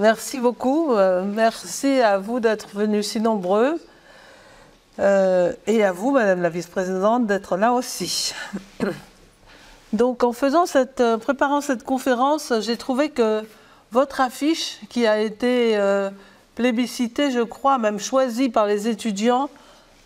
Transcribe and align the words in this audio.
Merci 0.00 0.38
beaucoup. 0.38 0.94
Euh, 0.94 1.22
merci 1.22 2.00
à 2.00 2.16
vous 2.16 2.40
d'être 2.40 2.68
venus 2.74 3.06
si 3.06 3.20
nombreux. 3.20 3.78
Euh, 4.98 5.52
et 5.66 5.84
à 5.84 5.92
vous, 5.92 6.10
Madame 6.10 6.40
la 6.40 6.48
Vice-présidente, 6.48 7.26
d'être 7.26 7.58
là 7.58 7.74
aussi. 7.74 8.32
Donc, 9.92 10.24
en 10.24 10.32
faisant 10.32 10.64
cette, 10.64 11.02
euh, 11.02 11.18
préparant 11.18 11.60
cette 11.60 11.84
conférence, 11.84 12.50
j'ai 12.60 12.78
trouvé 12.78 13.10
que 13.10 13.44
votre 13.92 14.22
affiche, 14.22 14.78
qui 14.88 15.06
a 15.06 15.20
été 15.20 15.78
plébiscitée, 16.54 17.30
je 17.30 17.40
crois, 17.40 17.76
même 17.76 18.00
choisie 18.00 18.48
par 18.48 18.64
les 18.64 18.88
étudiants, 18.88 19.50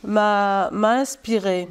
m'a 0.03 0.71
inspirée. 0.73 1.69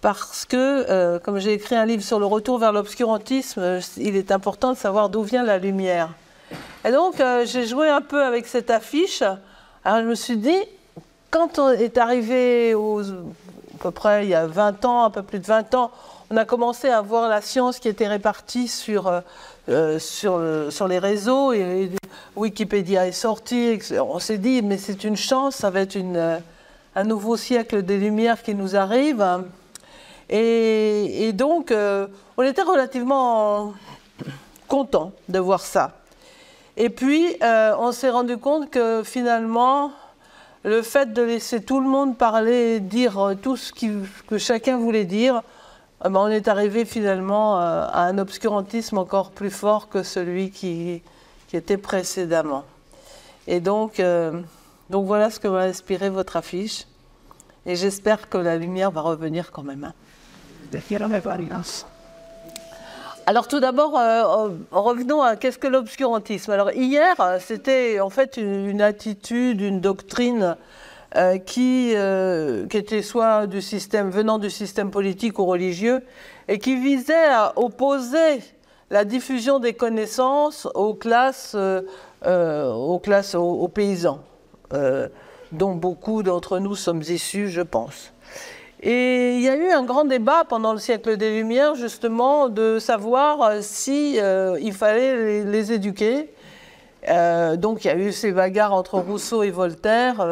Parce 0.00 0.46
que, 0.46 1.18
comme 1.18 1.38
j'ai 1.38 1.52
écrit 1.52 1.74
un 1.74 1.84
livre 1.84 2.02
sur 2.02 2.18
le 2.18 2.26
retour 2.26 2.58
vers 2.58 2.72
l'obscurantisme, 2.72 3.80
il 3.98 4.16
est 4.16 4.30
important 4.30 4.72
de 4.72 4.78
savoir 4.78 5.10
d'où 5.10 5.22
vient 5.22 5.42
la 5.42 5.58
lumière. 5.58 6.10
Et 6.82 6.92
donc, 6.92 7.20
euh, 7.20 7.44
j'ai 7.44 7.66
joué 7.66 7.90
un 7.90 8.00
peu 8.00 8.22
avec 8.22 8.46
cette 8.46 8.70
affiche. 8.70 9.22
Alors, 9.84 10.00
je 10.00 10.06
me 10.06 10.14
suis 10.14 10.38
dit, 10.38 10.58
quand 11.30 11.58
on 11.58 11.68
est 11.68 11.98
arrivé 11.98 12.72
à 12.72 13.78
peu 13.78 13.90
près 13.90 14.24
il 14.24 14.30
y 14.30 14.34
a 14.34 14.46
20 14.46 14.84
ans, 14.86 15.04
un 15.04 15.10
peu 15.10 15.22
plus 15.22 15.40
de 15.40 15.44
20 15.44 15.74
ans, 15.74 15.90
on 16.30 16.38
a 16.38 16.46
commencé 16.46 16.88
à 16.88 17.02
voir 17.02 17.28
la 17.28 17.42
science 17.42 17.80
qui 17.80 17.88
était 17.88 18.08
répartie 18.08 18.66
sur, 18.66 19.08
euh, 19.08 19.20
euh, 19.68 19.98
sur, 19.98 20.88
les 20.88 20.98
réseaux 20.98 21.52
et, 21.52 21.90
Wikipédia 22.34 23.06
est 23.06 23.12
sorti. 23.12 23.78
On 23.98 24.18
s'est 24.18 24.38
dit, 24.38 24.62
mais 24.62 24.78
c'est 24.78 25.04
une 25.04 25.16
chance, 25.16 25.56
ça 25.56 25.68
va 25.68 25.80
être 25.80 25.98
un 25.98 27.04
nouveau 27.04 27.36
siècle 27.36 27.82
des 27.82 27.98
Lumières 27.98 28.42
qui 28.42 28.54
nous 28.54 28.74
arrive. 28.74 29.22
Et, 30.30 31.32
donc, 31.34 31.74
on 32.36 32.42
était 32.42 32.62
relativement 32.62 33.74
content 34.66 35.12
de 35.28 35.38
voir 35.40 35.60
ça. 35.60 35.99
Et 36.82 36.88
puis, 36.88 37.36
euh, 37.42 37.74
on 37.78 37.92
s'est 37.92 38.08
rendu 38.08 38.38
compte 38.38 38.70
que 38.70 39.02
finalement, 39.04 39.92
le 40.64 40.80
fait 40.80 41.12
de 41.12 41.20
laisser 41.20 41.62
tout 41.62 41.78
le 41.78 41.86
monde 41.86 42.16
parler, 42.16 42.80
dire 42.80 43.18
euh, 43.18 43.34
tout 43.34 43.58
ce 43.58 43.70
que 44.26 44.38
chacun 44.38 44.78
voulait 44.78 45.04
dire, 45.04 45.42
eh 46.02 46.08
ben, 46.08 46.20
on 46.20 46.28
est 46.28 46.48
arrivé 46.48 46.86
finalement 46.86 47.60
euh, 47.60 47.86
à 47.86 48.04
un 48.04 48.16
obscurantisme 48.16 48.96
encore 48.96 49.30
plus 49.30 49.50
fort 49.50 49.90
que 49.90 50.02
celui 50.02 50.50
qui, 50.50 51.02
était 51.52 51.76
précédemment. 51.76 52.64
Et 53.46 53.60
donc, 53.60 54.00
donc 54.88 55.06
voilà 55.06 55.30
ce 55.30 55.40
que 55.40 55.48
m'a 55.48 55.62
inspiré 55.62 56.08
votre 56.08 56.36
affiche. 56.36 56.86
Et 57.66 57.76
j'espère 57.76 58.30
que 58.30 58.38
la 58.38 58.56
lumière 58.56 58.90
va 58.90 59.02
revenir 59.02 59.50
quand 59.50 59.64
même. 59.64 59.84
Hein. 59.84 59.92
Alors 63.30 63.46
tout 63.46 63.60
d'abord, 63.60 63.96
euh, 63.96 64.48
revenons 64.72 65.22
à 65.22 65.36
qu'est-ce 65.36 65.56
que 65.56 65.68
l'obscurantisme. 65.68 66.50
Alors 66.50 66.72
hier, 66.72 67.14
c'était 67.38 68.00
en 68.00 68.10
fait 68.10 68.36
une, 68.38 68.82
attitude, 68.82 69.60
une 69.60 69.80
doctrine 69.80 70.56
euh, 71.14 71.38
qui, 71.38 71.92
euh, 71.94 72.66
était 72.72 73.02
soit 73.02 73.46
du 73.46 73.62
système, 73.62 74.10
venant 74.10 74.40
du 74.40 74.50
système 74.50 74.90
politique 74.90 75.38
ou 75.38 75.44
religieux, 75.44 76.02
et 76.48 76.58
qui 76.58 76.74
visait 76.74 77.28
à 77.28 77.52
opposer 77.54 78.40
la 78.90 79.04
diffusion 79.04 79.60
des 79.60 79.74
connaissances 79.74 80.66
aux 80.74 80.94
classes, 80.94 81.54
aux, 82.26 82.98
classes 82.98 83.36
aux 83.36 83.68
paysans, 83.68 84.24
dont 85.52 85.76
beaucoup 85.76 86.24
d'entre 86.24 86.58
nous 86.58 86.74
sommes 86.74 87.02
issus, 87.02 87.48
je 87.48 87.62
pense. 87.62 88.12
Et 88.82 89.34
il 89.34 89.42
y 89.42 89.48
a 89.48 89.56
eu 89.56 89.70
un 89.70 89.82
grand 89.82 90.06
débat 90.06 90.44
pendant 90.48 90.72
le 90.72 90.78
siècle 90.78 91.18
des 91.18 91.36
Lumières, 91.36 91.74
justement, 91.74 92.48
de 92.48 92.78
savoir 92.78 93.42
euh, 93.42 93.58
si 93.60 94.18
euh, 94.18 94.58
il 94.58 94.72
fallait 94.72 95.44
les, 95.44 95.72
éduquer. 95.72 96.32
Euh, 97.08 97.56
donc 97.56 97.84
il 97.84 97.88
y 97.88 97.90
a 97.90 97.96
eu 97.96 98.10
ces 98.10 98.32
bagarres 98.32 98.72
entre 98.72 98.98
Rousseau 98.98 99.42
et 99.42 99.50
Voltaire. 99.50 100.26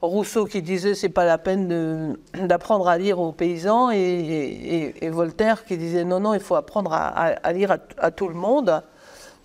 Rousseau 0.00 0.46
qui 0.46 0.62
disait 0.62 0.94
c'est 0.94 1.08
pas 1.10 1.24
la 1.24 1.38
peine 1.38 2.16
d'apprendre 2.34 2.88
à 2.88 2.96
lire 2.98 3.18
aux 3.20 3.32
paysans 3.32 3.90
et, 3.90 5.10
Voltaire 5.10 5.64
qui 5.64 5.78
disait 5.78 6.04
non 6.04 6.20
non 6.20 6.34
il 6.34 6.40
faut 6.40 6.56
apprendre 6.56 6.92
à, 6.92 7.52
lire 7.52 7.78
à, 7.98 8.10
tout 8.10 8.28
le 8.28 8.34
monde. 8.34 8.82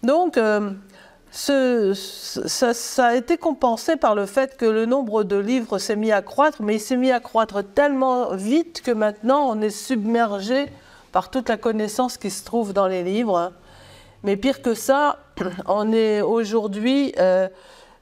Donc 0.04 0.38
ça, 1.36 3.06
a 3.06 3.16
été 3.16 3.38
compensé 3.38 3.98
par 3.98 4.16
le 4.16 4.26
fait 4.26 4.56
que 4.56 4.66
le 4.66 4.86
nombre 4.86 5.24
de 5.24 5.36
livres 5.36 5.80
s'est 5.80 5.98
mis 5.98 6.14
à 6.14 6.22
croître, 6.22 6.62
mais 6.62 6.76
il 6.76 6.80
s'est 6.80 6.96
mis 6.96 7.12
à 7.12 7.20
croître 7.20 7.62
tellement 7.62 8.34
vite 8.36 8.82
que 8.82 8.92
maintenant 8.92 9.50
on 9.50 9.60
est 9.62 9.70
submergé 9.70 10.68
par 11.12 11.30
toute 11.30 11.50
la 11.50 11.58
connaissance 11.58 12.18
qui 12.18 12.30
se 12.30 12.46
trouve 12.46 12.72
dans 12.72 12.88
les 12.88 13.04
livres. 13.04 13.52
Mais 14.24 14.38
pire 14.38 14.62
que 14.62 14.74
ça, 14.74 15.20
on 15.68 15.92
est 15.92 16.22
aujourd'hui 16.22 17.14
euh, 17.20 17.50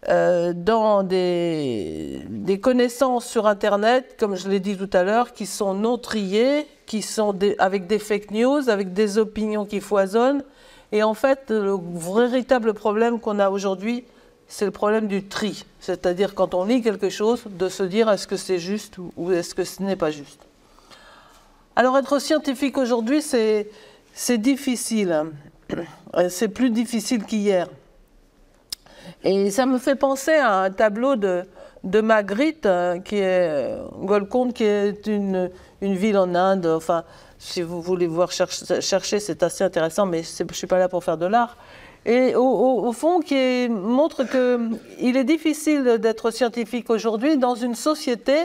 euh, 0.09 0.53
dans 0.55 1.01
des, 1.01 2.21
connaissances 2.61 3.25
sur 3.25 3.47
Internet, 3.47 4.15
comme 4.19 4.35
je 4.35 4.47
l'ai 4.47 4.59
dit 4.59 4.77
tout 4.77 4.89
à 4.93 5.01
l'heure, 5.01 5.33
qui 5.33 5.47
sont 5.47 5.73
non 5.73 5.97
triées, 5.97 6.67
qui 6.85 7.01
sont 7.01 7.35
avec 7.57 7.87
des 7.87 7.97
fake 7.97 8.29
news, 8.29 8.69
avec 8.69 8.93
des 8.93 9.17
opinions 9.17 9.65
qui 9.65 9.79
foisonnent 9.79 10.43
et 10.93 11.01
en 11.01 11.15
fait, 11.15 11.49
le 11.49 11.75
véritable 11.95 12.75
problème 12.75 13.19
qu'on 13.19 13.39
a 13.39 13.49
aujourd'hui, 13.49 14.05
c'est 14.47 14.65
le 14.65 14.71
problème 14.71 15.07
du 15.07 15.23
tri. 15.23 15.65
C'est-à-dire 15.79 16.35
quand 16.35 16.53
on 16.53 16.65
lit 16.65 16.83
quelque 16.83 17.09
chose, 17.09 17.41
de 17.49 17.67
se 17.67 17.81
dire 17.81 18.11
est-ce 18.11 18.27
que 18.27 18.37
c'est 18.37 18.59
juste 18.59 18.99
ou 19.17 19.31
est-ce 19.31 19.55
que 19.55 19.63
ce 19.63 19.81
n'est 19.81 19.95
pas 19.95 20.11
juste? 20.11 20.45
Alors 21.75 21.97
être 21.97 22.19
scientifique 22.19 22.77
aujourd'hui, 22.77 23.23
c'est, 23.23 23.67
difficile. 24.37 25.31
C'est 26.29 26.49
plus 26.49 26.69
difficile 26.69 27.23
qu'hier. 27.23 27.67
Et 29.23 29.49
ça 29.49 29.65
me 29.65 29.79
fait 29.79 29.95
penser 29.95 30.33
à 30.33 30.59
un 30.59 30.69
tableau 30.69 31.15
de, 31.15 31.43
de 31.83 32.01
Magritte, 32.01 32.67
euh, 32.67 32.99
qui 32.99 33.15
est 33.15 33.75
Golconde, 34.03 34.53
qui 34.53 34.63
est 34.63 35.07
une, 35.07 35.49
une 35.81 35.95
ville 35.95 36.19
en 36.19 36.35
Inde. 36.35 36.67
Enfin, 36.67 37.03
si 37.43 37.61
vous 37.61 37.81
voulez 37.81 38.07
voir 38.07 38.31
chercher, 38.31 39.19
c'est 39.19 39.43
assez 39.43 39.63
intéressant, 39.65 40.05
mais 40.05 40.23
je 40.23 40.43
ne 40.43 40.53
suis 40.53 40.65
pas 40.65 40.79
là 40.79 40.87
pour 40.87 41.03
faire 41.03 41.17
de 41.17 41.25
l'art. 41.25 41.57
Et 42.05 42.35
au, 42.35 42.91
fond, 42.93 43.19
qui 43.19 43.67
montre 43.69 44.23
qu'il 44.23 45.17
est 45.17 45.23
difficile 45.25 45.97
d'être 45.99 46.31
scientifique 46.31 46.89
aujourd'hui 46.89 47.37
dans 47.37 47.55
une 47.55 47.75
société 47.75 48.35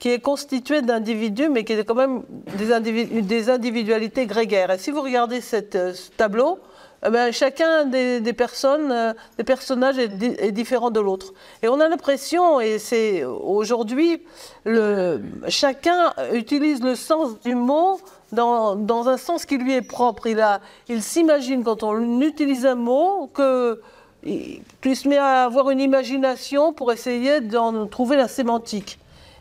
qui 0.00 0.08
est 0.10 0.18
constituée 0.18 0.82
d'individus, 0.82 1.48
mais 1.48 1.62
qui 1.62 1.74
est 1.74 1.84
quand 1.84 1.94
même 1.94 2.24
des, 2.58 3.48
individualités 3.48 4.26
grégaires. 4.26 4.72
Et 4.72 4.78
si 4.78 4.90
vous 4.90 5.02
regardez 5.02 5.40
euh, 5.54 5.94
ce 5.94 6.10
tableau, 6.10 6.58
eh 7.04 7.10
ben, 7.10 7.32
chacun 7.32 7.84
des, 7.84 8.32
personnes, 8.32 8.92
euh, 8.92 9.12
des 9.36 9.44
personnages 9.44 9.98
est, 9.98 10.52
différent 10.52 10.90
de 10.90 11.00
l'autre. 11.00 11.34
Et 11.62 11.68
on 11.68 11.80
a 11.80 11.88
l'impression, 11.88 12.60
et 12.60 12.78
c'est 12.78 13.24
aujourd'hui, 13.24 14.22
chacun 15.48 16.12
utilise 16.32 16.82
le 16.82 16.94
sens 16.94 17.40
du 17.40 17.56
mot 17.56 18.00
dans, 18.30 19.08
un 19.08 19.16
sens 19.16 19.44
qui 19.46 19.58
lui 19.58 19.74
est 19.74 19.82
propre. 19.82 20.28
Il, 20.28 20.44
il 20.88 21.02
s'imagine 21.02 21.64
quand 21.64 21.82
on 21.82 22.20
utilise 22.20 22.66
un 22.66 22.76
mot 22.76 23.28
qu'il 23.34 24.96
se 24.96 25.08
met 25.08 25.18
à 25.18 25.44
avoir 25.44 25.70
une 25.70 25.80
imagination 25.80 26.72
pour 26.72 26.92
essayer 26.92 27.40
d'en 27.40 27.86
trouver 27.88 28.16
la 28.16 28.28
sémantique. 28.28 28.98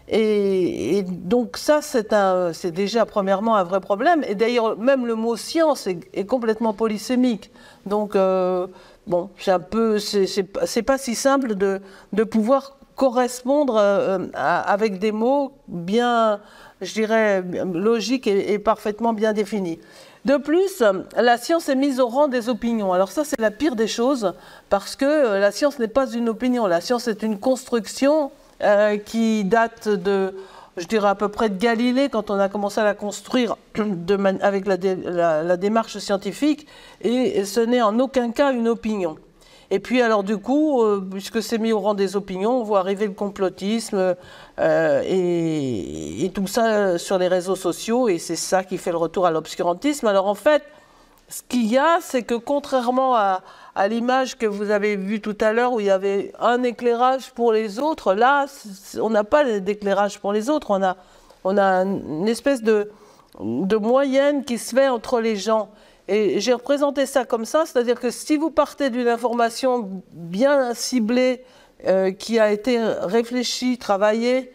Et, 0.08 1.04
donc 1.04 1.58
ça, 1.58 1.82
c'est 1.82 2.72
déjà 2.72 3.06
premièrement 3.06 3.56
un 3.56 3.64
vrai 3.64 3.80
problème. 3.80 4.24
Et 4.28 4.36
d'ailleurs, 4.36 4.78
même 4.78 5.06
le 5.06 5.16
mot 5.16 5.36
science 5.36 5.88
est, 5.88 6.26
complètement 6.26 6.74
polysémique. 6.74 7.52
Donc, 7.86 8.16
euh, 8.16 8.68
bon, 9.08 9.30
c'est 9.38 9.52
un 9.52 9.60
peu, 9.60 10.00
c'est 10.00 10.84
pas 10.84 10.98
si 10.98 11.16
simple 11.16 11.56
de, 11.56 12.24
pouvoir 12.24 12.78
correspondre 12.96 13.78
euh, 13.78 14.28
avec 14.34 15.00
des 15.00 15.12
mots 15.12 15.54
bien, 15.68 16.40
je 16.82 16.94
dirais, 16.94 17.44
logiques 17.74 18.28
et, 18.28 18.54
et, 18.54 18.60
parfaitement 18.60 19.14
bien 19.14 19.34
définis. 19.34 19.80
De 20.24 20.38
plus, 20.38 20.84
la 21.16 21.38
science 21.40 21.68
est 21.68 21.76
mise 21.76 22.00
au 22.00 22.08
rang 22.08 22.28
des 22.28 22.48
opinions. 22.48 22.94
Alors 22.94 23.12
ça, 23.12 23.24
c'est 23.26 23.40
la 23.40 23.50
pire 23.50 23.76
des 23.76 23.88
choses, 23.88 24.34
parce 24.70 24.96
que 24.96 25.40
la 25.40 25.52
science 25.52 25.80
n'est 25.80 25.88
pas 25.88 26.08
une 26.12 26.30
opinion. 26.30 26.68
La 26.68 26.80
science 26.80 27.08
est 27.08 27.24
une 27.24 27.40
construction 27.40 28.30
euh, 28.64 28.98
qui 28.98 29.44
date 29.44 29.90
de, 29.90 30.36
je 30.78 30.86
dirais 30.86 31.10
à 31.10 31.16
peu 31.16 31.30
près 31.30 31.50
de 31.50 31.58
Galilée, 31.58 32.10
quand 32.10 32.30
on 32.30 32.40
a 32.40 32.50
commencé 32.50 32.80
à 32.80 32.84
la 32.84 32.94
construire 32.94 33.58
avec 34.42 34.66
la, 34.68 35.58
démarche 35.58 35.98
scientifique, 35.98 36.68
et 37.02 37.44
ce 37.46 37.60
n'est 37.60 37.82
en 37.82 38.00
aucun 38.00 38.32
cas 38.32 38.54
une 38.54 38.68
opinion. 38.68 39.18
Et 39.74 39.80
puis 39.80 40.02
alors 40.02 40.24
du 40.24 40.38
coup, 40.38 40.84
euh, 40.84 41.02
puisque 41.12 41.42
c'est 41.42 41.58
mis 41.58 41.72
au 41.72 41.80
rang 41.80 41.94
des 41.94 42.18
opinions, 42.18 42.60
on 42.60 42.64
voit 42.64 42.80
arriver 42.80 43.08
le 43.08 43.14
complotisme 43.14 44.16
euh, 44.60 45.02
et, 45.06 46.30
tout 46.34 46.48
ça 46.48 46.98
sur 46.98 47.18
les 47.18 47.30
réseaux 47.30 47.56
sociaux, 47.56 48.10
et 48.10 48.20
c'est 48.20 48.36
ça 48.36 48.64
qui 48.64 48.78
fait 48.78 48.92
le 48.92 48.98
retour 48.98 49.26
à 49.26 49.32
l'obscurantisme. 49.32 50.08
Alors 50.08 50.28
en 50.28 50.36
fait, 50.36 50.64
ce 51.30 51.42
qu'il 51.48 51.68
y 51.68 51.78
a, 51.78 52.00
c'est 52.02 52.24
que 52.24 52.36
contrairement 52.36 53.16
à, 53.16 53.42
à 53.76 53.88
l'image 53.88 54.38
que 54.38 54.46
vous 54.46 54.70
avez 54.70 54.96
vue 54.96 55.22
tout 55.22 55.38
à 55.40 55.54
l'heure 55.54 55.74
où 55.74 55.80
il 55.80 55.86
y 55.86 55.92
avait 55.92 56.34
un 56.40 56.64
éclairage 56.64 57.32
pour 57.32 57.54
les 57.54 57.80
autres, 57.80 58.14
là, 58.14 58.46
on 59.00 59.10
n'a 59.10 59.24
pas 59.24 59.60
d'éclairage 59.60 60.20
pour 60.20 60.34
les 60.34 60.50
autres. 60.50 60.72
On 60.72 60.84
a, 60.84 60.98
on 61.44 61.58
a 61.58 61.84
une 61.84 62.28
espèce 62.28 62.62
de, 62.62 62.92
de 63.40 63.76
moyenne 63.78 64.44
qui 64.44 64.58
se 64.58 64.76
fait 64.76 64.90
entre 64.90 65.22
les 65.22 65.36
gens. 65.36 65.70
Et 66.08 66.42
j'ai 66.42 66.54
représenté 66.54 67.06
ça 67.06 67.24
comme 67.24 67.46
ça, 67.46 67.64
c'est-à-dire 67.66 68.00
que 68.00 68.10
si 68.10 68.36
vous 68.36 68.52
partez 68.52 68.90
d'une 68.90 69.08
information 69.08 70.04
bien 70.12 70.74
ciblée, 70.74 71.44
euh, 71.88 72.12
qui 72.12 72.38
a 72.38 72.52
été 72.52 72.80
réfléchie, 72.80 73.80
travaillée 73.80 74.52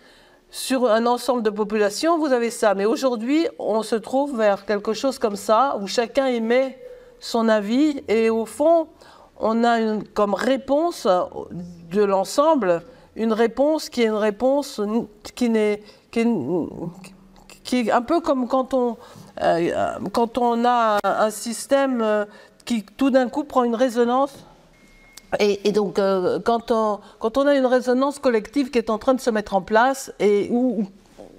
sur 0.49 0.89
un 0.89 1.07
ensemble 1.07 1.43
de 1.43 1.51
populations, 1.51 2.19
vous 2.19 2.33
avez 2.33 2.51
ça. 2.51 2.75
Mais 2.75 2.85
aujourd'hui, 2.85 3.49
on 3.59 3.83
se 3.83 3.97
trouve 3.97 4.39
vers 4.39 4.65
quelque 4.65 4.93
chose 4.93 5.19
comme 5.19 5.35
ça, 5.35 5.77
où 5.81 5.89
chacun 5.89 6.27
émet 6.27 6.79
son 7.21 7.49
avis, 7.49 8.03
et 8.09 8.31
au 8.31 8.47
fond, 8.47 8.89
on 9.39 9.65
a 9.65 9.81
une, 9.81 10.05
comme 10.05 10.35
réponse 10.35 11.07
de 11.91 12.03
l'ensemble 12.03 12.83
une 13.17 13.33
réponse 13.33 13.89
qui 13.89 14.03
est 14.03 14.07
une 14.07 14.13
réponse 14.13 14.81
qui 15.35 15.49
n'est 15.49 15.83
qui, 16.11 16.21
est 17.81 17.91
un 17.91 18.03
peu 18.03 18.21
comme 18.21 18.47
quand 18.47 18.75
on 18.75 18.97
euh, 19.43 19.99
quand 20.13 20.39
on 20.39 20.65
a 20.65 20.99
un 21.03 21.31
système 21.31 22.27
qui 22.65 22.85
tout 22.85 23.11
d'un 23.11 23.29
coup 23.29 23.45
prend 23.45 23.65
une 23.65 23.75
résonance. 23.75 24.33
Et, 25.41 25.73
donc 25.73 25.99
euh, 25.99 26.39
quand 26.39 26.71
on 26.71 27.01
quand 27.19 27.37
on 27.37 27.47
a 27.47 27.55
une 27.55 27.67
résonance 27.67 28.19
collective 28.19 28.71
qui 28.71 28.79
est 28.79 28.91
en 28.91 28.99
train 28.99 29.15
de 29.15 29.21
se 29.21 29.31
mettre 29.31 29.55
en 29.55 29.63
place 29.63 30.13
et 30.21 30.49
où, 30.51 30.87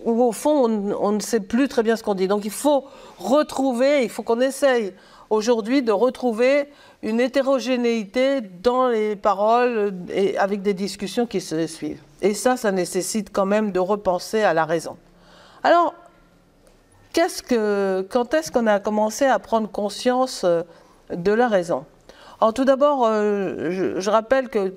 au 0.06 0.32
fond 0.32 0.68
on, 0.68 0.92
on, 1.00 1.12
ne 1.14 1.20
sait 1.20 1.40
plus 1.40 1.68
très 1.68 1.84
bien 1.84 1.96
ce 1.96 2.04
qu'on 2.04 2.14
dit. 2.16 2.28
Donc 2.28 2.44
il 2.44 2.52
faut 2.52 2.86
retrouver 3.18 4.04
il 4.04 4.10
faut 4.10 4.24
qu'on 4.24 4.42
essaye 4.42 4.94
aujourd'hui 5.30 5.82
de 5.82 5.92
retrouver 5.92 6.70
une 7.04 7.20
hétérogénéité 7.20 8.42
dans 8.42 8.88
les 8.88 9.16
paroles 9.16 9.94
et 10.10 10.38
avec 10.38 10.62
des 10.62 10.74
discussions 10.74 11.26
qui 11.26 11.42
se 11.42 11.68
suivent. 11.68 12.02
Et 12.22 12.34
ça, 12.34 12.58
ça 12.58 12.72
nécessite 12.72 13.32
quand 13.32 13.46
même 13.46 13.72
de 13.72 13.80
repenser 13.80 14.42
à 14.42 14.54
la 14.54 14.66
raison. 14.66 14.98
Alors, 15.64 15.94
quand 17.14 18.34
est-ce 18.34 18.52
qu'on 18.52 18.68
a 18.68 18.80
commencé 18.80 19.26
à 19.26 19.40
prendre 19.40 19.70
conscience 19.70 20.44
euh, 20.44 20.62
de 21.12 21.32
la 21.32 21.48
raison? 21.48 21.86
Alors, 22.40 22.54
tout 22.54 22.66
d'abord, 22.66 23.06
euh, 23.06 23.96
je, 24.00 24.10
rappelle 24.10 24.50
que 24.50 24.74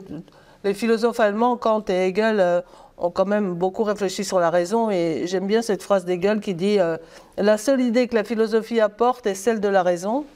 les 0.64 0.72
philosophes 0.72 1.20
allemands, 1.20 1.56
Kant 1.56 1.84
et 1.88 2.08
Hegel, 2.08 2.40
euh, 2.40 2.60
ont 2.96 3.10
quand 3.10 3.26
même 3.26 3.54
beaucoup 3.54 3.82
réfléchi 3.82 4.24
sur 4.24 4.40
la 4.40 4.50
raison 4.50 4.90
et 4.90 5.22
j'aime 5.26 5.46
bien 5.46 5.62
cette 5.62 5.82
phrase 5.82 6.04
d'Hegel 6.04 6.40
qui 6.40 6.52
dit 6.52 6.76
La 7.38 7.56
seule 7.56 7.80
idée 7.80 8.08
que 8.08 8.14
la 8.14 8.24
philosophie 8.24 8.78
apporte 8.78 9.26
est 9.26 9.34
celle 9.34 9.58
de 9.60 9.68
la 9.68 9.82
raison 9.82 10.26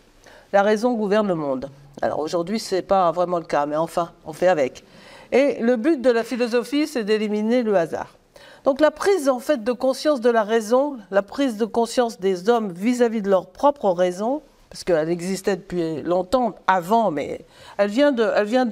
la 0.52 0.62
raison 0.62 0.94
gouverne 0.94 1.29
le 1.29 1.35
monde. 1.35 1.70
Alors 2.02 2.19
aujourd'hui, 2.19 2.58
ce 2.58 2.76
n'est 2.76 2.82
pas 2.82 3.11
vraiment 3.12 3.38
le 3.38 3.44
cas, 3.44 3.67
mais 3.67 3.76
enfin, 3.76 4.12
on 4.25 4.32
fait 4.32 4.49
avec. 4.49 4.85
Et 5.32 5.58
le 5.61 5.76
but 5.76 6.00
de 6.00 6.11
la 6.11 6.23
philosophie, 6.23 6.87
c'est 6.87 7.05
d'éliminer 7.05 7.62
le 7.62 7.75
hasard. 7.76 8.17
Donc 8.64 8.81
la 8.81 8.91
prise 8.91 9.29
en 9.29 9.41
fait 9.41 9.62
de 9.62 9.73
conscience 9.73 10.20
de 10.20 10.31
la 10.31 10.43
raison, 10.43 10.96
la 11.11 11.23
prise 11.23 11.56
de 11.56 11.64
conscience 11.64 12.19
des 12.19 12.49
hommes 12.49 12.73
vis-à-vis 12.73 13.20
de 13.20 13.29
leur 13.29 13.46
propre 13.49 13.91
raison, 13.91 14.43
parce 14.70 14.85
qu'elle 14.85 15.11
existait 15.11 15.56
depuis 15.56 16.02
longtemps 16.02 16.55
avant, 16.67 17.11
mais 17.11 17.44
elle 17.76 17.91
vient, 17.91 18.11
de, 18.11 18.29
elle 18.35 18.46
vient 18.46 18.69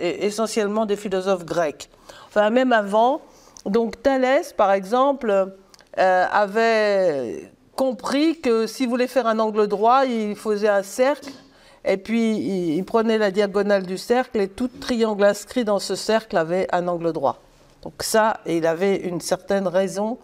essentiellement 0.00 0.86
des 0.86 0.96
philosophes 0.96 1.44
grecs. 1.44 1.90
Enfin, 2.28 2.48
même 2.50 2.72
avant. 2.72 3.20
Donc 3.66 4.00
Thalès, 4.02 4.52
par 4.52 4.72
exemple, 4.72 5.30
euh, 5.98 6.24
avait 6.30 7.50
compris 7.76 8.40
que 8.40 8.66
s'il 8.66 8.88
voulait 8.88 9.06
faire 9.06 9.26
un 9.26 9.38
angle 9.38 9.68
droit, 9.68 10.04
il 10.06 10.34
faisait 10.34 10.68
un 10.68 10.82
cercle, 10.82 11.30
et 11.84 11.96
puis 11.98 12.36
il, 12.76 12.84
prenait 12.84 13.18
la 13.18 13.30
diagonale 13.30 13.84
du 13.84 13.98
cercle, 13.98 14.40
et 14.40 14.48
tout 14.48 14.68
triangle 14.68 15.24
inscrit 15.24 15.64
dans 15.64 15.78
ce 15.78 15.94
cercle 15.94 16.36
avait 16.36 16.66
un 16.72 16.88
angle 16.88 17.12
droit. 17.12 17.40
Donc 17.82 18.02
ça, 18.02 18.40
il 18.46 18.66
avait 18.66 18.96
une 18.96 19.20
certaine 19.20 19.68
raison 19.68 20.18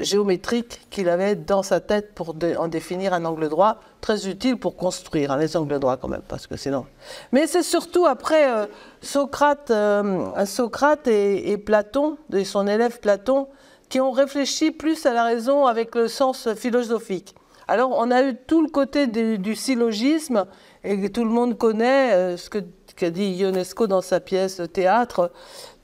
géométrique 0.00 0.86
qu'il 0.90 1.08
avait 1.08 1.34
dans 1.34 1.64
sa 1.64 1.80
tête 1.80 2.14
pour 2.14 2.36
en 2.58 2.68
définir 2.68 3.12
un 3.12 3.24
angle 3.24 3.48
droit, 3.48 3.78
très 4.00 4.28
utile 4.28 4.56
pour 4.56 4.76
construire 4.76 5.32
un 5.32 5.38
les 5.38 5.56
angles 5.56 5.80
droits 5.80 5.96
quand 5.96 6.06
même, 6.06 6.22
parce 6.28 6.46
que 6.46 6.56
sinon. 6.56 6.86
Mais 7.32 7.48
c'est 7.48 7.64
surtout 7.64 8.06
après 8.06 8.48
euh, 8.48 8.66
Socrate, 9.00 9.72
euh, 9.72 10.44
Socrate 10.44 11.08
et, 11.08 11.50
et, 11.50 11.58
Platon, 11.58 12.18
et 12.32 12.44
son 12.44 12.68
élève 12.68 13.00
Platon, 13.00 13.48
qui 13.88 14.00
ont 14.00 14.10
réfléchi 14.10 14.70
plus 14.70 15.06
à 15.06 15.12
la 15.12 15.24
raison 15.24 15.66
avec 15.66 15.94
le 15.94 16.08
sens 16.08 16.52
philosophique. 16.54 17.34
Alors, 17.66 17.92
on 17.96 18.10
a 18.10 18.22
eu 18.22 18.36
tout 18.36 18.62
le 18.62 18.68
côté 18.68 19.06
du, 19.06 19.54
syllogisme, 19.54 20.44
et 20.82 21.08
tout 21.10 21.24
le 21.24 21.30
monde 21.30 21.56
connaît 21.56 22.12
euh, 22.12 22.36
ce 22.36 22.50
qu'a 22.50 23.10
dit 23.10 23.32
Ionesco 23.36 23.86
dans 23.86 24.02
sa 24.02 24.20
pièce 24.20 24.60
théâtre 24.72 25.32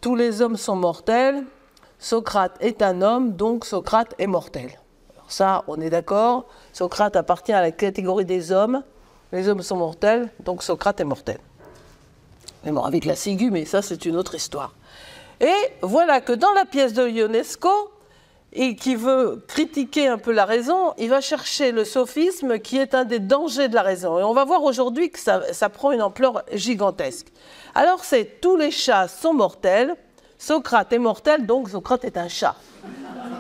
Tous 0.01 0.15
les 0.15 0.43
hommes 0.43 0.57
sont 0.57 0.77
mortels, 0.77 1.45
Socrate 1.99 2.57
est 2.61 2.83
un 2.83 3.01
homme, 3.01 3.33
donc 3.33 3.65
Socrate 3.65 4.15
est 4.19 4.27
mortel. 4.27 4.71
Alors 5.15 5.33
ça, 5.33 5.65
on 5.69 5.81
est 5.81 5.91
d'accord, 5.91 6.47
Socrate 6.73 7.17
appartient 7.17 7.53
à 7.53 7.63
la 7.63 7.71
catégorie 7.71 8.27
des 8.27 8.53
hommes, 8.53 8.83
les 9.33 9.49
hommes 9.49 9.63
sont 9.63 9.77
mortels, 9.77 10.29
donc 10.41 10.63
Socrate 10.63 11.01
est 11.01 11.05
mortel. 11.05 11.39
Mais 12.65 12.73
bon, 12.73 12.83
avec 12.83 13.07
la 13.07 13.17
ciguë, 13.17 13.51
mais 13.51 13.65
ça, 13.65 13.81
c'est 13.81 14.05
une 14.05 14.17
autre 14.17 14.35
histoire. 14.35 14.75
Et 15.41 15.55
voilà 15.83 16.21
que 16.21 16.33
dans 16.33 16.53
la 16.53 16.65
pièce 16.65 16.93
de 16.93 17.09
Ionesco, 17.09 17.71
qui 18.53 18.97
veut 18.97 19.43
critiquer 19.47 20.09
un 20.09 20.19
peu 20.19 20.33
la 20.33 20.45
raison, 20.45 20.93
il 20.99 21.09
va 21.09 21.21
chercher 21.21 21.73
le 21.73 21.85
sophisme 21.85 22.59
qui 22.59 22.79
est 22.79 22.95
un 22.95 23.05
des 23.05 23.21
dangers 23.21 23.69
de 23.69 23.75
la 23.75 23.83
raison. 23.83 24.19
Et 24.19 24.23
on 24.23 24.33
va 24.33 24.45
voir 24.45 24.65
aujourd'hui 24.65 25.11
que 25.11 25.19
ça, 25.19 25.69
prend 25.69 25.93
une 25.93 26.03
ampleur 26.03 26.43
gigantesque. 26.53 27.29
Alors 27.75 28.05
c'est 28.05 28.41
tous 28.41 28.57
les 28.57 28.71
chats 28.71 29.09
sont 29.09 29.35
mortels, 29.35 29.95
Socrate 30.39 30.93
est 30.93 30.99
mortel, 30.99 31.47
donc 31.47 31.69
Socrate 31.69 32.05
est 32.05 32.17
un 32.17 32.29
chat. 32.29 32.57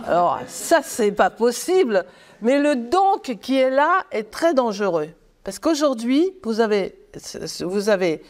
Alors 0.06 0.38
ça, 0.46 0.80
c'est 0.82 1.12
pas 1.12 1.30
possible, 1.30 2.04
mais 2.40 2.60
le 2.60 2.76
donc 2.76 3.38
qui 3.40 3.58
est 3.58 3.70
là 3.70 4.04
est 4.12 4.30
très 4.30 4.54
dangereux. 4.54 5.08
Parce 5.42 5.58
qu'aujourd'hui, 5.58 6.34
vous 6.44 6.60
avez, 6.60 6.94
vous 7.60 7.88
avez 7.88 8.22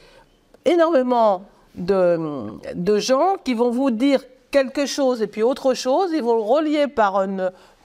énormément 0.64 1.44
de, 1.75 2.99
gens 2.99 3.37
qui 3.44 3.55
vont 3.55 3.70
vous 3.70 3.90
dire 3.90 4.22
quelque 4.50 4.87
chose 4.87 5.22
et 5.22 5.26
puis 5.26 5.43
autre 5.43 5.75
chose, 5.75 6.11
ils 6.12 6.22
vont 6.22 6.34
le 6.34 6.43
relier 6.43 6.87
par, 6.88 7.25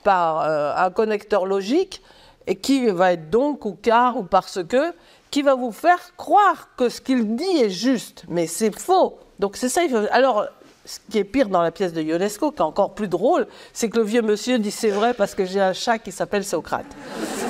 par 0.02 0.40
euh, 0.40 0.72
un 0.76 0.90
connecteur 0.90 1.46
logique 1.46 2.02
et 2.46 2.56
qui 2.56 2.86
va 2.86 3.12
être 3.12 3.30
donc 3.30 3.64
ou 3.64 3.76
car 3.80 4.16
ou 4.16 4.22
parce 4.22 4.62
que, 4.64 4.92
qui 5.30 5.42
va 5.42 5.54
vous 5.54 5.72
faire 5.72 6.16
croire 6.16 6.70
que 6.76 6.88
ce 6.88 7.00
qu'il 7.00 7.36
dit 7.36 7.62
est 7.62 7.70
juste, 7.70 8.24
mais 8.28 8.46
c'est 8.46 8.76
faux. 8.76 9.18
Donc 9.38 9.56
c'est 9.56 9.68
ça. 9.68 9.82
Alors, 10.10 10.46
ce 10.84 10.98
qui 11.10 11.18
est 11.18 11.24
pire 11.24 11.48
dans 11.48 11.62
la 11.62 11.72
pièce 11.72 11.92
de 11.92 12.00
Ionesco, 12.00 12.52
qui 12.52 12.58
est 12.58 12.62
encore 12.62 12.94
plus 12.94 13.08
drôle, 13.08 13.46
c'est 13.72 13.90
que 13.90 13.98
le 13.98 14.04
vieux 14.04 14.22
monsieur 14.22 14.58
dit 14.58 14.70
c'est 14.70 14.90
vrai 14.90 15.14
parce 15.14 15.34
que 15.34 15.44
j'ai 15.44 15.60
un 15.60 15.72
chat 15.72 15.98
qui 15.98 16.12
s'appelle 16.12 16.44
Socrate. 16.44 16.86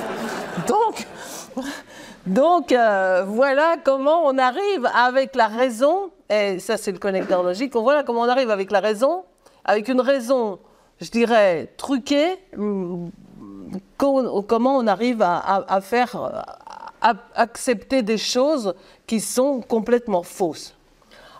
donc, 0.67 1.07
donc 2.27 2.73
euh, 2.73 3.23
voilà 3.25 3.77
comment 3.83 4.25
on 4.25 4.37
arrive 4.37 4.85
avec 4.93 5.33
la 5.33 5.47
raison 5.47 6.11
et 6.29 6.59
ça 6.59 6.75
c'est 6.75 6.91
le 6.91 6.99
connecteur 6.99 7.41
logique, 7.41 7.73
voilà 7.73 8.03
comment 8.03 8.21
on 8.21 8.29
arrive 8.29 8.49
avec 8.49 8.69
la 8.69 8.81
raison, 8.81 9.23
avec 9.63 9.87
une 9.87 10.01
raison, 10.01 10.59
je 10.99 11.09
dirais, 11.09 11.71
truquée, 11.77 12.37
mm, 12.57 13.07
comment 13.97 14.77
on 14.77 14.87
arrive 14.87 15.21
à, 15.21 15.79
faire 15.81 16.45
accepter 17.33 18.01
des 18.01 18.17
choses 18.17 18.75
qui 19.05 19.21
sont 19.21 19.61
complètement 19.61 20.23
fausses. 20.23 20.75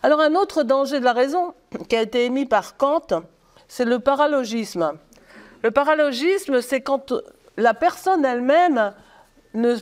Alors 0.03 0.21
un 0.21 0.35
autre 0.35 0.63
danger 0.63 0.99
de 0.99 1.05
la 1.05 1.13
raison 1.13 1.53
qui 1.89 1.97
a 1.97 2.01
été 2.01 2.23
émis 2.23 2.45
par 2.45 2.77
Kant, 2.77 3.23
c'est 3.67 3.83
le 3.83 3.99
paralogisme. 3.99 4.93
Le 5.63 5.71
paralogisme, 5.71 6.61
c'est 6.61 6.79
quand 6.79 7.13
la 7.57 7.73
personne 7.73 8.23
elle-même 8.23 8.93
ne 9.53 9.75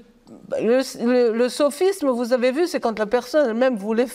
le, 0.59 1.49
sophisme, 1.49 2.09
vous 2.09 2.33
avez 2.33 2.51
vu, 2.51 2.67
c'est 2.67 2.79
quand 2.79 2.97
la 2.97 3.05
personne 3.05 3.47
elle-même 3.47 3.77
voulait 3.77 4.07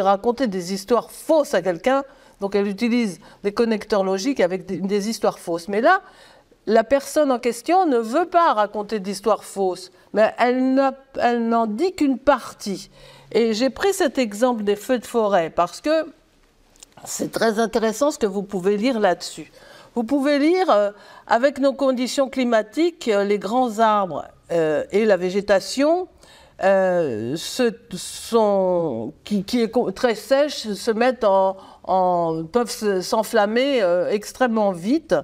raconter 0.00 0.46
des 0.46 0.72
histoires 0.72 1.10
fausses 1.10 1.54
à 1.54 1.62
quelqu'un, 1.62 2.04
donc 2.40 2.54
elle 2.54 2.68
utilise 2.68 3.18
des 3.42 3.52
connecteurs 3.52 4.04
logiques 4.04 4.40
avec 4.40 4.66
des, 4.66 5.08
histoires 5.08 5.38
fausses. 5.38 5.68
Mais 5.68 5.80
là, 5.80 6.02
la 6.66 6.84
personne 6.84 7.32
en 7.32 7.38
question 7.38 7.86
ne 7.86 7.98
veut 7.98 8.26
pas 8.26 8.54
raconter 8.54 9.00
d'histoires 9.00 9.44
fausses, 9.44 9.90
mais 10.12 10.34
elle 10.38 10.74
n'en 11.48 11.66
dit 11.66 11.92
qu'une 11.92 12.18
partie. 12.18 12.90
Et 13.32 13.52
j'ai 13.52 13.70
pris 13.70 13.92
cet 13.92 14.18
exemple 14.18 14.64
des 14.64 14.76
feux 14.76 14.98
de 14.98 15.06
forêt 15.06 15.50
parce 15.50 15.80
que 15.80 16.06
c'est 17.04 17.30
très 17.30 17.58
intéressant 17.58 18.10
ce 18.10 18.18
que 18.18 18.26
vous 18.26 18.42
pouvez 18.42 18.76
lire 18.76 19.00
là-dessus. 19.00 19.52
Vous 19.94 20.04
pouvez 20.04 20.38
lire, 20.38 20.70
euh, 20.70 20.90
avec 21.26 21.58
nos 21.58 21.72
conditions 21.72 22.28
climatiques, 22.28 23.08
euh, 23.08 23.24
les 23.24 23.38
grands 23.38 23.78
arbres 23.78 24.26
euh, 24.50 24.84
et 24.92 25.04
la 25.04 25.16
végétation 25.16 26.08
euh, 26.64 27.36
qui, 29.24 29.44
est 29.60 29.94
très 29.94 30.14
sèche 30.14 30.72
se 30.72 30.90
mettent 30.90 31.24
en, 31.24 32.44
peuvent 32.50 33.02
s'enflammer 33.02 33.82
euh, 33.82 34.10
extrêmement 34.10 34.72
vite. 34.72 35.14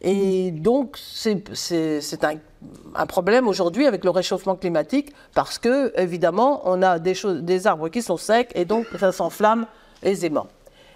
Et 0.00 0.50
donc, 0.50 0.98
c'est 0.98 2.24
un, 2.24 3.06
problème 3.06 3.46
aujourd'hui 3.46 3.86
avec 3.86 4.04
le 4.04 4.10
réchauffement 4.10 4.56
climatique 4.56 5.12
parce 5.32 5.58
que, 5.58 5.96
évidemment, 5.98 6.62
on 6.64 6.82
a 6.82 6.98
des, 6.98 7.66
arbres 7.68 7.88
qui 7.88 8.02
sont 8.02 8.16
secs 8.16 8.50
et 8.56 8.64
donc 8.64 8.86
ça 8.98 9.12
s'enflamme 9.12 9.66
aisément. 10.02 10.48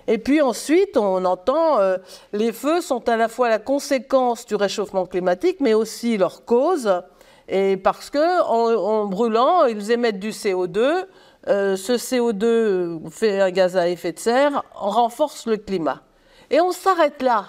Et 0.08 0.18
puis 0.18 0.40
ensuite, 0.40 0.96
on 0.96 1.24
entend 1.24 1.78
les 2.32 2.52
feux 2.52 2.80
sont 2.80 3.08
à 3.08 3.16
la 3.16 3.28
fois 3.28 3.48
la 3.48 3.60
conséquence 3.60 4.44
du 4.44 4.56
réchauffement 4.56 5.06
climatique, 5.06 5.58
mais 5.60 5.74
aussi 5.74 6.16
leur 6.16 6.44
cause. 6.44 6.90
Et 7.48 7.76
parce 7.76 8.10
que 8.10 8.42
en, 8.42 9.06
brûlant, 9.06 9.64
ils 9.66 9.90
émettent 9.90 10.18
du 10.18 10.30
CO2. 10.30 11.06
Euh, 11.48 11.76
ce 11.76 11.92
CO2 11.92 13.08
fait 13.10 13.40
un 13.40 13.50
gaz 13.50 13.76
à 13.76 13.88
effet 13.88 14.12
de 14.12 14.18
serre, 14.18 14.64
renforce 14.74 15.46
le 15.46 15.56
climat. 15.56 16.02
Et 16.50 16.60
on 16.60 16.72
s'arrête 16.72 17.22
là. 17.22 17.46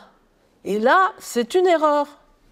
Et 0.65 0.79
là, 0.79 1.13
c'est 1.17 1.55
une 1.55 1.65
erreur. 1.65 2.07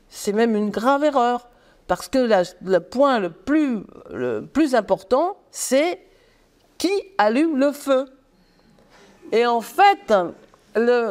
C'est 0.10 0.34
même 0.34 0.56
une 0.56 0.70
grave 0.70 1.04
erreur. 1.04 1.48
Parce 1.88 2.08
que 2.08 2.18
le 2.62 2.80
point 2.80 3.20
le 3.20 3.30
plus, 3.30 4.75
important, 4.75 5.38
c'est 5.52 6.02
qui 6.78 6.92
allume 7.18 7.58
le 7.58 7.72
feu. 7.72 8.06
Et 9.32 9.46
en 9.46 9.62
fait, 9.62 10.14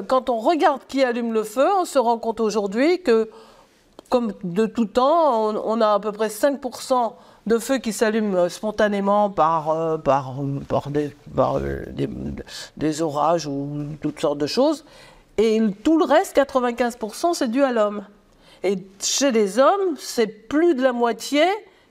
quand 0.09 0.31
on 0.31 0.39
regarde 0.39 0.83
qui 0.89 1.05
allume 1.05 1.33
le 1.33 1.45
feu, 1.45 1.67
on 1.79 1.85
se 1.85 1.99
rend 1.99 2.19
compte 2.19 2.41
aujourd'hui 2.41 3.03
que, 3.03 3.31
comme 4.15 4.33
de 4.45 4.67
tout 4.67 4.85
temps, 4.85 5.53
on, 5.67 5.81
a 5.81 5.95
à 5.95 5.99
peu 5.99 6.13
près 6.13 6.29
5% 6.29 7.15
de 7.49 7.59
feux 7.59 7.79
qui 7.79 7.93
s'allument 7.93 8.49
spontanément 8.49 9.29
par, 9.29 9.71
euh, 9.71 9.99
par, 9.99 10.37
euh, 10.39 11.85
des, 12.77 13.03
orages 13.03 13.49
ou 13.49 13.87
toutes 14.01 14.21
sortes 14.21 14.39
de 14.39 14.47
choses. 14.47 14.85
Et 15.37 15.61
tout 15.83 15.99
le 15.99 16.05
reste, 16.05 16.37
95%, 16.37 17.35
c'est 17.35 17.51
dû 17.51 17.65
à 17.65 17.73
l'homme. 17.73 18.05
Et 18.63 18.79
chez 19.03 19.33
les 19.33 19.59
hommes, 19.59 19.97
c'est 19.99 20.29
plus 20.29 20.77
de 20.77 20.83
la 20.85 20.93
moitié 20.93 21.43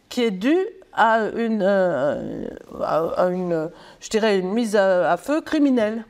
qui 0.07 0.23
est 0.23 0.31
dû 0.31 0.55
à 0.93 1.25
une, 1.35 1.61
euh, 1.61 2.45
à 2.81 3.25
une 3.25 3.69
je 3.99 4.07
dirais, 4.07 4.39
une 4.39 4.53
mise 4.53 4.77
à, 4.77 5.17
feu 5.17 5.41
criminelle. 5.41 6.05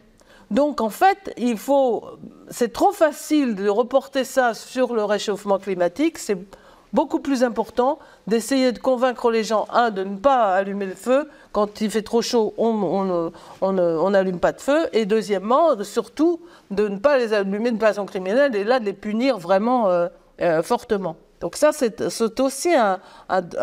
Donc 0.53 0.81
en 0.81 0.89
fait, 0.89 1.33
il 1.37 1.57
faut, 1.57 2.03
c'est 2.49 2.71
trop 2.71 2.91
facile 2.91 3.55
de 3.55 3.67
reporter 3.67 4.23
ça 4.23 4.53
sur 4.53 4.93
le 4.93 5.03
réchauffement 5.03 5.57
climatique. 5.57 6.19
C'est 6.19 6.37
beaucoup 6.93 7.19
plus 7.19 7.43
important 7.43 7.97
d'essayer 8.27 8.71
de 8.71 8.77
convaincre 8.77 9.31
les 9.31 9.43
gens, 9.43 9.65
un, 9.71 9.89
de 9.89 10.03
ne 10.03 10.15
pas 10.15 10.53
allumer 10.53 10.85
le 10.85 10.93
feu. 10.93 11.27
Quand 11.53 11.81
il 11.81 11.89
fait 11.89 12.03
trop 12.03 12.21
chaud, 12.21 12.53
on 12.57 14.11
n'allume 14.11 14.39
pas 14.39 14.51
de 14.51 14.61
feu. 14.61 14.87
Et 14.93 15.07
deuxièmement, 15.07 15.83
surtout, 15.83 16.39
de 16.69 16.87
ne 16.87 16.97
pas 16.97 17.17
les 17.17 17.33
allumer 17.33 17.71
de 17.71 17.79
façon 17.79 18.05
criminelle 18.05 18.55
et 18.55 18.63
là, 18.63 18.79
de 18.79 18.85
les 18.85 18.93
punir 18.93 19.39
vraiment. 19.39 19.89
Euh, 19.89 20.07
euh, 20.41 20.63
fortement. 20.63 21.15
Donc 21.41 21.55
ça, 21.55 21.71
c'est 21.73 22.39
aussi 22.39 22.73
un, 22.73 22.99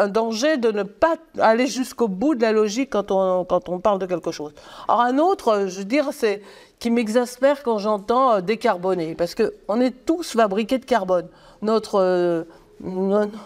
danger 0.09 0.57
de 0.57 0.71
ne 0.71 0.85
pas 0.85 1.17
aller 1.41 1.67
jusqu'au 1.67 2.07
bout 2.07 2.37
de 2.37 2.43
la 2.43 2.53
logique 2.53 2.91
quand 2.91 3.11
on, 3.11 3.45
quand 3.45 3.69
on 3.69 3.81
parle 3.81 3.99
de 3.99 4.07
quelque 4.07 4.31
chose. 4.31 4.53
Alors 4.87 5.01
un 5.01 5.19
autre, 5.19 5.67
je 5.67 5.79
veux 5.79 5.85
dire, 5.85 6.11
c'est 6.13 6.43
qui 6.81 6.91
m'exaspère 6.91 7.63
quand 7.63 7.79
j'entends 7.79 8.33
euh, 8.33 8.41
décarboner, 8.41 9.15
parce 9.15 9.37
qu'on 9.37 9.81
est 9.81 10.05
tous 10.05 10.33
fabriqués 10.33 10.79
de 10.79 10.85
carbone. 10.85 11.29
Notre, 11.63 12.01
euh, 12.01 12.45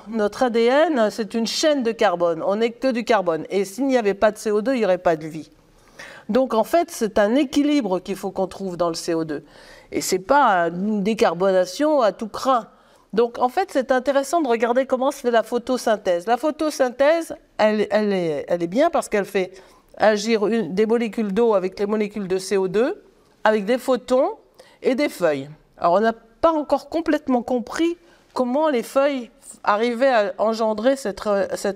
notre 0.09 0.45
ADN, 0.45 1.11
c'est 1.11 1.35
une 1.35 1.47
chaîne 1.47 1.83
de 1.83 1.93
carbone. 1.93 2.43
On 2.47 2.57
n'est 2.57 2.71
que 2.71 2.93
du 2.93 3.05
carbone. 3.05 3.45
Et 3.51 3.65
s'il 3.65 3.87
n'y 3.87 3.99
avait 3.99 4.15
pas 4.15 4.31
de 4.31 4.37
CO2, 4.37 4.73
il 4.75 4.79
n'y 4.79 4.85
aurait 4.85 4.99
pas 4.99 5.17
de 5.17 5.27
vie. 5.27 5.51
Donc 6.29 6.55
en 6.55 6.65
fait, 6.65 6.91
c'est 6.91 7.19
un 7.19 7.35
équilibre 7.35 7.99
qu'il 7.99 8.17
faut 8.17 8.31
qu'on 8.31 8.47
trouve 8.47 8.77
dans 8.77 8.89
le 8.89 8.95
CO2. 8.95 9.43
Et 9.93 10.01
c'est 10.01 10.21
pas 10.21 10.69
une 10.69 11.03
décarbonation 11.03 12.01
à 12.01 12.13
tout 12.13 12.29
craint. 12.29 12.69
Donc 13.13 13.39
en 13.39 13.49
fait, 13.49 13.69
c'est 13.71 13.93
intéressant 13.93 14.41
de 14.41 14.49
regarder 14.49 14.87
comment 14.87 15.11
se 15.11 15.19
fait 15.19 15.31
la 15.31 15.43
photosynthèse. 15.43 16.27
La 16.27 16.37
photosynthèse, 16.37 17.35
elle, 17.59 17.81
est, 17.91 18.67
bien 18.67 18.91
parce 18.91 19.09
qu'elle 19.09 19.25
fait 19.25 19.53
agir 19.97 20.47
des 20.49 20.87
molécules 20.87 21.33
d'eau 21.33 21.55
avec 21.55 21.79
les 21.79 21.87
molécules 21.87 22.27
de 22.27 22.39
CO2, 22.39 22.95
avec 23.45 23.65
des 23.65 23.79
photons 23.79 24.33
et 24.83 24.95
des 24.95 25.09
feuilles. 25.09 25.49
Alors 25.79 25.95
on 25.95 26.01
n'a 26.01 26.13
pas 26.13 26.53
encore 26.53 26.89
complètement 26.89 27.43
compris 27.43 27.97
comment 28.33 28.69
les 28.69 28.83
feuilles 28.83 29.31
arrivaient 29.63 30.13
à 30.13 30.35
engendrer 30.39 30.97
cette, 30.97 31.21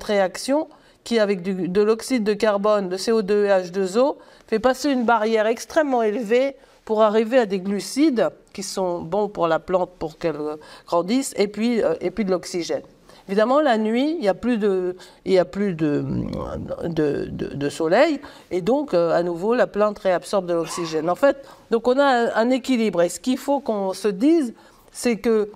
réaction 0.04 0.68
qui, 1.04 1.18
avec 1.18 1.42
de 1.42 1.82
l'oxyde 1.82 2.24
de 2.24 2.34
carbone, 2.34 2.88
de 2.88 2.96
CO2 2.96 3.44
et 3.44 3.48
H2O, 3.48 4.16
fait 4.46 4.58
passer 4.58 4.90
une 4.90 5.04
barrière 5.04 5.46
extrêmement 5.46 6.02
élevée 6.02 6.56
pour 6.84 7.02
arriver 7.02 7.38
à 7.38 7.46
des 7.46 7.60
glucides 7.60 8.30
qui 8.52 8.62
sont 8.62 9.00
bons 9.02 9.28
pour 9.28 9.46
la 9.46 9.58
plante 9.58 9.90
pour 9.98 10.18
qu'elle 10.18 10.38
grandisse, 10.86 11.34
et 11.36 11.46
puis, 11.46 11.82
euh, 11.82 11.94
et 12.00 12.10
puis 12.10 12.24
de 12.24 12.30
l'oxygène. 12.30 12.82
Évidemment, 13.28 13.60
la 13.60 13.76
nuit, 13.76 14.14
il 14.14 14.20
n'y 14.20 14.28
a 14.28 14.34
plus 14.34 14.56
de, 14.56 14.96
y 15.26 15.36
a 15.36 15.44
plus 15.44 15.74
de, 15.74 17.68
soleil, 17.68 18.20
et 18.50 18.62
donc, 18.62 18.94
euh, 18.94 19.12
à 19.12 19.22
nouveau, 19.22 19.54
la 19.54 19.66
plante 19.66 19.98
réabsorbe 19.98 20.46
de 20.46 20.54
l'oxygène. 20.54 21.10
En 21.10 21.14
fait, 21.14 21.46
donc 21.70 21.86
on 21.86 21.98
a 21.98 22.34
un, 22.34 22.48
équilibre. 22.48 23.02
Et 23.02 23.10
ce 23.10 23.20
qu'il 23.20 23.36
faut 23.36 23.60
qu'on 23.60 23.92
se 23.92 24.08
dise, 24.08 24.54
c'est 24.92 25.16
que 25.16 25.50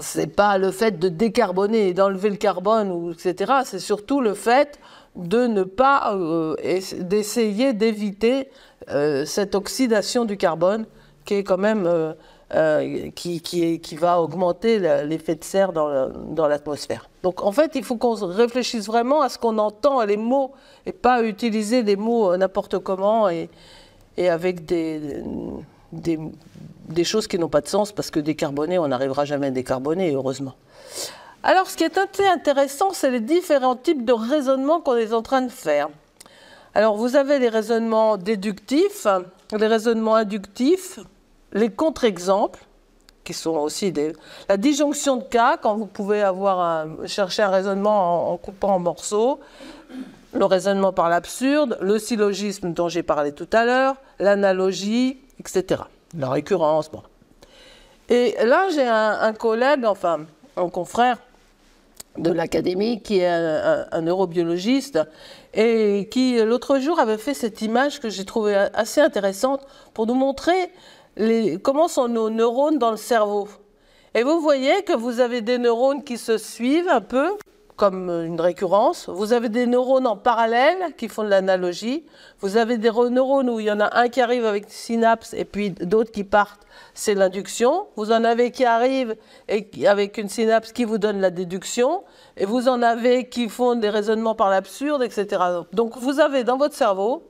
c'est 0.00 0.34
pas 0.34 0.58
le 0.58 0.72
fait 0.72 0.98
de 0.98 1.08
décarboner 1.08 1.88
et 1.88 1.94
d'enlever 1.94 2.28
le 2.28 2.36
carbone, 2.36 3.12
etc. 3.12 3.52
C'est 3.64 3.78
surtout 3.78 4.20
le 4.20 4.34
fait 4.34 4.80
de 5.14 5.46
ne 5.46 5.62
pas, 5.62 6.12
euh, 6.16 6.56
d'essayer 6.98 7.72
d'éviter 7.72 8.48
euh, 8.90 9.24
cette 9.24 9.54
oxydation 9.54 10.24
du 10.24 10.36
carbone 10.36 10.86
qui 11.24 11.34
est 11.34 11.44
quand 11.44 11.56
même 11.56 11.88
euh, 12.54 13.10
qui, 13.10 13.96
va 13.96 14.20
augmenter 14.20 14.78
l'effet 14.78 15.34
de 15.34 15.44
serre 15.44 15.72
dans 15.72 16.46
l'atmosphère. 16.46 17.08
Donc 17.22 17.42
en 17.42 17.52
fait, 17.52 17.72
il 17.74 17.82
faut 17.82 17.96
qu'on 17.96 18.14
réfléchisse 18.14 18.86
vraiment 18.86 19.22
à 19.22 19.28
ce 19.28 19.38
qu'on 19.38 19.58
entend, 19.58 20.02
les 20.04 20.16
mots, 20.16 20.52
et 20.86 20.92
pas 20.92 21.22
utiliser 21.22 21.82
des 21.82 21.96
mots 21.96 22.36
n'importe 22.36 22.78
comment 22.78 23.28
et, 23.28 23.48
avec 24.16 24.64
des, 24.64 25.22
choses 27.02 27.26
qui 27.26 27.38
n'ont 27.38 27.48
pas 27.48 27.60
de 27.60 27.68
sens, 27.68 27.92
parce 27.92 28.10
que 28.10 28.20
décarboner, 28.20 28.78
on 28.78 28.88
n'arrivera 28.88 29.24
jamais 29.24 29.48
à 29.48 29.50
décarboner, 29.50 30.12
heureusement. 30.12 30.54
Alors 31.42 31.68
ce 31.68 31.76
qui 31.76 31.84
est 31.84 31.98
assez 31.98 32.26
intéressant, 32.26 32.90
c'est 32.92 33.10
les 33.10 33.20
différents 33.20 33.76
types 33.76 34.04
de 34.04 34.12
raisonnements 34.12 34.80
qu'on 34.80 34.96
est 34.96 35.12
en 35.12 35.22
train 35.22 35.42
de 35.42 35.50
faire. 35.50 35.88
Alors, 36.76 36.96
vous 36.96 37.14
avez 37.14 37.38
les 37.38 37.48
raisonnements 37.48 38.16
déductifs, 38.16 39.06
les 39.56 39.66
raisonnements 39.68 40.16
inductifs, 40.16 40.98
les 41.54 41.70
contre-exemples, 41.70 42.60
qui 43.24 43.32
sont 43.32 43.56
aussi 43.56 43.90
des... 43.90 44.12
la 44.48 44.56
disjonction 44.56 45.16
de 45.16 45.22
cas, 45.22 45.56
quand 45.56 45.76
vous 45.76 45.86
pouvez 45.86 46.22
avoir 46.22 46.86
chercher 47.06 47.42
un 47.42 47.48
raisonnement 47.48 48.32
en, 48.32 48.36
coupant 48.36 48.74
en 48.74 48.78
morceaux, 48.78 49.40
le 50.34 50.44
raisonnement 50.44 50.92
par 50.92 51.08
l'absurde, 51.08 51.78
le 51.80 51.98
syllogisme 51.98 52.72
dont 52.72 52.88
j'ai 52.88 53.02
parlé 53.02 53.32
tout 53.32 53.48
à 53.52 53.64
l'heure, 53.64 53.96
l'analogie, 54.18 55.18
etc. 55.38 55.82
La 56.18 56.28
récurrence, 56.28 56.90
bon. 56.90 57.02
Et 58.10 58.36
là, 58.44 58.68
j'ai 58.74 58.86
un 58.86 59.32
collègue, 59.32 59.86
enfin, 59.86 60.26
un 60.56 60.68
confrère, 60.68 61.16
de 62.18 62.30
l'académie, 62.30 63.02
qui 63.02 63.18
est 63.18 63.26
un, 63.26 64.00
neurobiologiste, 64.00 65.00
et 65.52 66.08
qui 66.10 66.38
l'autre 66.42 66.78
jour 66.78 66.98
avait 67.00 67.18
fait 67.18 67.34
cette 67.34 67.62
image 67.62 68.00
que 68.00 68.08
j'ai 68.08 68.24
trouvée 68.24 68.54
assez 68.72 69.00
intéressante 69.00 69.66
pour 69.94 70.06
nous 70.06 70.14
montrer 70.14 70.70
comment 71.62 71.88
sont 71.88 72.08
nos 72.08 72.30
neurones 72.30 72.78
dans 72.78 72.90
le 72.90 72.96
cerveau? 72.96 73.48
Et 74.14 74.22
vous 74.22 74.40
voyez 74.40 74.82
que 74.84 74.92
vous 74.92 75.20
avez 75.20 75.40
des 75.40 75.58
neurones 75.58 76.04
qui 76.04 76.18
se 76.18 76.38
suivent 76.38 76.88
un 76.88 77.00
peu, 77.00 77.32
comme 77.76 78.08
une 78.08 78.40
récurrence. 78.40 79.08
Vous 79.08 79.32
avez 79.32 79.48
des 79.48 79.66
neurones 79.66 80.06
en 80.06 80.16
parallèle 80.16 80.94
qui 80.96 81.08
font 81.08 81.24
de 81.24 81.28
l'analogie. 81.28 82.04
Vous 82.38 82.56
avez 82.56 82.78
des 82.78 82.90
neurones 82.90 83.50
où 83.50 83.58
il 83.58 83.66
y 83.66 83.72
en 83.72 83.80
a 83.80 83.98
un 83.98 84.08
qui 84.08 84.20
arrive 84.20 84.44
avec 84.44 84.66
synapse 84.68 85.34
et 85.34 85.44
puis 85.44 85.70
d'autres 85.70 86.12
qui 86.12 86.22
partent, 86.22 86.62
c'est 86.94 87.14
l'induction. 87.14 87.86
Vous 87.96 88.12
en 88.12 88.22
avez 88.22 88.52
qui 88.52 88.64
arrivent 88.64 89.16
et 89.48 89.88
avec 89.88 90.18
une 90.18 90.28
synapse 90.28 90.72
qui 90.72 90.84
vous 90.84 90.98
donne 90.98 91.20
la 91.20 91.30
déduction. 91.30 92.04
Et 92.36 92.44
vous 92.44 92.68
en 92.68 92.82
avez 92.82 93.28
qui 93.28 93.48
font 93.48 93.74
des 93.74 93.90
raisonnements 93.90 94.36
par 94.36 94.50
l'absurde, 94.50 95.02
etc. 95.02 95.42
Donc 95.72 95.96
vous 95.96 96.20
avez 96.20 96.44
dans 96.44 96.56
votre 96.56 96.74
cerveau 96.74 97.24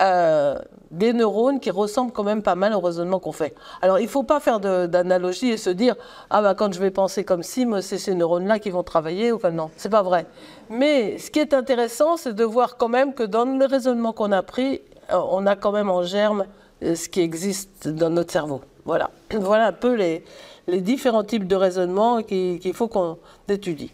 euh, 0.00 0.58
des 0.90 1.12
neurones 1.12 1.60
qui 1.60 1.70
ressemblent 1.70 2.12
quand 2.12 2.24
même 2.24 2.42
pas 2.42 2.54
mal 2.54 2.74
au 2.74 2.80
raisonnement 2.80 3.18
qu'on 3.18 3.32
fait. 3.32 3.54
Alors 3.82 3.98
il 3.98 4.04
ne 4.04 4.08
faut 4.08 4.22
pas 4.22 4.40
faire 4.40 4.60
d'analogie 4.60 5.50
et 5.50 5.56
se 5.56 5.70
dire 5.70 5.94
ah 6.30 6.42
ben 6.42 6.54
quand 6.54 6.72
je 6.72 6.80
vais 6.80 6.90
penser 6.90 7.24
comme 7.24 7.42
si, 7.42 7.66
c'est 7.82 7.98
ces 7.98 8.14
neurones-là 8.14 8.58
qui 8.58 8.70
vont 8.70 8.82
travailler. 8.82 9.32
Enfin 9.32 9.50
non, 9.50 9.70
c'est 9.76 9.90
pas 9.90 10.02
vrai. 10.02 10.26
Mais 10.70 11.18
ce 11.18 11.30
qui 11.30 11.38
est 11.38 11.54
intéressant, 11.54 12.16
c'est 12.16 12.34
de 12.34 12.44
voir 12.44 12.76
quand 12.76 12.88
même 12.88 13.14
que 13.14 13.22
dans 13.22 13.44
le 13.44 13.64
raisonnement 13.66 14.12
qu'on 14.12 14.32
a 14.32 14.42
pris, 14.42 14.80
euh, 15.12 15.20
on 15.30 15.46
a 15.46 15.56
quand 15.56 15.72
même 15.72 15.90
en 15.90 16.02
germe 16.02 16.46
euh, 16.82 16.94
ce 16.94 17.08
qui 17.08 17.20
existe 17.20 17.88
dans 17.88 18.10
notre 18.10 18.32
cerveau. 18.32 18.60
Voilà, 18.84 19.10
voilà 19.32 19.66
un 19.66 19.72
peu 19.72 19.94
les, 19.94 20.24
les 20.66 20.80
différents 20.80 21.24
types 21.24 21.46
de 21.46 21.56
raisonnement 21.56 22.22
qu'il 22.22 22.74
faut 22.74 22.88
qu'on 22.88 23.18
étudie. 23.48 23.92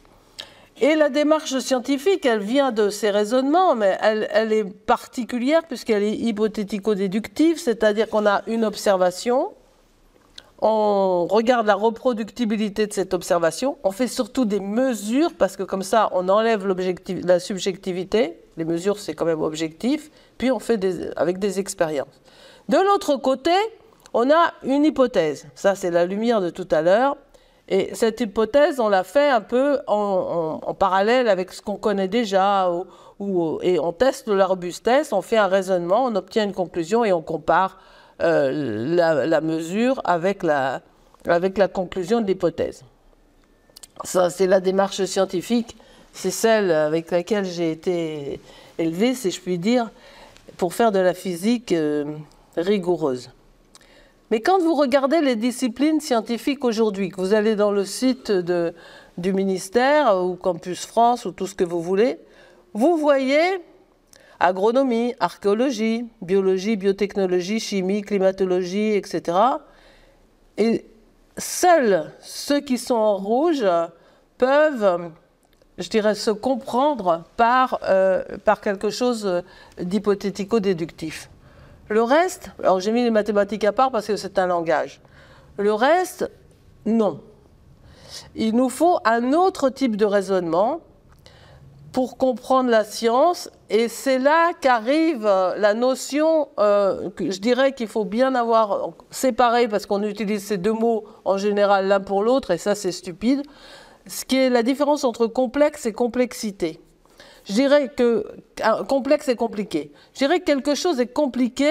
Et 0.81 0.97
la 0.97 1.09
démarche 1.09 1.57
scientifique, 1.59 2.27
elle 2.27 2.41
vient 2.41 2.73
de 2.73 2.91
ces 2.91 3.11
raisonnements, 3.11 3.77
mais 3.77 3.97
elle, 4.01 4.53
est 4.53 4.65
particulière 4.65 5.63
puisqu'elle 5.63 6.03
est 6.03 6.17
hypothético-déductive, 6.17 7.61
c'est-à-dire 7.61 8.09
qu'on 8.09 8.27
a 8.27 8.43
une 8.49 8.65
observation, 8.65 9.53
on 10.61 11.27
regarde 11.31 11.67
la 11.67 11.77
reproductibilité 11.77 12.89
de 12.89 12.93
cette 12.93 13.15
observation, 13.15 13.79
on 13.85 13.93
fait 13.93 14.09
surtout 14.09 14.45
des 14.45 14.59
mesures, 14.59 15.35
parce 15.35 15.57
que 15.57 15.63
comme 15.63 15.83
ça, 15.83 16.09
on 16.13 16.29
enlève 16.29 16.67
la 16.67 17.39
subjectivité, 17.39 18.37
les 18.57 18.65
mesures 18.65 18.99
c'est 18.99 19.15
quand 19.15 19.27
même 19.27 19.43
objectif, 19.43 20.11
puis 20.39 20.51
on 20.51 20.59
fait 20.59 20.81
avec 21.17 21.39
des 21.39 21.61
expériences. 21.61 22.21
De 22.69 22.79
l'autre 22.79 23.17
côté, 23.17 23.53
on 24.13 24.29
a 24.29 24.55
une 24.65 24.85
hypothèse, 24.85 25.47
ça 25.55 25.77
c'est 25.77 25.93
la 25.93 26.05
lumière 26.05 26.41
de 26.41 26.51
tout 26.51 26.69
à 26.73 26.83
l'heure, 26.83 27.17
Et 27.69 27.95
cette 27.95 28.21
hypothèse, 28.21 28.79
on 28.79 28.89
l'a 28.89 29.05
fait 29.05 29.31
un 29.31 29.41
peu 29.41 29.79
en, 29.87 30.75
parallèle 30.79 31.29
avec 31.29 31.53
ce 31.53 31.63
qu'on 31.63 31.77
connaît 31.77 32.09
déjà, 32.09 32.71
et 33.63 33.79
on 33.79 33.93
teste 33.93 34.29
la 34.29 34.47
robustesse, 34.47 35.13
on 35.13 35.23
fait 35.23 35.39
un 35.39 35.47
raisonnement, 35.47 36.05
on 36.05 36.15
obtient 36.15 36.45
une 36.45 36.53
conclusion 36.53 37.05
et 37.05 37.13
on 37.13 37.23
compare 37.23 37.79
euh, 38.23 38.95
la, 38.95 39.41
mesure 39.41 40.03
avec 40.05 40.43
la, 40.43 40.83
conclusion 41.73 42.21
de 42.21 42.27
l'hypothèse. 42.27 42.85
Ça, 44.05 44.29
c'est 44.29 44.47
la 44.47 44.61
démarche 44.61 45.03
scientifique, 45.05 45.77
c'est 46.13 46.31
celle 46.31 46.71
avec 46.71 47.11
laquelle 47.11 47.47
j'ai 47.47 47.71
été 47.71 48.41
élevé, 48.79 49.15
si 49.15 49.31
je 49.31 49.41
puis 49.41 49.59
dire, 49.59 49.91
pour 50.59 50.75
faire 50.75 50.93
de 50.93 50.99
la 50.99 51.15
physique 51.15 51.73
euh, 51.73 52.05
rigoureuse. 52.57 53.31
Mais 54.31 54.41
quand 54.41 54.59
vous 54.59 54.75
regardez 54.75 55.21
les 55.21 55.37
disciplines 55.37 56.01
scientifiques 56.01 56.65
aujourd'hui, 56.65 57.11
que 57.11 57.21
vous 57.21 57.35
allez 57.35 57.57
dans 57.57 57.71
le 57.71 57.85
site 57.85 58.33
du 58.33 59.33
ministère 59.33 60.25
ou 60.25 60.35
Campus 60.35 60.87
France 60.87 61.27
ou 61.27 61.33
tout 61.33 61.47
ce 61.47 61.55
que 61.55 61.65
vous 61.65 61.83
voulez, 61.83 62.19
vous 62.73 62.97
voyez 62.97 63.61
agronomie, 64.41 65.15
archéologie, 65.21 66.07
biologie, 66.21 66.77
biotechnologie, 66.77 67.61
chimie, 67.61 68.03
climatologie, 68.03 68.95
etc. 68.95 69.39
Et 70.59 70.85
seuls 71.39 72.11
ceux 72.21 72.61
qui 72.61 72.79
sont 72.79 72.95
en 72.95 73.17
rouge 73.17 73.65
peuvent, 74.39 75.11
je 75.79 75.89
dirais, 75.89 76.15
se 76.15 76.31
comprendre 76.31 77.25
par, 77.37 77.79
euh, 77.85 78.23
par 78.45 78.61
quelque 78.61 78.91
chose 78.91 79.43
d'hypothético-déductif. 79.79 81.31
Le 81.89 82.03
reste, 82.03 82.51
alors 82.63 82.81
j'ai 82.81 82.93
mis 82.93 83.03
les 83.05 83.11
mathématiques 83.11 83.65
à 83.65 83.73
part 83.73 83.91
parce 83.91 84.07
que 84.07 84.17
c'est 84.17 84.39
un 84.39 84.47
langage. 84.47 85.01
Le 85.59 85.73
reste, 85.73 86.31
non. 86.87 87.21
Il 88.35 88.55
nous 88.57 88.69
faut 88.69 88.99
un 89.05 89.33
autre 89.33 89.69
type 89.71 89.97
de 89.97 90.05
raisonnement 90.05 90.81
pour 91.93 92.17
comprendre 92.17 92.71
la 92.71 92.83
science, 92.83 93.49
et 93.71 93.87
c'est 93.87 94.19
là 94.19 94.51
qu'arrive 94.61 95.23
la 95.23 95.75
notion, 95.75 96.49
euh, 96.59 97.11
je 97.21 97.39
dirais 97.39 97.73
qu'il 97.73 97.87
faut 97.87 98.05
bien 98.05 98.35
avoir 98.35 98.91
séparé, 99.13 99.69
parce 99.69 99.87
qu'on 99.87 100.03
utilise 100.03 100.45
ces 100.45 100.59
deux 100.59 100.73
mots 100.73 101.05
en 101.25 101.39
général 101.39 101.87
l'un 101.87 102.01
pour 102.01 102.25
l'autre, 102.25 102.51
et 102.51 102.59
ça 102.59 102.75
c'est 102.75 102.91
stupide, 102.91 103.43
ce 104.09 104.25
qui 104.25 104.37
est 104.37 104.51
la 104.51 104.65
différence 104.65 105.05
entre 105.05 105.29
complexe 105.29 105.87
et 105.87 105.93
complexité. 105.93 106.81
Je 107.45 107.53
dirais 107.53 107.91
que 107.95 108.27
complexe 108.89 109.29
et 109.29 109.37
compliqué. 109.37 109.93
Je 110.15 110.19
dirais 110.19 110.41
que 110.41 110.45
quelque 110.45 110.75
chose 110.75 111.01
est 111.01 111.13
compliqué 111.13 111.71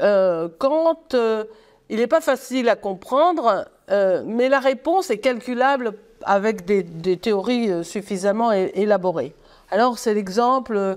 euh, 0.00 0.48
quand 0.58 1.14
euh, 1.14 1.44
il 1.88 1.98
n'est 1.98 2.06
pas 2.06 2.20
facile 2.20 2.68
à 2.68 2.76
comprendre, 2.76 3.68
euh, 3.90 4.22
mais 4.26 4.48
la 4.48 4.58
réponse 4.58 5.10
est 5.10 5.18
calculable 5.18 5.92
avec 6.22 6.64
des, 6.64 7.16
théories 7.16 7.84
suffisamment 7.84 8.50
élaborées. 8.50 9.34
Alors 9.70 9.98
c'est 9.98 10.14
l'exemple 10.14 10.96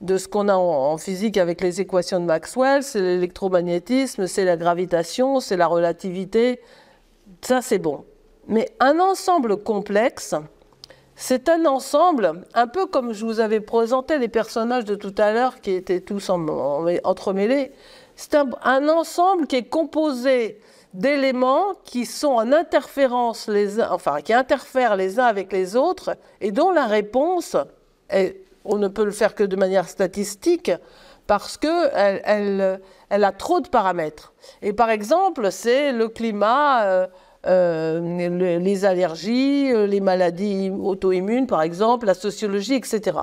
de 0.00 0.16
ce 0.16 0.28
qu'on 0.28 0.48
a 0.48 0.54
en, 0.54 0.96
physique 0.96 1.36
avec 1.36 1.60
les 1.60 1.80
équations 1.80 2.20
de 2.20 2.24
Maxwell, 2.24 2.84
c'est 2.84 3.00
l'électromagnétisme, 3.00 4.28
c'est 4.28 4.44
la 4.44 4.56
gravitation, 4.56 5.40
c'est 5.40 5.56
la 5.56 5.66
relativité. 5.66 6.60
Ça 7.42 7.60
c'est 7.60 7.78
bon. 7.78 8.04
Mais 8.46 8.70
un 8.80 9.00
ensemble 9.00 9.56
complexe, 9.56 10.34
c'est 11.20 11.48
un 11.48 11.66
ensemble, 11.66 12.44
un 12.54 12.68
peu 12.68 12.86
comme 12.86 13.12
je 13.12 13.24
vous 13.24 13.40
avais 13.40 13.58
présenté 13.58 14.18
les 14.18 14.28
personnages 14.28 14.84
de 14.84 14.94
tout 14.94 15.14
à 15.18 15.32
l'heure 15.32 15.60
qui 15.60 15.72
étaient 15.72 16.00
tous 16.00 16.30
entremêlés. 16.30 17.72
C'est 18.14 18.36
un, 18.36 18.88
ensemble 18.88 19.48
qui 19.48 19.56
est 19.56 19.68
composé 19.68 20.60
d'éléments 20.94 21.74
qui 21.82 22.06
sont 22.06 22.28
en 22.28 22.52
interférence 22.52 23.48
les 23.48 23.82
enfin 23.82 24.20
qui 24.20 24.32
interfèrent 24.32 24.94
les 24.94 25.18
uns 25.18 25.24
avec 25.24 25.52
les 25.52 25.74
autres 25.74 26.16
et 26.40 26.52
dont 26.52 26.70
la 26.70 26.86
réponse, 26.86 27.56
on 28.64 28.78
ne 28.78 28.86
peut 28.86 29.04
le 29.04 29.10
faire 29.10 29.34
que 29.34 29.42
de 29.42 29.56
manière 29.56 29.88
statistique 29.88 30.70
parce 31.26 31.56
qu'elle 31.56 32.80
elle, 33.10 33.24
a 33.24 33.32
trop 33.32 33.58
de 33.58 33.68
paramètres. 33.68 34.34
Et 34.62 34.72
par 34.72 34.88
exemple, 34.88 35.50
c'est 35.50 35.90
le 35.90 36.08
climat. 36.08 36.84
Euh, 36.84 37.06
euh, 37.46 38.58
les 38.58 38.84
allergies, 38.84 39.70
euh, 39.72 39.86
les 39.86 40.00
maladies 40.00 40.70
auto-immunes, 40.70 41.46
par 41.46 41.62
exemple, 41.62 42.06
la 42.06 42.14
sociologie, 42.14 42.74
etc. 42.74 43.18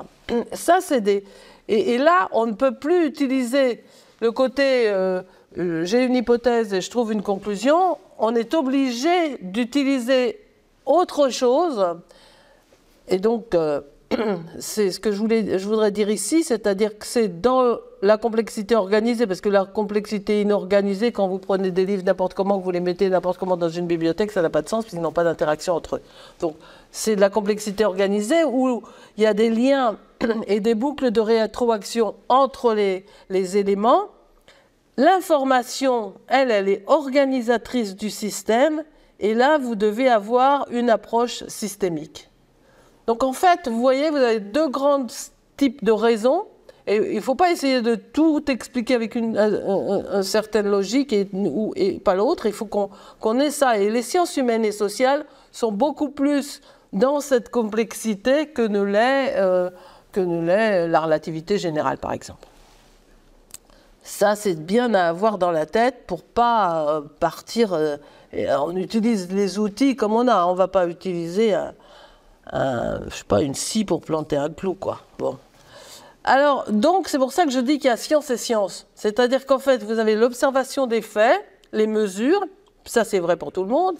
Ça, 0.53 0.77
c'est 0.79 1.01
des. 1.01 1.23
Et, 1.67 1.97
là, 1.97 2.29
on 2.31 2.45
ne 2.45 2.53
peut 2.53 2.75
plus 2.75 3.07
utiliser 3.07 3.83
le 4.21 4.31
côté 4.31 4.87
euh, 4.87 5.21
j'ai 5.57 6.03
une 6.03 6.15
hypothèse 6.15 6.73
et 6.73 6.81
je 6.81 6.89
trouve 6.89 7.11
une 7.11 7.23
conclusion. 7.23 7.97
On 8.17 8.35
est 8.35 8.53
obligé 8.53 9.37
d'utiliser 9.41 10.39
autre 10.85 11.29
chose. 11.29 11.85
Et 13.09 13.19
donc, 13.19 13.55
c'est 14.59 14.91
ce 14.91 14.99
que 14.99 15.11
je, 15.11 15.17
voulais, 15.17 15.57
je 15.57 15.67
voudrais 15.67 15.91
dire 15.91 16.09
ici, 16.09 16.43
c'est-à-dire 16.43 16.97
que 16.97 17.05
c'est 17.05 17.41
dans 17.41 17.77
la 18.05 18.17
complexité 18.17 18.75
organisée, 18.75 19.25
parce 19.25 19.41
que 19.41 19.49
la 19.49 19.65
complexité 19.65 20.41
inorganisée, 20.41 21.11
quand 21.11 21.27
vous 21.27 21.39
prenez 21.39 21.71
des 21.71 21.87
livres 21.87 22.03
n'importe 22.05 22.35
comment, 22.35 22.59
que 22.59 22.63
vous 22.63 22.69
les 22.69 22.79
mettez 22.79 23.09
n'importe 23.09 23.39
comment 23.39 23.57
dans 23.57 23.69
une 23.69 23.87
bibliothèque, 23.87 24.31
ça 24.31 24.43
n'a 24.43 24.51
pas 24.51 24.61
de 24.61 24.69
sens, 24.69 24.83
puisqu'ils 24.83 25.01
n'ont 25.01 25.11
pas 25.11 25.23
d'interaction 25.23 25.73
entre 25.73 25.95
eux. 25.95 26.01
Donc, 26.39 26.55
c'est 26.91 27.15
de 27.15 27.21
la 27.21 27.31
complexité 27.31 27.83
organisée 27.83 28.43
où 28.43 28.83
il 29.17 29.23
y 29.23 29.25
a 29.25 29.33
des 29.33 29.49
liens 29.49 29.97
et 30.47 30.59
des 30.59 30.75
boucles 30.75 31.09
de 31.09 31.19
rétroaction 31.19 32.13
entre 32.29 32.75
les, 32.75 33.07
les 33.29 33.57
éléments. 33.57 34.09
L'information, 34.97 36.13
elle, 36.27 36.51
elle 36.51 36.69
est 36.69 36.83
organisatrice 36.85 37.95
du 37.95 38.11
système, 38.11 38.83
et 39.19 39.33
là, 39.33 39.57
vous 39.57 39.73
devez 39.73 40.09
avoir 40.09 40.67
une 40.69 40.91
approche 40.91 41.43
systémique. 41.47 42.29
Donc 43.07 43.23
en 43.23 43.33
fait, 43.33 43.67
vous 43.67 43.79
voyez, 43.79 44.11
vous 44.11 44.17
avez 44.17 44.39
deux 44.39 44.69
grands 44.69 45.07
types 45.57 45.83
de 45.83 45.91
raisons. 45.91 46.45
Et 46.87 46.97
il 46.97 47.15
ne 47.15 47.21
faut 47.21 47.35
pas 47.35 47.51
essayer 47.51 47.81
de 47.81 47.95
tout 47.95 48.43
expliquer 48.49 48.93
avec 48.93 49.15
une, 49.15 49.35
certaine 50.21 50.67
logique 50.67 51.13
et, 51.13 51.27
pas 52.03 52.13
l'autre. 52.13 52.45
Il 52.45 52.53
faut 52.53 52.67
qu'on 52.67 53.39
ait 53.39 53.51
ça. 53.51 53.79
Et 53.79 53.89
les 53.89 54.03
sciences 54.03 54.37
humaines 54.37 54.65
et 54.65 54.71
sociales 54.71 55.25
sont 55.51 55.71
beaucoup 55.71 56.09
plus 56.09 56.61
dans 56.93 57.21
cette 57.21 57.49
complexité 57.49 58.47
que 58.47 58.61
ne 58.61 58.83
l'est 58.83 59.33
euh, 59.37 59.71
la 60.15 60.99
relativité 60.99 61.57
générale, 61.57 61.97
par 61.97 62.13
exemple. 62.13 62.47
Ça, 64.03 64.35
c'est 64.35 64.53
bien 64.53 64.93
à 64.93 65.07
avoir 65.07 65.39
dans 65.39 65.51
la 65.51 65.65
tête 65.65 66.05
pour 66.05 66.21
pas 66.21 66.85
euh, 66.87 67.01
partir. 67.19 67.73
Euh, 67.73 67.97
on 68.31 68.75
utilise 68.75 69.31
les 69.31 69.57
outils 69.57 69.95
comme 69.95 70.13
on 70.13 70.27
a. 70.27 70.45
On 70.45 70.51
ne 70.51 70.57
va 70.57 70.67
pas 70.67 70.87
utiliser 70.87 71.57
je 72.53 73.09
sais 73.09 73.23
pas, 73.27 73.41
une 73.41 73.55
scie 73.55 73.85
pour 73.85 74.01
planter 74.01 74.37
un 74.37 74.49
clou, 74.49 74.75
quoi. 74.75 75.01
Bon. 75.17 75.39
Alors, 76.27 76.65
donc, 76.71 77.07
c'est 77.07 77.19
pour 77.19 77.31
ça 77.31 77.45
que 77.45 77.51
je 77.51 77.59
dis 77.59 77.77
qu'il 77.77 77.87
y 77.87 77.93
a 77.93 77.97
science 77.97 78.31
et 78.31 78.37
science. 78.37 78.87
C'est-à-dire 78.95 79.45
qu'en 79.45 79.59
fait, 79.59 79.83
vous 79.83 79.99
avez 79.99 80.15
l'observation 80.15 80.87
des 80.87 81.01
faits, 81.01 81.39
les 81.71 81.87
mesures, 81.87 82.43
ça 82.83 83.03
c'est 83.03 83.19
vrai 83.19 83.37
pour 83.37 83.51
tout 83.51 83.61
le 83.61 83.69
monde. 83.69 83.95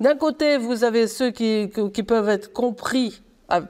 D'un 0.00 0.16
côté, 0.16 0.58
vous 0.58 0.82
avez 0.82 1.06
ceux 1.06 1.30
qui, 1.30 1.70
qui, 1.94 2.02
peuvent 2.02 2.28
être 2.28 2.52
compris 2.52 3.22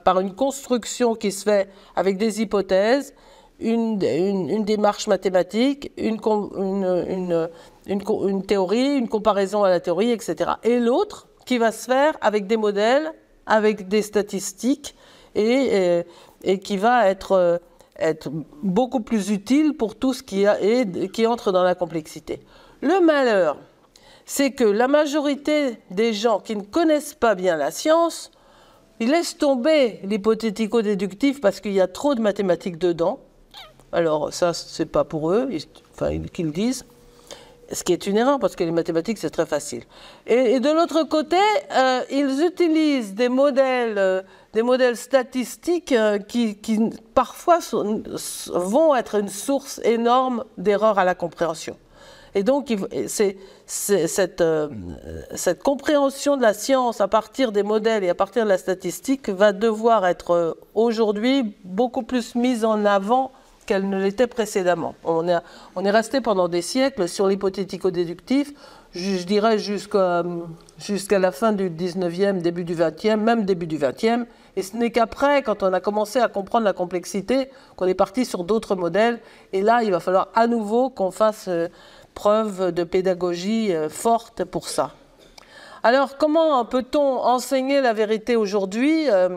par 0.05 0.21
une 0.21 0.35
construction 0.35 1.15
qui 1.15 1.31
se 1.31 1.45
fait 1.45 1.69
avec 1.95 2.17
des 2.17 2.41
hypothèses, 2.41 3.15
une, 3.61 4.03
une, 4.03 4.65
démarche 4.65 5.07
mathématique, 5.07 5.93
une, 5.99 6.19
une, 6.57 7.49
une, 7.87 8.43
théorie, 8.47 8.97
une 8.97 9.09
comparaison 9.09 9.65
à 9.65 9.69
la 9.69 9.81
théorie, 9.81 10.13
etc. 10.13 10.53
Et 10.63 10.81
l'autre 10.81 11.29
qui 11.45 11.59
va 11.59 11.73
se 11.73 11.87
faire 11.87 12.17
avec 12.21 12.47
des 12.47 12.57
modèles 12.57 13.13
avec 13.49 13.89
des 13.89 14.03
statistiques 14.03 14.95
et, 15.35 15.69
euh, 15.73 16.03
et, 16.45 16.59
qui 16.59 16.77
va 16.77 17.09
être, 17.09 17.33
euh, 17.33 17.59
être 17.99 18.31
beaucoup 18.63 19.01
plus 19.01 19.31
utile 19.31 19.75
pour 19.77 19.97
tout 19.97 20.13
ce 20.13 20.23
qui, 20.23 20.47
a, 20.47 20.61
et, 20.61 20.87
qui 21.13 21.27
entre 21.27 21.53
dans 21.53 21.63
la 21.63 21.75
complexité. 21.75 22.41
Le 22.81 23.05
malheur, 23.05 23.59
c'est 24.25 24.53
que 24.53 24.65
la 24.65 24.89
majorité 24.89 25.79
des 25.91 26.13
gens 26.13 26.39
qui 26.39 26.55
ne 26.55 26.63
connaissent 26.63 27.15
pas 27.15 27.35
bien 27.35 27.57
la 27.57 27.71
science, 27.71 28.31
ils 29.01 29.11
laissent 29.11 29.37
tomber 29.37 30.01
l'hypothético-déductif 30.05 31.41
parce 31.41 31.61
qu'il 31.61 31.73
y 31.73 31.81
a 31.81 31.89
trop 31.89 32.15
de 32.15 32.21
mathématiques 32.21 32.79
dedans. 32.79 33.21
Alors 33.91 34.33
ça, 34.33 34.53
c'est 34.53 34.87
pas 34.87 35.05
pour 35.05 35.31
eux, 35.31 35.49
enfin 35.93 36.19
qu'ils 36.33 36.53
disent 36.53 36.85
ce 37.73 37.85
qui 37.85 37.93
est 37.93 38.07
une 38.07 38.17
erreur 38.17 38.39
parce 38.39 38.57
que 38.57 38.65
les 38.65 38.71
mathématiques 38.71 39.19
c'est 39.19 39.31
très 39.31 39.47
facile. 39.47 39.83
Et, 40.27 40.61
de 40.61 40.71
l'autre 40.71 41.03
côté, 41.05 41.37
euh, 41.73 42.01
ils 42.11 42.45
utilisent 42.45 43.15
des 43.15 43.29
modèles, 43.29 43.99
euh, 43.99 44.23
des 44.53 44.63
modèles 44.63 44.97
statistiques 44.97 45.93
euh, 45.93 46.19
qui, 46.19 46.57
parfois 47.15 47.59
vont 48.53 48.95
être 48.95 49.17
une 49.17 49.29
source 49.29 49.81
énorme 49.85 50.45
d'erreurs 50.57 50.99
à 50.99 51.05
la 51.05 51.15
compréhension. 51.15 51.77
Et 52.35 52.43
donc, 52.43 52.73
cette 53.67 54.43
compréhension 55.65 56.37
de 56.37 56.43
la 56.43 56.53
science 56.53 57.01
à 57.01 57.09
partir 57.09 57.53
des 57.53 57.63
modèles 57.63 58.05
et 58.05 58.11
à 58.11 58.15
partir 58.15 58.45
de 58.45 58.51
la 58.51 58.59
statistique 58.59 59.31
va 59.31 59.53
devoir 59.53 60.07
être 60.07 60.59
aujourd'hui 60.75 61.57
beaucoup 61.65 62.03
plus 62.03 62.35
mise 62.35 62.67
en 62.67 62.85
avant 62.85 63.33
qu'elle 63.69 63.87
ne 63.87 64.01
l'était 64.03 64.27
précédemment. 64.27 64.95
On 65.05 65.29
est, 65.29 65.91
resté 65.91 66.23
pendant 66.23 66.49
des 66.49 66.63
siècles 66.63 67.07
sur 67.07 67.29
l'hypothético-déductif. 67.29 68.55
je, 68.93 69.23
dirais 69.25 69.59
jusqu'à 69.59 70.25
la 71.19 71.33
fin 71.33 71.53
du 71.53 71.69
19e, 71.69 72.41
début 72.41 72.65
du 72.65 72.75
20e, 72.75 73.17
même 73.17 73.45
début 73.45 73.67
du 73.67 73.77
20e. 73.79 74.25
Et 74.57 74.63
ce 74.63 74.75
n'est 74.75 74.91
qu'après, 74.91 75.43
quand 75.43 75.63
on 75.63 75.75
a 75.75 75.81
commencé 75.81 76.19
à 76.19 76.29
comprendre 76.29 76.65
la 76.65 76.73
complexité, 76.73 77.51
qu'on 77.77 77.87
est 77.87 77.95
parti 77.95 78.25
sur 78.25 78.43
d'autres 78.43 78.75
modèles. 78.75 79.21
Et 79.53 79.61
là, 79.61 79.83
il 79.83 79.91
va 79.91 80.01
falloir 80.01 80.29
à 80.35 80.47
nouveau 80.47 80.89
qu'on 80.89 81.11
fasse 81.11 81.45
euh, 81.49 81.69
preuve 82.15 82.73
de 82.73 82.85
pédagogie 82.85 83.75
euh, 83.75 83.91
forte 83.91 84.45
pour 84.45 84.67
ça. 84.67 84.95
Alors, 85.83 86.17
comment 86.17 86.65
peut-on 86.65 87.19
enseigner 87.19 87.83
la 87.83 87.93
vérité 87.93 88.35
aujourd'hui 88.35 89.11
euh, 89.11 89.29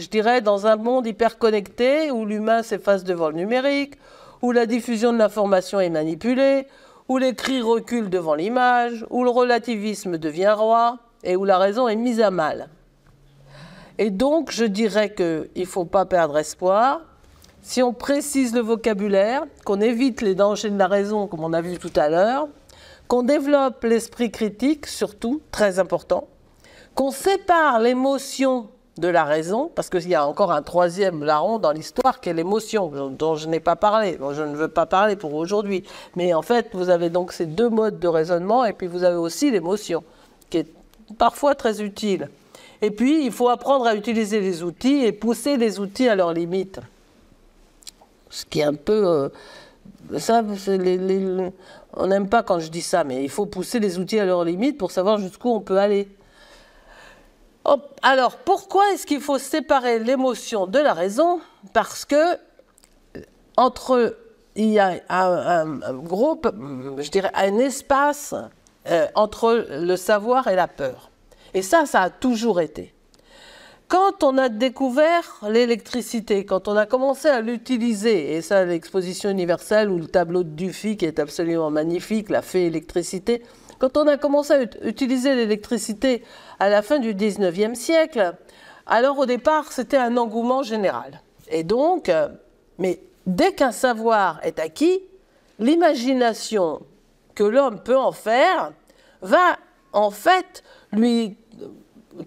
Je 0.00 0.08
dirais 0.08 0.40
dans 0.40 0.66
un 0.66 0.76
monde 0.76 1.06
hyper 1.06 1.36
connecté 1.36 2.10
où 2.10 2.24
l'humain 2.24 2.62
s'efface 2.62 3.04
devant 3.04 3.28
le 3.28 3.34
numérique, 3.34 3.96
où 4.40 4.50
la 4.50 4.64
diffusion 4.64 5.12
de 5.12 5.18
l'information 5.18 5.78
est 5.78 5.90
manipulée, 5.90 6.66
où 7.08 7.18
l'écrit 7.18 7.60
recule 7.60 8.08
devant 8.08 8.34
l'image, 8.34 9.04
où 9.10 9.24
le 9.24 9.30
relativisme 9.30 10.16
devient 10.16 10.54
roi 10.56 11.00
et 11.22 11.36
où 11.36 11.44
la 11.44 11.58
raison 11.58 11.86
est 11.86 11.96
mise 11.96 12.22
à 12.22 12.30
mal. 12.30 12.70
Et 13.98 14.08
donc, 14.08 14.50
je 14.50 14.64
dirais 14.64 15.12
qu'il 15.12 15.50
ne 15.54 15.64
faut 15.66 15.84
pas 15.84 16.06
perdre 16.06 16.38
espoir. 16.38 17.02
Si 17.60 17.82
on 17.82 17.92
précise 17.92 18.54
le 18.54 18.62
vocabulaire, 18.62 19.44
qu'on 19.66 19.82
évite 19.82 20.22
les 20.22 20.34
dangers 20.34 20.70
de 20.70 20.78
la 20.78 20.86
raison, 20.86 21.26
comme 21.26 21.44
on 21.44 21.52
a 21.52 21.60
vu 21.60 21.76
tout 21.76 21.92
à 21.94 22.08
l'heure, 22.08 22.48
qu'on 23.06 23.22
développe 23.22 23.84
l'esprit 23.84 24.30
critique, 24.30 24.86
surtout, 24.86 25.42
très 25.50 25.78
important, 25.78 26.26
qu'on 26.94 27.10
sépare 27.10 27.80
l'émotion 27.80 28.70
de 29.00 29.08
la 29.08 29.24
raison, 29.24 29.70
parce 29.74 29.88
qu'il 29.88 30.08
y 30.08 30.14
a 30.14 30.26
encore 30.26 30.52
un 30.52 30.62
troisième 30.62 31.24
larron 31.24 31.58
dans 31.58 31.72
l'histoire 31.72 32.20
qui 32.20 32.28
est 32.28 32.34
l'émotion, 32.34 32.92
dont 33.10 33.34
je 33.34 33.48
n'ai 33.48 33.60
pas 33.60 33.76
parlé. 33.76 34.18
je 34.32 34.42
ne 34.42 34.54
veux 34.54 34.68
pas 34.68 34.86
parler 34.86 35.16
pour 35.16 35.34
aujourd'hui. 35.34 35.84
Mais 36.16 36.34
en 36.34 36.42
fait, 36.42 36.68
vous 36.74 36.90
avez 36.90 37.10
donc 37.10 37.32
ces 37.32 37.46
deux 37.46 37.70
modes 37.70 37.98
de 37.98 38.08
raisonnement, 38.08 38.64
et 38.64 38.72
puis 38.72 38.86
vous 38.86 39.02
avez 39.02 39.16
aussi 39.16 39.50
l'émotion, 39.50 40.04
qui 40.50 40.58
est 40.58 40.72
parfois 41.18 41.54
très 41.54 41.82
utile. 41.82 42.28
Et 42.82 42.90
puis, 42.90 43.24
il 43.24 43.32
faut 43.32 43.48
apprendre 43.48 43.86
à 43.86 43.94
utiliser 43.94 44.40
les 44.40 44.62
outils 44.62 45.04
et 45.04 45.12
pousser 45.12 45.56
les 45.56 45.80
outils 45.80 46.08
à 46.08 46.14
leurs 46.14 46.32
limites. 46.32 46.80
Ce 48.30 48.44
qui 48.44 48.60
est 48.60 48.64
un 48.64 48.74
peu... 48.74 49.06
Euh, 49.06 49.28
ça, 50.18 50.42
on 51.94 52.06
n'aime 52.06 52.28
pas 52.28 52.42
quand 52.42 52.58
je 52.58 52.70
dis 52.70 52.82
ça, 52.82 53.04
mais 53.04 53.22
il 53.22 53.28
faut 53.28 53.46
pousser 53.46 53.80
les 53.80 53.98
outils 53.98 54.18
à 54.18 54.24
leurs 54.24 54.44
limites 54.44 54.78
pour 54.78 54.90
savoir 54.90 55.18
jusqu'où 55.18 55.50
on 55.50 55.60
peut 55.60 55.78
aller. 55.78 56.08
Alors, 58.02 58.36
pourquoi 58.38 58.92
est-ce 58.92 59.06
qu'il 59.06 59.20
faut 59.20 59.38
séparer 59.38 59.98
l'émotion 59.98 60.66
de 60.66 60.78
la 60.78 60.94
raison? 60.94 61.40
Parce 61.72 62.04
que 62.04 62.38
entre 63.56 64.16
il 64.56 64.70
y 64.70 64.78
a 64.78 65.00
un, 65.08 65.94
groupe, 65.94 66.50
je 66.98 67.10
dirais, 67.10 67.30
un 67.34 67.58
espace 67.58 68.34
euh, 68.88 69.06
entre 69.14 69.66
le 69.70 69.96
savoir 69.96 70.48
et 70.48 70.56
la 70.56 70.68
peur. 70.68 71.10
Et 71.54 71.62
ça, 71.62 71.86
ça 71.86 72.02
a 72.02 72.10
toujours 72.10 72.60
été. 72.60 72.92
Quand 73.88 74.22
on 74.22 74.38
a 74.38 74.48
découvert 74.48 75.40
l'électricité, 75.48 76.44
quand 76.44 76.68
on 76.68 76.76
a 76.76 76.86
commencé 76.86 77.28
à 77.28 77.40
l'utiliser, 77.40 78.34
et 78.34 78.42
ça, 78.42 78.64
l'exposition 78.64 79.30
universelle 79.30 79.90
ou 79.90 79.98
le 79.98 80.06
tableau 80.06 80.44
de 80.44 80.50
Dufy 80.50 80.96
qui 80.96 81.06
est 81.06 81.18
absolument 81.18 81.70
magnifique, 81.70 82.28
la 82.28 82.42
fée 82.42 82.66
électricité, 82.66 83.42
quand 83.80 83.96
on 83.96 84.06
a 84.06 84.16
commencé 84.16 84.52
à 84.52 84.86
utiliser 84.86 85.34
l'électricité 85.34 86.22
à 86.60 86.68
la 86.68 86.82
fin 86.82 86.98
du 86.98 87.14
19e 87.14 87.74
siècle, 87.74 88.34
alors 88.86 89.18
au 89.18 89.26
départ, 89.26 89.72
c'était 89.72 89.96
un 89.96 90.16
engouement 90.16 90.62
général. 90.62 91.22
Et 91.48 91.64
donc, 91.64 92.08
euh, 92.08 92.28
mais 92.78 93.00
dès 93.26 93.52
qu'un 93.52 93.72
savoir 93.72 94.38
est 94.44 94.58
acquis, 94.58 95.00
l'imagination 95.58 96.82
que 97.34 97.44
l'homme 97.44 97.80
peut 97.80 97.98
en 97.98 98.12
faire 98.12 98.72
va 99.22 99.56
en 99.92 100.10
fait 100.10 100.62
lui 100.92 101.36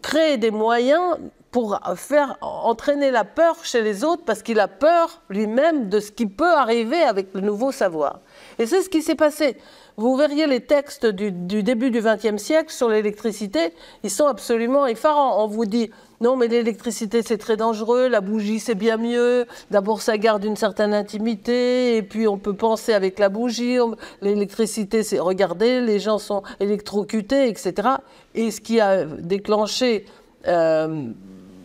créer 0.02 0.38
des 0.38 0.52
moyens 0.52 1.18
pour 1.52 1.80
faire 1.96 2.38
entraîner 2.42 3.12
la 3.12 3.24
peur 3.26 3.64
chez 3.64 3.84
les 3.84 4.04
autres 4.04 4.24
parce 4.26 4.42
qu'il 4.42 4.60
a 4.60 4.68
peur 4.68 5.22
lui-même 5.30 5.88
de 5.88 6.00
ce 6.00 6.12
qui 6.12 6.26
peut 6.26 6.52
arriver 6.52 7.04
avec 7.04 7.34
le 7.36 7.42
nouveau 7.42 7.72
savoir. 7.72 8.22
Et 8.58 8.66
c'est 8.66 8.82
ce 8.82 8.90
qui 8.90 9.04
s'est 9.04 9.16
passé. 9.16 9.58
Vous 9.96 10.16
verriez 10.16 10.48
les 10.48 10.62
textes 10.62 11.06
du, 11.06 11.32
début 11.32 11.92
du 11.92 12.02
XXe 12.02 12.42
siècle 12.42 12.72
sur 12.72 12.90
l'électricité, 12.90 13.74
ils 14.02 14.10
sont 14.10 14.26
absolument 14.26 14.88
effarants. 14.88 15.44
On 15.44 15.48
vous 15.48 15.66
dit 15.66 15.92
non, 16.20 16.36
mais 16.36 16.48
l'électricité 16.48 17.22
c'est 17.22 17.38
très 17.38 17.58
dangereux, 17.58 18.08
la 18.08 18.20
bougie 18.20 18.60
c'est 18.60 18.74
bien 18.74 18.98
mieux. 18.98 19.46
D'abord, 19.70 20.02
ça 20.02 20.18
garde 20.18 20.44
une 20.46 20.56
certaine 20.56 20.96
intimité, 20.96 21.98
et 21.98 22.02
puis 22.02 22.28
on 22.28 22.40
peut 22.40 22.56
penser 22.56 22.94
avec 22.94 23.20
la 23.20 23.30
bougie. 23.30 23.78
L'électricité, 24.22 25.04
c'est 25.04 25.20
regardez, 25.20 25.80
les 25.80 26.00
gens 26.00 26.18
sont 26.18 26.42
électrocutés, 26.60 27.48
etc. 27.48 27.90
Et 28.34 28.50
ce 28.50 28.62
qui 28.62 28.80
a 28.80 29.06
déclenché 29.06 30.06
euh, 30.48 31.06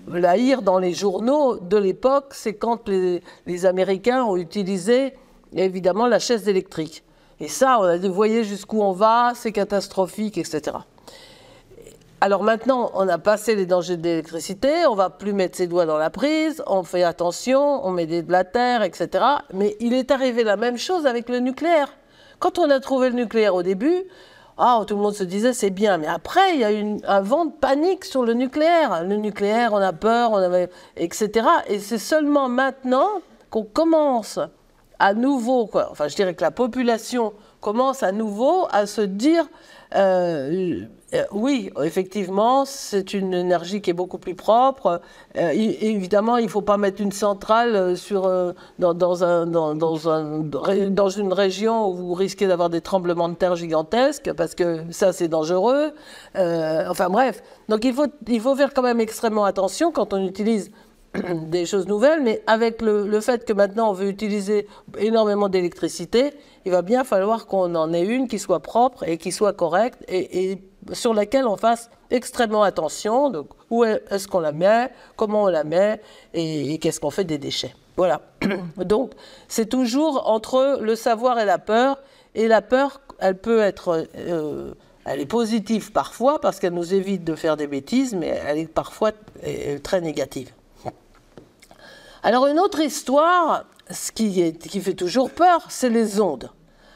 la 0.07 0.37
hire 0.37 0.61
dans 0.61 0.79
les 0.79 0.93
journaux 0.93 1.57
de 1.57 1.79
l'époque, 1.79 2.33
c'est 2.33 2.55
quand 2.55 2.91
les 2.91 3.67
Américains 3.67 4.23
ont 4.25 4.37
utilisé 4.37 5.15
évidemment 5.57 6.07
la 6.07 6.19
chaise 6.19 6.47
électrique. 6.47 7.05
Et 7.41 7.49
ça, 7.49 7.79
on 7.81 7.85
a 7.85 7.97
vous 7.99 8.13
voyez 8.13 8.43
jusqu'où 8.45 8.83
on 8.83 8.93
va, 8.93 9.33
c'est 9.35 9.53
catastrophique, 9.53 10.39
etc. 10.39 10.77
Alors 12.21 12.43
maintenant, 12.43 12.91
on 12.95 13.07
a 13.07 13.19
passé 13.19 13.55
les 13.55 13.65
dangers 13.65 13.97
de 13.97 14.03
l'électricité, 14.03 14.87
on 14.89 14.97
va 14.97 15.09
plus 15.09 15.33
mettre 15.33 15.57
ses 15.57 15.69
doigts 15.69 15.87
dans 15.87 15.99
la 15.99 16.11
prise, 16.11 16.65
on 16.67 16.83
fait 16.83 17.05
attention, 17.05 17.87
on 17.87 17.93
met 17.93 18.07
de 18.07 18.33
la 18.33 18.43
terre, 18.43 18.83
etc. 18.83 19.25
Mais 19.55 19.77
il 19.79 19.95
est 19.95 20.11
arrivé 20.11 20.43
la 20.43 20.57
même 20.57 20.79
chose 20.79 21.07
avec 21.07 21.29
le 21.29 21.39
nucléaire. 21.39 21.89
Quand 22.41 22.59
on 22.59 22.71
a 22.71 22.81
trouvé 22.81 23.11
le 23.11 23.15
nucléaire 23.15 23.55
au 23.55 23.63
début, 23.63 24.03
oh, 24.59 24.83
tout 24.85 24.97
le 24.97 25.03
monde 25.03 25.15
se 25.15 25.23
disait 25.23 25.53
c'est 25.53 25.71
bien, 25.71 25.97
mais 25.97 26.09
après 26.09 26.55
il 26.55 26.61
y 26.61 26.65
a 26.65 26.73
eu 26.73 26.97
un 27.07 27.21
vent 27.21 27.45
de 27.45 27.53
panique 27.53 28.05
sur 28.05 28.25
le 28.25 28.35
nucléaire. 28.35 29.05
Le 29.05 29.15
nucléaire, 29.15 29.73
on 29.73 29.77
a 29.77 29.93
peur, 29.93 30.41
etc. 30.97 31.47
Et 31.69 31.79
c'est 31.79 31.99
seulement 31.99 32.49
maintenant 32.49 33.09
qu'on 33.51 33.63
commence 33.63 34.41
à 34.99 35.15
nouveau, 35.15 35.67
quoi, 35.67 35.89
enfin 35.91 36.09
je 36.09 36.17
dirais 36.17 36.35
que 36.35 36.43
la 36.43 36.51
population 36.51 37.33
commence 37.61 38.03
à 38.03 38.13
nouveau 38.13 38.67
à 38.71 38.87
se 38.87 39.01
dire, 39.01 39.47
euh, 39.95 40.83
euh, 41.15 41.25
oui, 41.33 41.71
effectivement, 41.83 42.65
c'est 42.67 43.15
une 43.15 43.33
énergie 43.33 43.81
qui 43.81 43.91
est 43.91 43.95
beaucoup 43.95 44.19
plus 44.19 44.35
propre. 44.35 45.01
Euh, 45.37 45.51
évidemment, 45.51 46.37
il 46.37 46.45
ne 46.45 46.51
faut 46.51 46.63
pas 46.63 46.77
mettre 46.77 47.01
une 47.01 47.13
centrale 47.13 47.97
sur, 47.97 48.31
dans, 48.79 48.93
dans, 48.95 49.25
un, 49.25 49.47
dans, 49.47 49.75
dans, 49.75 50.11
un, 50.11 50.41
dans, 50.41 51.09
une 51.09 51.33
région 51.33 51.89
où 51.89 51.95
vous 51.95 52.15
risquez 52.15 52.47
d'avoir 52.47 52.69
des 52.69 52.83
tremblements 52.83 53.29
de 53.29 53.35
terre 53.35 53.57
gigantesques, 53.57 54.33
parce 54.35 54.55
que 54.55 54.83
ça, 54.91 55.13
c'est 55.13 55.29
dangereux. 55.29 55.93
enfin 56.35 57.09
bref, 57.09 57.43
donc 57.69 57.85
il 57.85 57.95
faut, 57.95 58.07
il 58.27 58.41
faut 58.41 58.55
faire 58.55 58.75
quand 58.75 58.83
même 58.83 59.01
extrêmement 59.01 59.45
attention 59.45 59.91
quand 59.91 60.13
on 60.13 60.25
utilise 60.27 60.71
des 61.47 61.67
choses 61.67 61.87
nouvelles, 61.87 62.23
mais 62.23 62.43
avec 62.47 62.83
le, 62.83 63.21
fait 63.21 63.45
que 63.45 63.53
maintenant 63.53 63.91
on 63.91 63.93
veut 63.93 64.09
utiliser 64.09 64.67
énormément 64.99 65.49
d'électricité, 65.49 66.33
il 66.65 66.73
va 66.73 66.83
bien 66.83 67.05
falloir 67.05 67.47
qu'on 67.47 67.75
en 67.75 67.93
ait 67.93 68.05
une 68.05 68.29
qui 68.29 68.39
soit 68.39 68.61
propre 68.61 69.05
et 69.09 69.17
qui 69.17 69.33
soit 69.33 69.53
correcte 69.53 70.05
et, 70.09 70.59
sur 70.93 71.15
laquelle 71.15 71.47
on 71.47 71.57
fasse 71.57 71.91
extrêmement 72.11 72.63
attention. 72.63 73.31
Donc, 73.31 73.49
où 73.71 73.85
est-ce 73.85 74.29
qu'on 74.29 74.41
la 74.41 74.53
met, 74.53 74.91
comment 75.17 75.45
on 75.45 75.49
la 75.49 75.65
met 75.65 76.01
et, 76.35 76.79
qu'est-ce 76.79 77.01
qu'on 77.01 77.11
fait 77.11 77.25
des 77.25 77.39
déchets. 77.39 77.75
Voilà. 77.97 78.21
Donc, 78.77 79.13
c'est 79.49 79.69
toujours 79.69 80.29
entre 80.29 80.79
le 80.81 80.95
savoir 80.95 81.39
et 81.39 81.45
la 81.45 81.59
peur. 81.59 81.99
Et 82.35 82.49
la 82.49 82.63
peur, 82.63 83.01
elle 83.19 83.39
peut 83.39 83.61
être. 83.61 84.07
Euh, 84.17 84.73
elle 85.05 85.21
est 85.21 85.27
positive 85.27 85.91
parfois 85.91 86.39
parce 86.39 86.61
qu'elle 86.61 86.75
nous 86.75 86.93
évite 86.93 87.25
de 87.25 87.35
faire 87.35 87.57
des 87.57 87.67
bêtises, 87.67 88.15
mais 88.15 88.41
elle 88.47 88.59
est 88.59 88.67
parfois 88.67 89.13
très 89.83 90.03
négative. 90.03 90.53
Alors 92.25 92.49
une 92.49 92.59
autre 92.59 92.81
histoire, 92.81 93.65
ce 93.91 94.11
qui, 94.11 94.53
fait 94.81 94.95
toujours 94.95 95.31
peur, 95.31 95.67
c'est 95.69 95.89
les 95.89 96.21
ondes. 96.21 96.51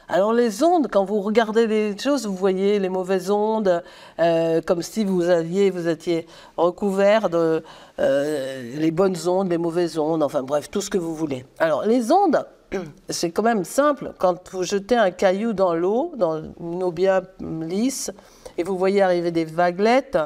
Alors 0.09 0.33
les 0.33 0.63
ondes, 0.63 0.89
quand 0.91 1.05
vous 1.05 1.21
regardez 1.21 1.65
les 1.65 1.97
choses, 1.97 2.27
vous 2.27 2.35
voyez 2.35 2.77
les 2.77 2.89
mauvaises 2.89 3.31
ondes, 3.31 3.81
euh, 4.19 4.61
comme 4.61 4.81
si 4.81 5.05
vous 5.05 5.29
aviez, 5.29 5.69
vous 5.69 5.87
étiez 5.87 6.27
recouvert 6.57 7.29
de 7.29 7.63
euh, 7.99 8.77
les 8.77 8.91
bonnes 8.91 9.15
ondes, 9.27 9.49
les 9.49 9.57
mauvaises 9.57 9.97
ondes, 9.97 10.21
enfin 10.21 10.43
bref, 10.43 10.69
tout 10.69 10.81
ce 10.81 10.89
que 10.89 10.97
vous 10.97 11.15
voulez. 11.15 11.45
Alors 11.57 11.85
les 11.85 12.11
ondes, 12.11 12.45
c'est 13.09 13.31
quand 13.31 13.43
même 13.43 13.63
simple. 13.63 14.11
Quand 14.19 14.49
vous 14.51 14.63
jetez 14.63 14.97
un 14.97 15.11
caillou 15.11 15.53
dans 15.53 15.73
l'eau, 15.73 16.11
dans 16.17 16.43
une 16.59 16.83
eau 16.83 16.91
bien 16.91 17.21
lisse, 17.39 18.11
et 18.57 18.63
vous 18.63 18.77
voyez 18.77 19.01
arriver 19.01 19.31
des 19.31 19.45
vaguelettes, 19.45 20.19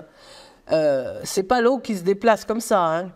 euh, 0.72 1.20
c'est 1.24 1.44
pas 1.44 1.62
l'eau 1.62 1.78
qui 1.78 1.96
se 1.96 2.04
déplace 2.04 2.46
comme 2.46 2.62
ça. 2.62 2.84
Hein. 2.84 3.12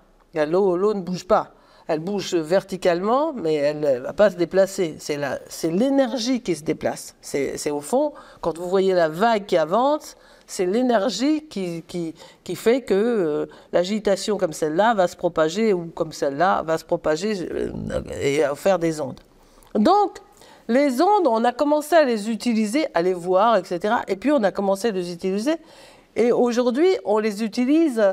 L'eau, 0.45 0.77
l'eau 0.77 0.93
ne 0.93 1.01
bouge 1.01 1.25
pas 1.25 1.53
elle 1.91 1.99
bouge 1.99 2.33
verticalement, 2.33 3.33
mais 3.33 3.55
elle 3.55 3.79
ne 3.79 3.99
va 3.99 4.13
pas 4.13 4.29
se 4.29 4.35
déplacer. 4.35 4.95
C'est 4.99 5.71
l'énergie 5.71 6.41
qui 6.41 6.55
se 6.55 6.63
déplace. 6.63 7.15
C'est 7.21 7.71
au 7.71 7.81
fond, 7.81 8.13
quand 8.41 8.57
vous 8.57 8.69
voyez 8.69 8.93
la 8.93 9.09
vague 9.09 9.45
qui 9.45 9.57
avance, 9.57 10.15
c'est 10.47 10.65
l'énergie 10.65 11.45
qui, 11.47 11.83
qui, 11.87 12.55
fait 12.55 12.81
que 12.81 12.93
euh, 12.93 13.45
l'agitation 13.71 14.37
comme 14.37 14.51
celle-là 14.51 14.93
va 14.93 15.07
se 15.07 15.15
propager 15.15 15.71
ou 15.71 15.85
comme 15.95 16.11
celle-là 16.11 16.61
va 16.63 16.77
se 16.77 16.83
propager 16.83 17.47
euh, 17.51 17.71
et 18.21 18.41
faire 18.55 18.77
des 18.77 18.99
ondes. 18.99 19.21
Donc, 19.75 20.17
les 20.67 21.01
ondes, 21.01 21.27
on 21.27 21.43
a 21.45 21.53
commencé 21.53 21.95
à 21.95 22.03
les 22.03 22.29
utiliser, 22.29 22.87
à 22.93 23.01
les 23.01 23.13
voir, 23.13 23.55
etc. 23.55 23.95
Et 24.09 24.17
puis 24.17 24.31
on 24.31 24.43
a 24.43 24.51
commencé 24.51 24.89
à 24.89 24.91
les 24.91 25.13
utiliser. 25.13 25.55
Et 26.17 26.33
aujourd'hui, 26.33 26.89
on 27.05 27.17
les 27.19 27.43
utilise 27.43 28.03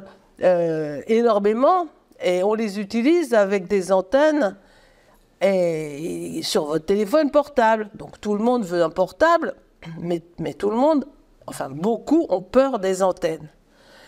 euh, 0.43 1.01
énormément 1.09 1.89
et 2.23 2.43
on 2.43 2.55
les 2.55 2.81
utilise 2.81 3.35
avec 3.35 3.67
des 3.69 3.93
antennes 3.93 4.57
sur 6.43 6.67
votre 6.67 6.87
téléphone 6.87 7.31
portable. 7.31 7.91
Donc 7.95 8.21
tout 8.21 8.35
le 8.35 8.43
monde 8.43 8.65
veut 8.65 8.83
un 8.83 8.91
portable, 8.91 9.55
mais, 10.01 10.23
mais 10.39 10.55
tout 10.55 10.71
le 10.71 10.77
monde, 10.77 11.07
enfin 11.47 11.69
beaucoup, 11.69 12.27
ont 12.29 12.43
peur 12.43 12.79
des 12.79 13.03
antennes. 13.03 13.49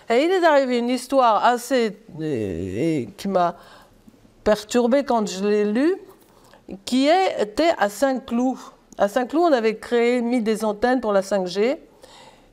Et 0.08 0.24
il 0.24 0.30
est 0.30 0.44
arrivé 0.44 0.78
une 0.78 0.88
histoire 0.88 1.44
assez. 1.44 1.96
et, 2.20 3.08
qui 3.16 3.28
m'a 3.28 3.56
perturbée 4.42 5.04
quand 5.04 5.28
je 5.28 5.46
l'ai 5.46 5.64
lue, 5.64 5.94
qui 6.84 7.08
était 7.38 7.72
à 7.78 7.88
Saint-Cloud. 7.88 8.56
À 8.98 9.08
Saint-Cloud, 9.08 9.50
on 9.50 9.52
avait 9.52 9.76
créé, 9.76 10.20
mis 10.20 10.42
des 10.42 10.64
antennes 10.64 11.00
pour 11.00 11.12
la 11.12 11.20
5G. 11.20 11.78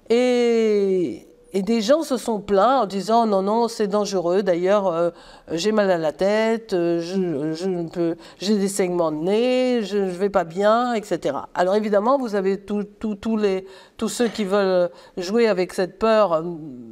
Et 0.10 1.28
et 1.58 1.64
des 1.64 1.82
gens 1.82 2.04
se 2.04 2.18
sont 2.18 2.40
plaints 2.40 2.82
en 2.82 2.86
disant 2.86 3.26
non, 3.26 3.42
non, 3.42 3.68
c'est 3.68 3.88
dangereux. 3.88 4.44
D'ailleurs, 4.44 4.86
euh, 4.86 5.10
j'ai 5.52 5.72
mal 5.72 5.90
à 5.90 5.98
la 5.98 6.12
tête, 6.12 6.74
euh, 6.74 7.02
je, 7.02 8.14
j'ai 8.38 8.58
des 8.60 8.68
saignements 8.68 9.12
de 9.12 9.18
nez, 9.18 9.82
je 9.82 9.98
ne 9.98 10.12
vais 10.12 10.30
pas 10.30 10.44
bien, 10.44 10.94
etc. 10.94 11.36
Alors 11.56 11.74
évidemment, 11.74 12.20
vous 12.20 12.36
avez 12.36 12.60
tous 12.60 13.38
les, 13.38 13.66
tous 13.98 14.08
ceux 14.08 14.28
qui 14.28 14.44
veulent 14.44 14.92
jouer 15.18 15.48
avec 15.48 15.74
cette 15.74 15.98
peur 15.98 16.34
euh, 16.34 16.44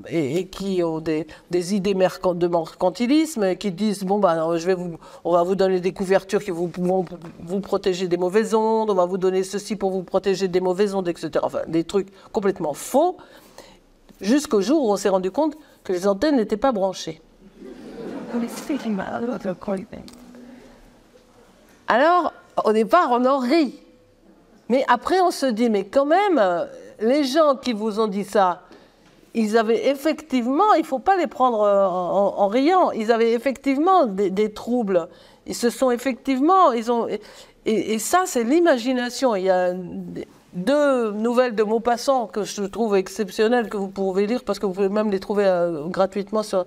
et, 0.08 0.48
qui 0.48 0.82
ont 0.82 1.00
des, 1.00 1.28
des, 1.52 1.76
idées 1.76 1.94
de 1.94 2.48
mercantilisme 2.48 3.44
et 3.44 3.58
qui 3.58 3.72
disent 3.72 4.04
bon, 4.04 4.18
bah, 4.18 4.58
je 4.58 4.66
vais 4.66 4.74
vous, 4.74 4.98
on 5.24 5.32
va 5.32 5.44
vous 5.44 5.54
donner 5.54 5.80
des 5.80 5.94
couvertures 5.94 6.44
qui 6.44 6.50
vous, 6.50 6.72
vont 6.80 7.06
vous 7.40 7.60
protéger 7.60 8.08
des 8.08 8.18
mauvaises 8.18 8.56
ondes, 8.56 8.90
on 8.90 8.96
va 8.96 9.06
vous 9.06 9.20
donner 9.20 9.44
ceci 9.44 9.76
pour 9.76 9.92
vous 9.92 10.02
protéger 10.02 10.48
des 10.48 10.60
mauvaises 10.60 10.96
ondes, 10.96 11.08
etc. 11.08 11.30
Enfin, 11.44 11.60
des 11.68 11.84
trucs 11.84 12.08
complètement 12.32 12.74
faux 12.74 13.18
jusqu'au 14.26 14.62
jour 14.62 14.84
où 14.84 14.92
on 14.92 14.98
s'est 14.98 15.10
rendu 15.10 15.32
compte 15.32 15.56
que 15.84 15.94
les 15.94 16.08
antennes 16.08 16.36
n'étaient 16.36 16.58
pas 16.58 16.72
branchées. 16.72 17.22
Alors, 21.88 22.34
au 22.64 22.74
départ, 22.74 23.10
on 23.12 23.24
en 23.26 23.38
rit. 23.38 23.80
Mais 24.70 24.84
après, 24.88 25.22
on 25.22 25.32
se 25.32 25.46
dit, 25.46 25.70
mais 25.70 25.86
quand 25.86 26.06
même, 26.06 26.42
les 27.00 27.24
gens 27.24 27.56
qui 27.56 27.74
vous 27.74 28.00
ont 28.00 28.08
dit 28.08 28.24
ça, 28.24 28.64
ils 29.34 29.58
avaient 29.58 29.90
effectivement, 29.90 30.74
il 30.76 30.82
ne 30.82 30.86
faut 30.86 31.00
pas 31.00 31.18
les 31.18 31.28
prendre 31.28 31.60
en, 31.60 32.48
riant, 32.48 32.92
ils 32.92 33.12
avaient 33.12 33.34
effectivement 33.34 34.06
des, 34.08 34.52
troubles. 34.52 35.08
Ils 35.46 35.56
se 35.56 35.70
sont 35.70 35.92
effectivement, 35.92 36.72
ils 36.72 36.92
ont, 36.92 37.08
et, 37.08 37.20
et 37.66 38.00
ça, 38.00 38.24
c'est 38.26 38.44
l'imagination. 38.44 39.36
Il 39.36 39.44
y 39.44 39.50
a 39.50 39.74
deux 40.56 41.12
nouvelles 41.12 41.54
de 41.54 41.64
Maupassant 41.64 42.28
que 42.28 42.44
je 42.44 42.64
trouve 42.64 42.96
exceptionnelles, 42.96 43.70
que 43.70 43.78
vous 43.78 43.90
pouvez 43.90 44.26
lire 44.26 44.44
parce 44.44 44.58
que 44.58 44.66
vous 44.66 44.74
pouvez 44.74 44.90
même 44.90 45.12
les 45.12 45.20
trouver 45.20 45.46
euh, 45.46 45.88
gratuitement 45.88 46.44
sur, 46.44 46.66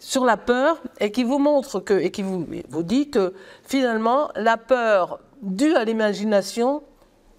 sur 0.00 0.24
la 0.24 0.36
peur, 0.36 0.82
et 1.00 1.12
qui 1.12 1.24
vous 1.24 1.38
montre 1.38 1.80
que, 1.80 1.94
et 1.94 2.10
qui 2.10 2.22
vous, 2.22 2.46
vous 2.68 2.82
dit 2.82 3.10
que 3.10 3.32
finalement, 3.62 4.28
la 4.34 4.56
peur 4.56 5.20
due 5.40 5.74
à 5.74 5.84
l'imagination 5.84 6.82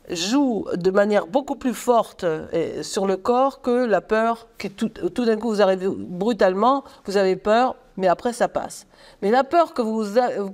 joue 0.09 0.65
de 0.73 0.89
manière 0.89 1.27
beaucoup 1.27 1.55
plus 1.55 1.73
forte 1.73 2.23
euh, 2.23 2.81
sur 2.81 3.05
le 3.05 3.17
corps 3.17 3.62
que 3.62 3.85
la 3.85 4.01
peur, 4.01 4.47
que 4.57 4.67
tout, 4.67 4.89
tout 4.89 5.25
d'un 5.25 5.38
coup 5.38 5.49
vous 5.49 5.62
arrivez 5.62 5.88
brutalement, 5.88 6.83
vous 7.05 7.17
avez 7.17 7.35
peur, 7.35 7.75
mais 7.97 8.07
après 8.07 8.33
ça 8.33 8.47
passe. 8.47 8.88
Mais 9.21 9.31
la 9.31 9.43
peur 9.43 9.73
que 9.73 9.81
vous, 9.81 10.05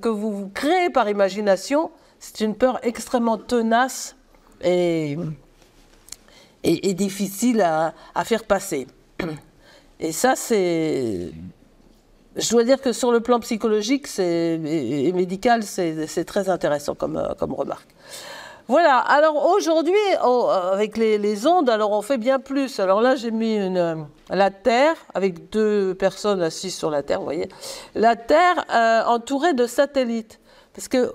que 0.01 0.09
vous 0.09 0.49
créez 0.53 0.89
par 0.89 1.07
imagination, 1.07 1.91
c'est 2.19 2.41
une 2.41 2.55
peur 2.55 2.79
extrêmement 2.83 3.37
tenace 3.37 4.15
et, 4.63 5.17
et, 6.63 6.93
difficile 6.93 7.61
à, 7.61 7.93
faire 8.23 8.43
passer. 8.43 8.87
Et 9.99 10.11
ça, 10.11 10.35
c'est. 10.35 11.31
Je 12.35 12.49
dois 12.51 12.65
dire 12.65 12.81
que 12.81 12.91
sur 12.91 13.11
le 13.13 13.21
plan 13.21 13.39
psychologique 13.39 14.07
et, 14.19 15.11
médical, 15.13 15.63
c'est 15.63 16.25
très 16.25 16.49
intéressant 16.49 16.95
comme, 16.95 17.33
comme 17.39 17.53
remarque. 17.53 17.87
Voilà, 18.67 18.97
alors 18.97 19.45
aujourd'hui, 19.45 19.93
avec 20.71 20.97
les, 20.97 21.47
ondes, 21.47 21.69
alors 21.69 21.91
on 21.91 22.01
fait 22.01 22.17
bien 22.17 22.39
plus. 22.39 22.79
Alors 22.79 22.99
là, 22.99 23.15
j'ai 23.15 23.29
mis 23.29 23.57
une, 23.57 24.07
la 24.29 24.49
Terre, 24.49 24.95
avec 25.13 25.51
deux 25.51 25.93
personnes 25.93 26.41
assises 26.41 26.75
sur 26.75 26.89
la 26.89 27.03
Terre, 27.03 27.19
vous 27.19 27.25
voyez. 27.25 27.47
La 27.93 28.15
Terre 28.15 28.65
euh, 28.73 29.03
entourée 29.05 29.53
de 29.53 29.67
satellites. 29.67 30.39
Parce 30.73 30.87
que 30.87 31.13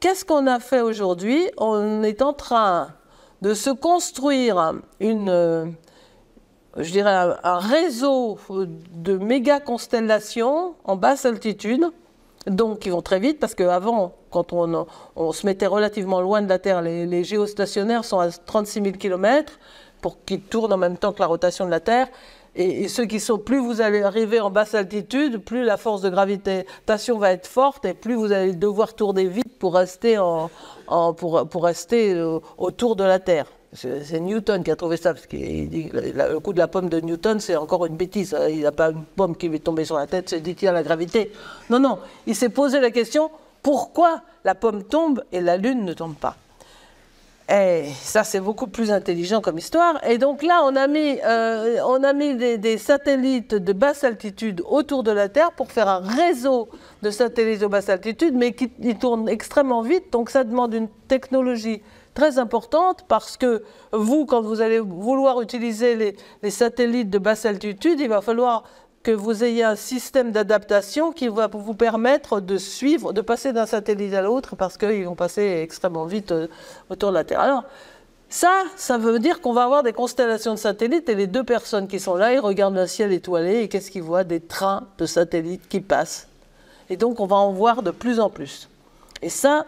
qu'est-ce 0.00 0.24
qu'on 0.24 0.46
a 0.46 0.60
fait 0.60 0.80
aujourd'hui? 0.80 1.50
On 1.56 2.02
est 2.02 2.22
en 2.22 2.32
train 2.32 2.88
de 3.42 3.54
se 3.54 3.70
construire 3.70 4.74
une, 5.00 5.28
euh, 5.28 5.66
je 6.76 6.90
dirais 6.90 7.36
un, 7.42 7.58
réseau 7.58 8.38
de 8.48 9.16
méga 9.18 9.60
constellations 9.60 10.74
en 10.84 10.96
basse 10.96 11.24
altitude, 11.26 11.90
donc 12.46 12.80
qui 12.80 12.90
vont 12.90 13.02
très 13.02 13.18
vite 13.18 13.40
parce 13.40 13.54
qu'avant, 13.54 14.14
quand 14.30 14.52
on, 14.52 14.86
se 15.32 15.46
mettait 15.46 15.66
relativement 15.66 16.20
loin 16.20 16.42
de 16.42 16.48
la 16.48 16.58
Terre, 16.58 16.82
les, 16.82 17.06
les 17.06 17.24
géostationnaires 17.24 18.04
sont 18.04 18.20
à 18.20 18.30
36 18.30 18.82
000 18.82 18.96
km 18.96 19.58
pour 20.00 20.24
qu'ils 20.24 20.40
tournent 20.40 20.72
en 20.72 20.78
même 20.78 20.98
temps 20.98 21.12
que 21.12 21.20
la 21.20 21.26
rotation 21.26 21.64
de 21.64 21.70
la 21.70 21.80
Terre. 21.80 22.08
Et, 22.56 22.88
ceux 22.88 23.04
qui 23.04 23.20
sont, 23.20 23.38
plus 23.38 23.58
vous 23.58 23.82
allez 23.82 24.02
arriver 24.02 24.40
en 24.40 24.50
basse 24.50 24.74
altitude, 24.74 25.38
plus 25.38 25.62
la 25.62 25.76
force 25.76 26.00
de 26.00 26.08
gravitation 26.08 27.18
va 27.18 27.32
être 27.32 27.46
forte 27.46 27.84
et 27.84 27.92
plus 27.92 28.14
vous 28.14 28.32
allez 28.32 28.54
devoir 28.54 28.94
tourner 28.94 29.26
vite 29.26 29.58
pour 29.58 29.74
rester, 29.74 30.16
en, 30.18 30.50
pour, 31.14 31.46
pour, 31.48 31.64
rester 31.64 32.14
euh, 32.14 32.38
autour 32.56 32.96
de 32.96 33.04
la 33.04 33.18
Terre. 33.18 33.46
C'est 33.74 34.20
Newton 34.20 34.64
qui 34.64 34.70
a 34.70 34.76
trouvé 34.76 34.96
ça, 34.96 35.12
parce 35.12 35.26
que 35.26 35.36
le 35.36 36.38
coup 36.38 36.54
de 36.54 36.58
la 36.58 36.68
pomme 36.68 36.88
de 36.88 36.98
Newton, 36.98 37.40
c'est 37.40 37.56
encore 37.56 37.84
une 37.84 37.96
bêtise. 37.96 38.32
Hein. 38.32 38.48
Il 38.48 38.56
n'y 38.56 38.64
a 38.66 38.72
pas 38.72 38.90
une 38.90 39.04
pomme 39.04 39.36
qui 39.36 39.48
va 39.48 39.58
tomber 39.58 39.84
sur 39.84 39.96
la 39.96 40.06
tête, 40.06 40.30
c'est 40.30 40.40
dit, 40.40 40.54
tiens, 40.54 40.72
la 40.72 40.82
gravité. 40.82 41.32
Non, 41.68 41.78
non, 41.78 41.98
il 42.26 42.34
s'est 42.34 42.48
posé 42.48 42.80
la 42.80 42.90
question, 42.90 43.30
pourquoi 43.62 44.22
la 44.44 44.54
pomme 44.54 44.84
tombe 44.84 45.22
et 45.30 45.42
la 45.42 45.58
Lune 45.58 45.84
ne 45.84 45.92
tombe 45.92 46.14
pas? 46.14 46.36
Et 47.48 47.84
eh, 47.86 47.92
ça, 47.92 48.24
c'est 48.24 48.40
beaucoup 48.40 48.66
plus 48.66 48.90
intelligent 48.90 49.40
comme 49.40 49.56
histoire. 49.56 50.04
Et 50.04 50.18
donc 50.18 50.42
là, 50.42 50.62
on 50.64 50.74
a 50.74 50.88
mis, 50.88 51.20
euh, 51.24 51.78
on 51.86 52.02
a 52.02 52.12
mis 52.12 52.34
des, 52.34 52.76
satellites 52.76 53.54
de 53.54 53.72
basse 53.72 54.02
altitude 54.02 54.64
autour 54.66 55.04
de 55.04 55.12
la 55.12 55.28
Terre 55.28 55.52
pour 55.52 55.70
faire 55.70 55.88
un 55.88 56.00
réseau 56.00 56.68
de 57.02 57.10
satellites 57.10 57.60
de 57.60 57.68
basse 57.68 57.88
altitude, 57.88 58.34
mais 58.34 58.52
qui, 58.52 58.68
tournent 58.96 59.28
extrêmement 59.28 59.82
vite. 59.82 60.12
Donc 60.12 60.30
ça 60.30 60.42
demande 60.42 60.74
une 60.74 60.88
technologie 61.06 61.82
très 62.14 62.40
importante 62.40 63.04
parce 63.06 63.36
que 63.36 63.62
vous, 63.92 64.26
quand 64.26 64.42
vous 64.42 64.60
allez 64.60 64.80
vouloir 64.80 65.40
utiliser 65.40 65.94
les, 65.94 66.16
les 66.42 66.50
satellites 66.50 67.10
de 67.10 67.18
basse 67.18 67.46
altitude, 67.46 68.00
il 68.00 68.08
va 68.08 68.22
falloir 68.22 68.64
que 69.06 69.12
vous 69.12 69.44
ayez 69.44 69.62
un 69.62 69.76
système 69.76 70.32
d'adaptation 70.32 71.12
qui 71.12 71.28
va 71.28 71.46
vous 71.46 71.74
permettre 71.74 72.40
de 72.40 72.58
suivre, 72.58 73.12
de 73.12 73.20
passer 73.20 73.52
d'un 73.52 73.64
satellite 73.64 74.12
à 74.14 74.20
l'autre 74.20 74.56
parce 74.56 74.76
qu'ils 74.76 75.04
vont 75.04 75.14
passer 75.14 75.60
extrêmement 75.62 76.06
vite 76.06 76.32
euh, 76.32 76.48
autour 76.90 77.10
de 77.10 77.14
la 77.14 77.22
Terre. 77.22 77.38
Alors, 77.38 77.62
ça, 78.28 78.64
ça 78.74 78.98
veut 78.98 79.20
dire 79.20 79.40
qu'on 79.40 79.52
va 79.52 79.62
avoir 79.62 79.84
des 79.84 79.92
constellations 79.92 80.54
de 80.54 80.58
satellites 80.58 81.08
et 81.08 81.14
les 81.14 81.28
deux 81.28 81.44
personnes 81.44 81.86
qui 81.86 82.00
sont 82.00 82.16
là, 82.16 82.32
ils 82.32 82.40
regardent 82.40 82.74
le 82.74 82.88
ciel 82.88 83.12
étoilé 83.12 83.60
et 83.60 83.68
qu'est-ce 83.68 83.92
qu'ils 83.92 84.02
voient? 84.02 84.24
Des 84.24 84.40
trains 84.40 84.88
de 84.98 85.06
satellites 85.06 85.68
qui 85.68 85.78
passent. 85.78 86.26
Et 86.90 86.96
donc, 86.96 87.20
on 87.20 87.26
va 87.26 87.36
en 87.36 87.52
voir 87.52 87.84
de 87.84 87.92
plus 87.92 88.18
en 88.18 88.28
plus. 88.28 88.68
Et 89.22 89.28
ça, 89.28 89.66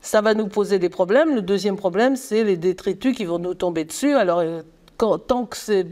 ça 0.00 0.20
va 0.20 0.34
nous 0.34 0.48
poser 0.48 0.80
des 0.80 0.88
problèmes. 0.88 1.36
Le 1.36 1.42
deuxième 1.42 1.76
problème, 1.76 2.16
c'est 2.16 2.42
les 2.42 2.56
détritus 2.56 3.16
qui 3.16 3.24
vont 3.24 3.38
nous 3.38 3.54
tomber 3.54 3.84
dessus. 3.84 4.14
Alors, 4.14 4.40
euh, 4.40 4.62
tant 4.98 5.46
que 5.46 5.56
c'est 5.56 5.86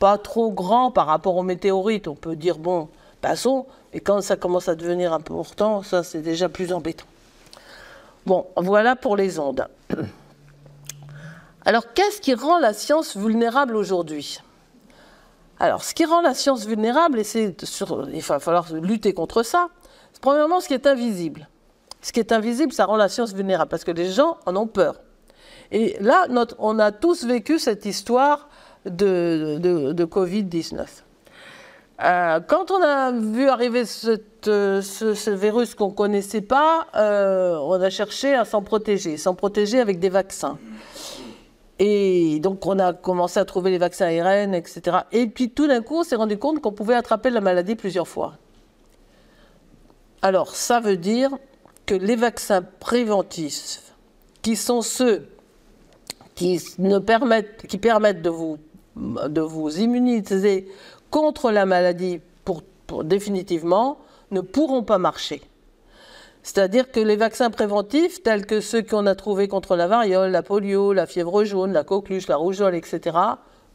pas 0.00 0.18
trop 0.18 0.50
grand 0.50 0.90
par 0.90 1.06
rapport 1.06 1.36
aux 1.36 1.44
météorites. 1.44 2.08
On 2.08 2.16
peut 2.16 2.34
dire, 2.34 2.58
bon, 2.58 2.88
passons. 3.20 3.66
Et 3.92 4.00
quand 4.00 4.20
ça 4.22 4.34
commence 4.34 4.68
à 4.68 4.74
devenir 4.74 5.12
important, 5.12 5.84
ça, 5.84 6.02
c'est 6.02 6.22
déjà 6.22 6.48
plus 6.48 6.72
embêtant. 6.72 7.06
Bon, 8.26 8.46
voilà 8.56 8.96
pour 8.96 9.14
les 9.16 9.38
ondes. 9.38 9.68
Alors, 11.64 11.92
qu'est-ce 11.92 12.20
qui 12.20 12.34
rend 12.34 12.58
la 12.58 12.72
science 12.72 13.16
vulnérable 13.16 13.76
aujourd'hui? 13.76 14.40
Alors, 15.58 15.84
ce 15.84 15.92
qui 15.92 16.06
rend 16.06 16.22
la 16.22 16.32
science 16.32 16.64
vulnérable, 16.64 17.20
et 17.20 17.54
il 18.14 18.22
va 18.22 18.40
falloir 18.40 18.72
lutter 18.72 19.12
contre 19.12 19.42
ça, 19.42 19.68
c'est 20.12 20.22
premièrement 20.22 20.60
ce 20.60 20.68
qui 20.68 20.74
est 20.74 20.86
invisible. 20.86 21.48
Ce 22.00 22.12
qui 22.12 22.20
est 22.20 22.32
invisible, 22.32 22.72
ça 22.72 22.86
rend 22.86 22.96
la 22.96 23.10
science 23.10 23.34
vulnérable, 23.34 23.68
parce 23.68 23.84
que 23.84 23.90
les 23.90 24.10
gens 24.10 24.38
en 24.46 24.56
ont 24.56 24.66
peur. 24.66 25.00
Et 25.70 25.98
là, 26.00 26.26
on 26.58 26.78
a 26.78 26.92
tous 26.92 27.24
vécu 27.24 27.58
cette 27.58 27.84
histoire 27.84 28.48
de, 28.86 29.58
de, 29.92 30.04
Covid-19. 30.04 30.86
Euh, 32.02 32.40
quand 32.40 32.70
on 32.70 32.82
a 32.82 33.12
vu 33.12 33.48
arriver 33.48 33.82
euh, 34.46 34.82
ce, 34.82 35.30
virus 35.30 35.74
qu'on 35.74 35.88
ne 35.88 35.94
connaissait 35.94 36.40
pas, 36.40 36.86
euh, 36.96 37.58
on 37.58 37.80
a 37.80 37.90
cherché 37.90 38.34
à 38.34 38.44
s'en 38.44 38.62
protéger, 38.62 39.16
s'en 39.18 39.34
protéger 39.34 39.80
avec 39.80 39.98
des 39.98 40.08
vaccins. 40.08 40.58
Et 41.78 42.40
donc 42.40 42.64
on 42.66 42.78
a 42.78 42.92
commencé 42.92 43.38
à 43.38 43.44
trouver 43.44 43.70
les 43.70 43.78
vaccins 43.78 44.06
ARN, 44.06 44.54
etc. 44.54 44.98
Et 45.12 45.26
puis 45.26 45.50
tout 45.50 45.66
d'un 45.66 45.82
coup, 45.82 46.00
on 46.00 46.02
s'est 46.02 46.16
rendu 46.16 46.38
compte 46.38 46.60
qu'on 46.60 46.72
pouvait 46.72 46.94
attraper 46.94 47.30
la 47.30 47.40
maladie 47.40 47.74
plusieurs 47.74 48.08
fois. 48.08 48.34
Alors 50.22 50.54
ça 50.54 50.80
veut 50.80 50.98
dire 50.98 51.30
que 51.86 51.94
les 51.94 52.16
vaccins 52.16 52.62
préventifs 52.62 53.92
qui 54.42 54.56
sont 54.56 54.82
ceux 54.82 55.26
qui, 56.34 56.62
ne 56.78 56.98
qui 57.66 57.78
permettent 57.78 58.22
de 58.22 58.30
vous, 58.30 58.58
de 59.00 59.40
vous 59.40 59.78
immuniser 59.78 60.68
contre 61.10 61.50
la 61.50 61.66
maladie 61.66 62.20
pour, 62.44 62.62
définitivement, 63.04 63.98
ne 64.30 64.40
pourront 64.40 64.82
pas 64.82 64.98
marcher. 64.98 65.42
C'est-à-dire 66.42 66.90
que 66.90 67.00
les 67.00 67.16
vaccins 67.16 67.50
préventifs, 67.50 68.22
tels 68.22 68.46
que 68.46 68.60
ceux 68.60 68.82
qu'on 68.82 69.06
a 69.06 69.14
trouvés 69.14 69.48
contre 69.48 69.76
la 69.76 69.86
variole, 69.86 70.30
la 70.30 70.42
polio, 70.42 70.92
la 70.92 71.06
fièvre 71.06 71.44
jaune, 71.44 71.72
la 71.72 71.84
coqueluche, 71.84 72.28
la 72.28 72.36
rougeole, 72.36 72.74
etc., 72.74 73.16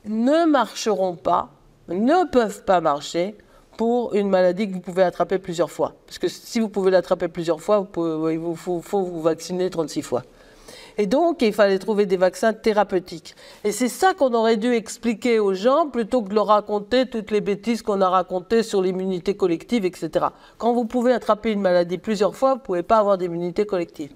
ne 0.05 0.45
marcheront 0.49 1.15
pas, 1.15 1.49
ne 1.89 2.27
peuvent 2.29 2.63
pas 2.63 2.81
marcher 2.81 3.35
pour 3.77 4.15
une 4.15 4.29
maladie 4.29 4.67
que 4.67 4.73
vous 4.73 4.79
pouvez 4.79 5.03
attraper 5.03 5.37
plusieurs 5.37 5.69
fois. 5.69 5.93
Parce 6.05 6.17
que 6.17 6.27
si 6.27 6.59
vous 6.59 6.69
pouvez 6.69 6.91
l'attraper 6.91 7.27
plusieurs 7.27 7.61
fois, 7.61 7.87
il 8.31 8.55
faut, 8.55 8.81
faut 8.81 9.01
vous 9.01 9.21
vacciner 9.21 9.69
36 9.69 10.01
fois. 10.01 10.23
Et 10.97 11.07
donc, 11.07 11.41
il 11.41 11.53
fallait 11.53 11.79
trouver 11.79 12.05
des 12.05 12.17
vaccins 12.17 12.53
thérapeutiques. 12.53 13.35
Et 13.63 13.71
c'est 13.71 13.89
ça 13.89 14.13
qu'on 14.13 14.33
aurait 14.33 14.57
dû 14.57 14.73
expliquer 14.73 15.39
aux 15.39 15.53
gens 15.53 15.87
plutôt 15.89 16.21
que 16.21 16.29
de 16.29 16.35
leur 16.35 16.47
raconter 16.47 17.05
toutes 17.05 17.31
les 17.31 17.41
bêtises 17.41 17.81
qu'on 17.81 18.01
a 18.01 18.09
racontées 18.09 18.63
sur 18.63 18.81
l'immunité 18.81 19.35
collective, 19.35 19.85
etc. 19.85 20.27
Quand 20.57 20.73
vous 20.73 20.85
pouvez 20.85 21.13
attraper 21.13 21.51
une 21.51 21.61
maladie 21.61 21.97
plusieurs 21.97 22.35
fois, 22.35 22.51
vous 22.51 22.59
ne 22.59 22.63
pouvez 22.63 22.83
pas 22.83 22.97
avoir 22.97 23.17
d'immunité 23.17 23.65
collective. 23.65 24.11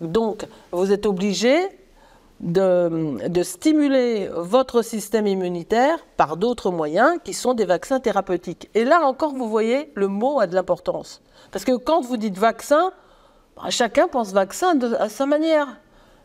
Donc, 0.00 0.46
vous 0.72 0.92
êtes 0.92 1.06
obligé 1.06 1.56
de, 2.40 3.28
de, 3.28 3.42
stimuler 3.42 4.28
votre 4.34 4.80
système 4.82 5.26
immunitaire 5.26 5.98
par 6.16 6.38
d'autres 6.38 6.70
moyens 6.70 7.18
qui 7.22 7.34
sont 7.34 7.52
des 7.52 7.66
vaccins 7.66 8.00
thérapeutiques. 8.00 8.70
Et 8.74 8.84
là 8.84 9.02
encore, 9.04 9.34
vous 9.34 9.48
voyez, 9.48 9.92
le 9.94 10.08
mot 10.08 10.40
a 10.40 10.46
de 10.46 10.54
l'importance. 10.54 11.20
Parce 11.52 11.66
que 11.66 11.76
quand 11.76 12.00
vous 12.00 12.16
dites 12.16 12.38
vaccin, 12.38 12.92
bah, 13.56 13.68
chacun 13.68 14.08
pense 14.08 14.32
vaccin 14.32 14.78
à 14.98 15.08
sa 15.10 15.26
manière. 15.26 15.68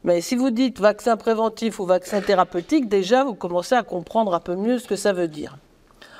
Mais 0.06 0.22
si 0.22 0.36
vous 0.36 0.52
dites 0.52 0.80
vaccin 0.80 1.18
préventif 1.18 1.80
ou 1.80 1.86
vaccin 1.88 2.22
thérapeutique, 2.22 2.88
déjà, 2.88 3.24
vous 3.24 3.34
commencez 3.34 3.74
à 3.74 3.82
comprendre 3.82 4.36
un 4.36 4.40
peu 4.40 4.56
mieux 4.56 4.78
ce 4.78 4.88
que 4.88 4.96
ça 4.96 5.14
veut 5.14 5.28
dire. 5.28 5.58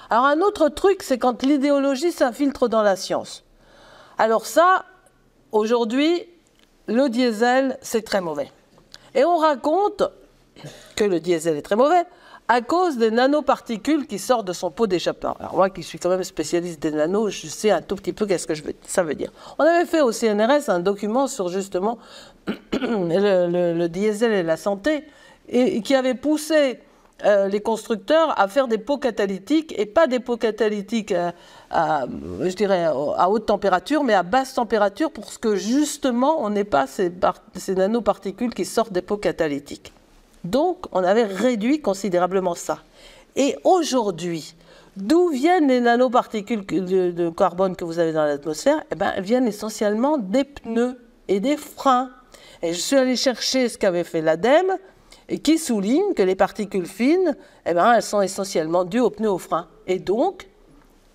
Alors 0.10 0.26
un 0.26 0.42
autre 0.42 0.70
truc, 0.70 1.04
c'est 1.04 1.20
quand 1.20 1.44
l'idéologie 1.44 2.12
s'infiltre 2.12 2.68
dans 2.68 2.82
la 2.82 2.96
science. 2.96 3.44
Alors 4.18 4.48
ça, 4.48 4.86
aujourd'hui, 5.52 6.26
le 6.88 7.10
diesel, 7.10 7.78
c'est 7.84 8.02
très 8.02 8.22
mauvais. 8.22 8.52
Et 9.14 9.24
on 9.24 9.38
raconte 9.38 10.02
que 10.96 11.04
le 11.04 11.20
diesel 11.20 11.56
est 11.56 11.62
très 11.62 11.76
mauvais, 11.76 12.06
à 12.48 12.62
cause 12.62 12.98
des 12.98 13.12
nanoparticules 13.12 14.06
qui 14.06 14.20
sortent 14.20 14.48
de 14.48 14.54
son 14.54 14.70
pot 14.70 14.88
d'échappement. 14.88 15.36
Alors 15.40 15.56
moi 15.56 15.70
qui 15.70 15.82
suis 15.82 15.98
quand 15.98 16.10
même 16.10 16.24
spécialiste 16.24 16.82
des 16.82 16.92
nanos, 16.92 17.32
je 17.32 17.48
sais 17.48 17.72
un 17.72 17.82
tout 17.82 17.96
petit 17.96 18.14
peu 18.14 18.26
qu'est-ce 18.26 18.46
que 18.46 18.54
ça 18.86 19.04
veut 19.04 19.16
dire. 19.16 19.32
On 19.58 19.64
avait 19.64 19.86
fait 19.86 20.02
au 20.02 20.12
CNRS 20.12 20.70
un 20.70 20.80
document 20.80 21.28
sur 21.28 21.50
justement 21.50 21.98
le, 22.74 23.88
diesel 23.88 24.32
et 24.32 24.44
la 24.44 24.58
santé, 24.58 25.06
et, 25.50 25.82
qui 25.82 25.96
avait 25.96 26.14
poussé 26.14 26.80
euh, 27.26 27.48
les 27.48 27.62
constructeurs 27.62 28.40
à 28.40 28.48
faire 28.48 28.68
des 28.68 28.78
pots 28.78 28.98
catalytiques, 29.00 29.74
et 29.80 29.88
pas 29.88 30.06
des 30.06 30.20
pots 30.20 30.38
catalytiques 30.38 31.16
à, 31.72 32.06
je 32.42 32.56
dirais, 32.56 32.84
à 32.84 33.30
haute 33.30 33.48
température, 33.48 34.04
mais 34.04 34.14
à 34.14 34.22
basse 34.22 34.54
température, 34.54 35.10
pour 35.10 35.40
que 35.40 35.56
justement 35.56 36.44
on 36.44 36.52
n'ait 36.52 36.64
pas 36.64 36.86
ces, 36.86 37.12
ces 37.56 37.74
nanoparticules 37.74 38.54
qui 38.54 38.66
sortent 38.66 38.94
des 38.94 39.02
pots 39.02 39.18
catalytiques. 39.18 39.95
Donc, 40.46 40.86
on 40.92 41.04
avait 41.04 41.24
réduit 41.24 41.82
considérablement 41.82 42.54
ça. 42.54 42.80
Et 43.36 43.56
aujourd'hui, 43.64 44.54
d'où 44.96 45.30
viennent 45.30 45.68
les 45.68 45.82
nanoparticules 45.82 46.66
de, 46.66 47.30
carbone 47.32 47.76
que 47.76 47.84
vous 47.84 47.98
avez 47.98 48.14
dans 48.14 48.26
l'atmosphère? 48.26 48.84
Eh 48.92 48.96
ben, 48.96 49.12
Elles 49.16 49.24
viennent 49.24 49.48
essentiellement 49.48 50.20
des 50.20 50.44
pneus 50.44 50.98
et 51.28 51.40
des 51.40 51.58
freins. 51.58 52.12
Et 52.62 52.74
je 52.74 52.80
suis 52.80 52.96
allé 52.96 53.16
chercher 53.16 53.70
ce 53.70 53.78
qu'avait 53.80 54.04
fait 54.04 54.22
l'ADEME, 54.22 54.78
qui 55.44 55.58
souligne 55.58 56.14
que 56.14 56.22
les 56.22 56.36
particules 56.36 56.86
fines, 56.86 57.36
eh 57.66 57.74
ben, 57.74 57.94
elles 57.94 58.04
sont 58.04 58.22
essentiellement 58.22 58.86
dues 58.86 59.00
aux 59.00 59.10
pneus 59.10 59.26
et 59.26 59.32
aux 59.32 59.40
freins. 59.40 59.68
Et 59.88 59.98
donc, 59.98 60.48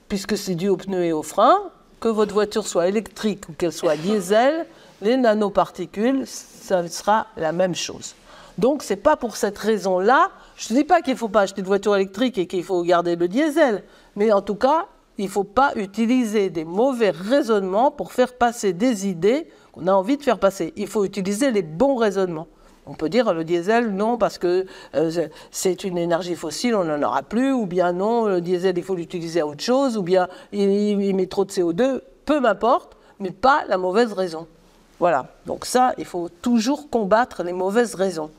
puisque 0.08 0.36
c'est 0.36 0.56
dû 0.56 0.68
aux 0.68 0.76
pneus 0.76 1.04
et 1.04 1.12
aux 1.12 1.22
freins, 1.22 1.70
que 2.00 2.08
votre 2.08 2.34
voiture 2.34 2.66
soit 2.66 2.88
électrique 2.88 3.48
ou 3.48 3.52
qu'elle 3.52 3.72
soit 3.72 3.96
diesel, 3.96 4.66
les 5.00 5.16
nanoparticules, 5.16 6.26
ça 6.26 6.86
sera 6.88 7.28
la 7.36 7.52
même 7.52 7.76
chose. 7.76 8.16
Donc, 8.60 8.82
ce 8.82 8.92
n'est 8.92 9.00
pas 9.00 9.16
pour 9.16 9.36
cette 9.36 9.56
raison-là. 9.56 10.28
Je 10.56 10.74
ne 10.74 10.78
dis 10.80 10.84
pas 10.84 11.00
qu'il 11.00 11.14
ne 11.14 11.18
faut 11.18 11.30
pas 11.30 11.40
acheter 11.40 11.62
de 11.62 11.66
voiture 11.66 11.96
électrique 11.96 12.36
et 12.36 12.46
qu'il 12.46 12.62
faut 12.62 12.82
garder 12.82 13.16
le 13.16 13.26
diesel. 13.26 13.84
Mais 14.16 14.32
en 14.32 14.42
tout 14.42 14.54
cas, 14.54 14.86
il 15.16 15.24
ne 15.24 15.30
faut 15.30 15.44
pas 15.44 15.72
utiliser 15.76 16.50
des 16.50 16.66
mauvais 16.66 17.08
raisonnements 17.08 17.90
pour 17.90 18.12
faire 18.12 18.34
passer 18.34 18.74
des 18.74 19.08
idées 19.08 19.48
qu'on 19.72 19.86
a 19.86 19.92
envie 19.92 20.18
de 20.18 20.22
faire 20.22 20.38
passer. 20.38 20.74
Il 20.76 20.88
faut 20.88 21.06
utiliser 21.06 21.52
les 21.52 21.62
bons 21.62 21.96
raisonnements. 21.96 22.48
On 22.84 22.92
peut 22.92 23.08
dire 23.08 23.32
le 23.32 23.44
diesel, 23.44 23.94
non, 23.94 24.18
parce 24.18 24.36
que 24.36 24.66
euh, 24.94 25.28
c'est 25.50 25.84
une 25.84 25.96
énergie 25.96 26.34
fossile, 26.34 26.74
on 26.74 26.84
n'en 26.84 27.02
aura 27.02 27.22
plus, 27.22 27.52
ou 27.52 27.64
bien 27.64 27.94
non, 27.94 28.26
le 28.26 28.42
diesel, 28.42 28.76
il 28.76 28.84
faut 28.84 28.94
l'utiliser 28.94 29.40
à 29.40 29.46
autre 29.46 29.62
chose, 29.62 29.96
ou 29.96 30.02
bien 30.02 30.28
il 30.52 31.14
met 31.14 31.26
trop 31.26 31.46
de 31.46 31.50
CO2, 31.50 32.00
peu 32.26 32.40
m'importe, 32.40 32.94
mais 33.20 33.30
pas 33.30 33.64
la 33.68 33.78
mauvaise 33.78 34.12
raison. 34.12 34.46
Voilà, 34.98 35.28
donc 35.46 35.64
ça, 35.64 35.94
il 35.96 36.04
faut 36.04 36.28
toujours 36.42 36.90
combattre 36.90 37.42
les 37.42 37.54
mauvaises 37.54 37.94
raisons 37.94 38.30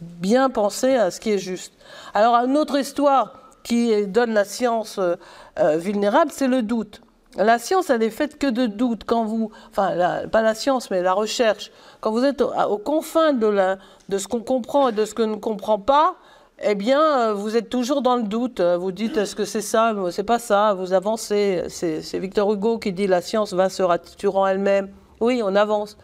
bien 0.00 0.50
penser 0.50 0.94
à 0.94 1.10
ce 1.10 1.20
qui 1.20 1.30
est 1.30 1.38
juste. 1.38 1.74
Alors, 2.14 2.34
une 2.36 2.56
autre 2.56 2.78
histoire 2.78 3.34
qui 3.62 4.06
donne 4.06 4.32
la 4.32 4.44
science 4.44 4.98
euh, 4.98 5.16
euh, 5.58 5.76
vulnérable, 5.76 6.30
c'est 6.32 6.48
le 6.48 6.62
doute. 6.62 7.02
La 7.36 7.58
science, 7.58 7.90
elle 7.90 8.02
est 8.02 8.10
faite 8.10 8.38
que 8.38 8.46
de 8.46 8.66
doutes. 8.66 9.04
Quand 9.04 9.24
vous, 9.24 9.50
enfin, 9.70 10.26
pas 10.32 10.42
la 10.42 10.54
science, 10.54 10.90
mais 10.90 11.02
la 11.02 11.12
recherche, 11.12 11.70
quand 12.00 12.10
vous 12.10 12.24
êtes 12.24 12.40
aux 12.40 12.78
confins 12.78 13.32
de, 13.32 13.76
de 14.08 14.18
ce 14.18 14.26
qu'on 14.26 14.40
comprend 14.40 14.88
et 14.88 14.92
de 14.92 15.04
ce 15.04 15.14
qu'on 15.14 15.26
ne 15.26 15.36
comprend 15.36 15.78
pas, 15.78 16.16
eh 16.60 16.74
bien, 16.74 17.00
euh, 17.00 17.34
vous 17.34 17.56
êtes 17.56 17.68
toujours 17.68 18.02
dans 18.02 18.16
le 18.16 18.24
doute. 18.24 18.60
Vous 18.60 18.90
dites, 18.90 19.16
est-ce 19.16 19.36
que 19.36 19.44
c'est 19.44 19.60
ça? 19.60 19.94
C'est 20.10 20.24
pas 20.24 20.40
ça. 20.40 20.74
Vous 20.74 20.92
avancez. 20.92 21.64
C'est 21.68 22.18
Victor 22.18 22.52
Hugo 22.52 22.78
qui 22.78 22.92
dit, 22.92 23.06
la 23.06 23.20
science 23.20 23.52
va 23.52 23.68
se 23.68 23.82
raturant 23.82 24.46
elle-même. 24.46 24.88
Oui, 25.20 25.40
on 25.44 25.54
avance. 25.54 25.96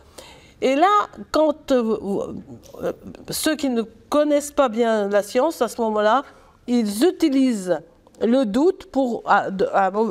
Et 0.63 0.77
là, 0.77 1.09
quand 1.33 1.73
euh, 1.73 1.97
euh, 2.83 2.93
ceux 3.31 3.57
qui 3.57 3.69
ne 3.69 3.83
connaissent 4.09 4.53
pas 4.53 4.69
bien 4.69 5.09
la 5.09 5.23
science, 5.23 5.61
à 5.63 5.69
ce 5.69 5.81
moment-là, 5.81 6.23
ils 6.67 7.05
utilisent 7.05 7.81
le 8.23 8.45
doute 8.45 8.87
pour, 8.87 9.25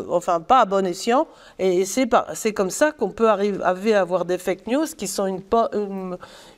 enfin 0.09 0.41
pas 0.41 0.61
à 0.61 0.65
bon 0.65 0.85
escient, 0.85 1.27
et 1.57 1.85
c'est 1.85 2.53
comme 2.53 2.69
ça 2.69 2.91
qu'on 2.91 3.09
peut 3.09 3.29
arriver 3.29 3.93
à 3.93 4.01
avoir 4.01 4.25
des 4.25 4.37
fake 4.37 4.67
news 4.67 4.85
qui 4.97 5.07
sont 5.07 5.39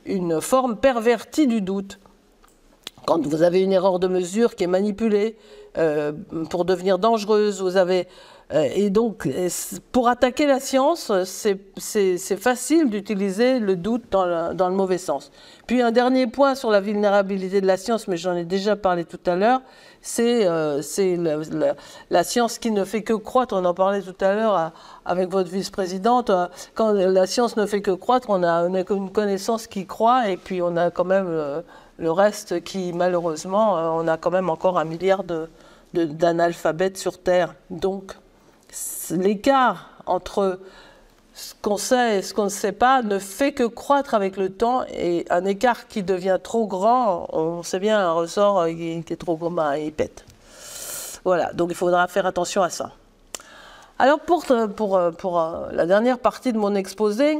une, 0.06 0.40
forme 0.40 0.76
pervertie 0.76 1.46
du 1.46 1.60
doute. 1.60 2.00
Quand 3.06 3.24
vous 3.24 3.42
avez 3.42 3.62
une 3.62 3.72
erreur 3.72 4.00
de 4.00 4.08
mesure 4.08 4.56
qui 4.56 4.64
est 4.64 4.68
manipulée 4.68 5.36
euh, 5.78 6.12
pour 6.50 6.64
devenir 6.64 6.98
dangereuse, 6.98 7.62
vous 7.62 7.76
avez 7.76 8.08
et 8.52 8.90
donc, 8.90 9.26
euh, 9.26 9.48
pour 9.90 10.08
attaquer 10.08 10.46
la 10.46 10.60
science, 10.60 11.10
c'est 11.24 12.36
facile 12.36 12.90
d'utiliser 12.90 13.58
le 13.58 13.74
doute 13.74 14.04
dans 14.12 14.24
le, 14.24 14.74
mauvais 14.76 14.98
sens. 14.98 15.32
Puis 15.66 15.82
un 15.82 15.90
dernier 15.90 16.28
point 16.28 16.54
sur 16.54 16.70
la 16.70 16.80
vulnérabilité 16.80 17.60
de 17.60 17.66
la 17.66 17.76
science, 17.76 18.06
mais 18.06 18.16
j'en 18.16 18.36
ai 18.36 18.44
déjà 18.44 18.76
parlé 18.76 19.04
tout 19.04 19.18
à 19.26 19.34
l'heure, 19.34 19.62
c'est 20.00 20.46
euh, 20.46 20.80
la, 22.10 22.22
science 22.22 22.58
qui 22.58 22.70
ne 22.70 22.84
fait 22.84 23.02
que 23.02 23.14
croître. 23.14 23.52
On 23.56 23.64
en 23.64 23.74
parlait 23.74 24.00
tout 24.00 24.14
à 24.24 24.32
l'heure 24.32 24.72
avec 25.04 25.28
votre 25.28 25.50
vice-présidente. 25.50 26.30
Quand 26.74 26.92
la 26.92 27.26
science 27.26 27.56
ne 27.56 27.66
fait 27.66 27.82
que 27.82 27.90
croître, 27.90 28.30
on 28.30 28.44
a, 28.44 28.68
une 28.68 29.10
connaissance 29.10 29.66
qui 29.66 29.86
croît 29.86 30.30
et 30.30 30.36
puis 30.36 30.62
on 30.62 30.76
a 30.76 30.92
quand 30.92 31.04
même 31.04 31.28
le, 31.98 32.10
reste 32.12 32.62
qui, 32.62 32.92
malheureusement, 32.92 33.72
on 33.96 34.06
a 34.06 34.16
quand 34.16 34.30
même 34.30 34.50
encore 34.50 34.78
un 34.78 34.84
milliard 34.84 35.24
d'analphabètes 35.92 36.96
sur 36.96 37.20
Terre. 37.20 37.56
Donc, 37.70 38.14
l'écart 39.10 39.90
entre 40.06 40.60
ce 41.34 41.54
qu'on 41.60 41.76
sait 41.76 42.18
et 42.18 42.22
ce 42.22 42.32
qu'on 42.32 42.44
ne 42.44 42.48
sait 42.48 42.72
pas 42.72 43.02
ne 43.02 43.18
fait 43.18 43.52
que 43.52 43.64
croître 43.64 44.14
avec 44.14 44.36
le 44.36 44.50
temps 44.50 44.84
et 44.88 45.26
un 45.28 45.44
écart 45.44 45.86
qui 45.86 46.02
devient 46.02 46.38
trop 46.42 46.66
grand, 46.66 47.28
on 47.32 47.62
sait 47.62 47.78
bien 47.78 47.98
un 47.98 48.12
ressort 48.12 48.66
qui 48.66 49.04
est 49.08 49.16
trop 49.16 49.36
grand, 49.36 49.72
il 49.72 49.92
pète. 49.92 50.24
Voilà, 51.24 51.52
donc 51.52 51.70
il 51.70 51.76
faudra 51.76 52.06
faire 52.08 52.24
attention 52.24 52.62
à 52.62 52.70
ça. 52.70 52.92
Alors 53.98 54.20
pour, 54.20 54.44
pour, 54.76 55.00
pour 55.18 55.40
euh, 55.40 55.68
la 55.72 55.86
dernière 55.86 56.18
partie 56.18 56.52
de 56.52 56.58
mon 56.58 56.74
exposé, 56.74 57.38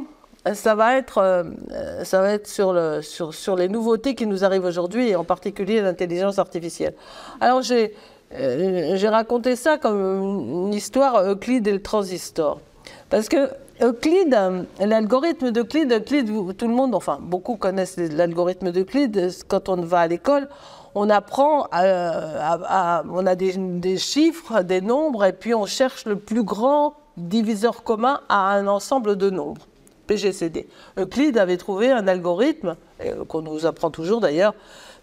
ça 0.55 0.75
va 0.75 0.97
être, 0.97 1.19
euh, 1.19 2.05
ça 2.05 2.21
va 2.21 2.33
être 2.33 2.47
sur, 2.47 2.73
le, 2.73 3.03
sur, 3.03 3.35
sur 3.35 3.57
les 3.57 3.69
nouveautés 3.69 4.15
qui 4.15 4.27
nous 4.27 4.45
arrivent 4.45 4.65
aujourd'hui 4.65 5.09
et 5.09 5.17
en 5.17 5.25
particulier 5.25 5.81
l'intelligence 5.81 6.39
artificielle. 6.39 6.95
Alors 7.41 7.63
j'ai 7.63 7.85
euh, 7.85 7.89
j'ai 8.33 9.09
raconté 9.09 9.57
ça 9.57 9.79
comme 9.79 10.67
une 10.67 10.75
histoire 10.75 11.23
Euclide 11.23 11.67
et 11.67 11.73
le 11.73 11.83
transistor. 11.83 12.61
Parce 13.09 13.29
que 13.29 13.51
Euclide, 13.83 14.35
euh, 14.35 14.63
l'algorithme 14.81 15.51
d'Euclide, 15.51 15.93
Euclide, 15.93 16.57
tout 16.57 16.67
le 16.67 16.75
monde, 16.75 16.95
enfin 16.95 17.19
beaucoup 17.21 17.57
connaissent 17.57 17.99
l'algorithme 17.99 18.73
d'Euclide. 18.73 19.31
Quand 19.49 19.69
on 19.69 19.77
va 19.77 20.01
à 20.01 20.07
l'école, 20.07 20.49
on 20.95 21.11
apprend, 21.11 21.69
à, 21.73 23.03
on 23.11 23.27
a 23.27 23.35
des, 23.35 23.53
des, 23.57 23.99
chiffres, 23.99 24.63
des 24.63 24.81
nombres, 24.81 25.25
et 25.25 25.35
puis 25.35 25.55
on 25.55 25.67
cherche 25.67 26.07
le 26.07 26.17
plus 26.17 26.43
grand 26.43 26.95
diviseur 27.19 27.83
commun 27.83 28.21
à 28.31 28.55
un 28.55 28.67
ensemble 28.67 29.17
de 29.17 29.29
nombres. 29.29 29.67
PGCD. 30.07 30.69
Euclide 30.99 31.37
avait 31.37 31.57
trouvé 31.59 31.91
un 31.91 32.09
algorithme, 32.09 32.77
qu'on 33.29 33.43
nous 33.43 33.67
apprend 33.67 33.91
toujours 33.91 34.21
d'ailleurs, 34.21 34.55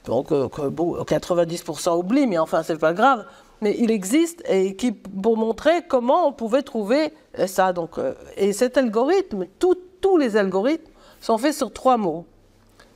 donc 0.06 0.30
que 0.30 1.04
90% 1.04 1.98
oublient, 1.98 2.28
mais 2.28 2.38
enfin, 2.38 2.64
c'est 2.64 2.78
pas 2.78 2.94
grave. 2.94 3.26
Mais 3.62 3.76
il 3.80 3.92
existe 3.92 4.44
et 4.50 4.76
qui, 4.76 4.92
pour 4.92 5.38
montrer 5.38 5.84
comment 5.88 6.28
on 6.28 6.34
pouvait 6.34 6.64
trouver 6.64 7.14
ça. 7.48 7.72
Donc, 7.72 7.92
et 8.36 8.52
cet 8.52 8.78
algorithme, 8.78 9.46
tous 9.60 10.18
les 10.18 10.36
algorithmes 10.36 10.92
sont 11.22 11.38
faits 11.38 11.54
sur 11.56 11.72
trois 11.72 11.96
mots 11.96 12.26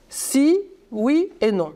si, 0.09 0.59
oui 0.91 1.31
et 1.41 1.51
non. 1.51 1.73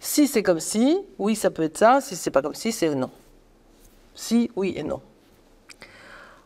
Si 0.00 0.26
c'est 0.26 0.42
comme 0.42 0.60
si, 0.60 0.98
oui 1.18 1.36
ça 1.36 1.50
peut 1.50 1.62
être 1.62 1.78
ça, 1.78 2.00
si 2.00 2.16
c'est 2.16 2.30
pas 2.30 2.42
comme 2.42 2.54
si, 2.54 2.72
c'est 2.72 2.94
non. 2.94 3.10
Si, 4.14 4.50
oui 4.56 4.74
et 4.76 4.82
non. 4.82 5.00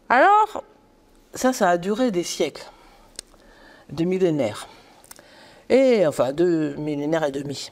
Alors, 0.09 0.64
ça, 1.34 1.52
ça 1.52 1.70
a 1.70 1.78
duré 1.78 2.11
des 2.11 2.22
siècles, 2.22 2.64
des 3.90 4.04
millénaires. 4.04 4.68
Et 5.68 6.07
enfin, 6.07 6.32
deux 6.32 6.74
millénaires 6.76 7.24
et 7.24 7.32
demi. 7.32 7.70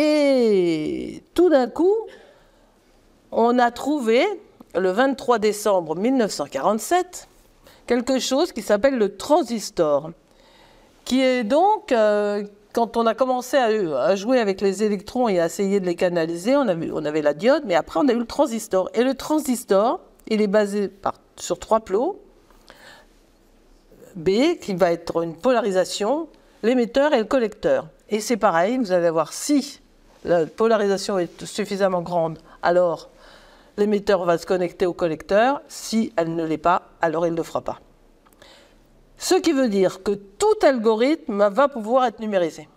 Et 0.00 1.24
tout 1.34 1.50
d'un 1.50 1.66
coup, 1.66 1.96
on 3.32 3.58
a 3.58 3.72
trouvé, 3.72 4.24
le 4.76 4.92
23 4.92 5.40
décembre 5.40 5.96
1947, 5.96 7.26
quelque 7.88 8.20
chose 8.20 8.52
qui 8.52 8.62
s'appelle 8.62 8.96
le 8.96 9.16
transistor, 9.16 10.12
qui 11.04 11.20
est 11.20 11.42
donc, 11.42 11.90
euh, 11.90 12.44
quand 12.72 12.96
on 12.96 13.06
a 13.06 13.14
commencé 13.14 13.56
à, 13.56 14.14
jouer 14.14 14.38
avec 14.38 14.60
les 14.60 14.84
électrons 14.84 15.28
et 15.28 15.40
à 15.40 15.46
essayer 15.46 15.80
de 15.80 15.86
les 15.86 15.96
canaliser, 15.96 16.54
on 16.54 16.68
avait, 16.68 16.90
on 16.92 17.04
avait 17.04 17.22
la 17.22 17.34
diode, 17.34 17.64
mais 17.66 17.74
après 17.74 17.98
on 17.98 18.06
a 18.06 18.12
eu 18.12 18.20
le 18.20 18.24
transistor. 18.24 18.88
Et 18.94 19.02
le 19.02 19.14
transistor, 19.14 19.98
il 20.28 20.40
est 20.40 20.46
basé 20.46 20.92
sur 21.34 21.58
trois 21.58 21.80
plots. 21.80 22.20
B, 24.14 24.60
qui 24.60 24.74
va 24.74 24.92
être 24.92 25.24
une 25.24 25.34
polarisation, 25.34 26.28
l'émetteur 26.62 27.12
et 27.14 27.18
le 27.18 27.24
collecteur. 27.24 27.88
Et 28.10 28.20
c'est 28.20 28.36
pareil, 28.36 28.78
vous 28.78 28.92
allez 28.92 29.10
voir 29.10 29.32
si 29.32 29.80
la 30.24 30.46
polarisation 30.46 31.18
est 31.18 31.44
suffisamment 31.44 32.02
grande, 32.02 32.38
alors 32.62 33.08
l'émetteur 33.76 34.24
va 34.24 34.38
se 34.38 34.46
connecter 34.46 34.86
au 34.86 34.92
collecteur. 34.92 35.62
Si 35.68 36.12
elle 36.16 36.34
ne 36.34 36.44
l'est 36.44 36.58
pas, 36.58 36.82
alors 37.00 37.26
il 37.26 37.32
ne 37.32 37.36
le 37.36 37.42
fera 37.42 37.60
pas. 37.60 37.80
Ce 39.16 39.34
qui 39.34 39.52
veut 39.52 39.68
dire 39.68 40.02
que 40.02 40.12
tout 40.12 40.58
algorithme 40.62 41.48
va 41.48 41.68
pouvoir 41.68 42.06
être 42.06 42.20
numérisé. 42.20 42.68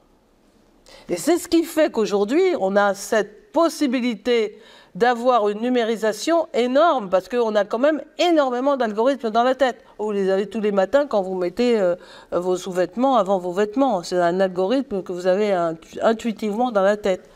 Et 1.09 1.17
c'est 1.17 1.37
ce 1.37 1.47
qui 1.47 1.63
fait 1.63 1.91
qu'aujourd'hui, 1.91 2.43
on 2.59 2.75
a 2.75 2.93
cette 2.93 3.51
possibilité 3.51 4.59
d'avoir 4.95 5.47
une 5.49 5.61
numérisation 5.61 6.47
énorme, 6.53 7.09
parce 7.09 7.29
qu'on 7.29 7.55
a 7.55 7.63
quand 7.63 7.79
même 7.79 8.01
énormément 8.19 8.77
d'algorithmes 8.77 9.29
dans 9.29 9.43
la 9.43 9.55
tête. 9.55 9.77
Vous 9.99 10.11
les 10.11 10.29
avez 10.29 10.47
tous 10.47 10.59
les 10.59 10.71
matins 10.71 11.07
quand 11.07 11.21
vous 11.21 11.35
mettez 11.35 11.79
euh, 11.79 11.95
vos 12.31 12.57
sous-vêtements 12.57 13.15
avant 13.15 13.39
vos 13.39 13.53
vêtements. 13.53 14.03
C'est 14.03 14.17
un 14.17 14.39
algorithme 14.39 15.01
que 15.03 15.13
vous 15.13 15.27
avez 15.27 15.53
intuitivement 16.01 16.71
dans 16.71 16.81
la 16.81 16.97
tête. 16.97 17.29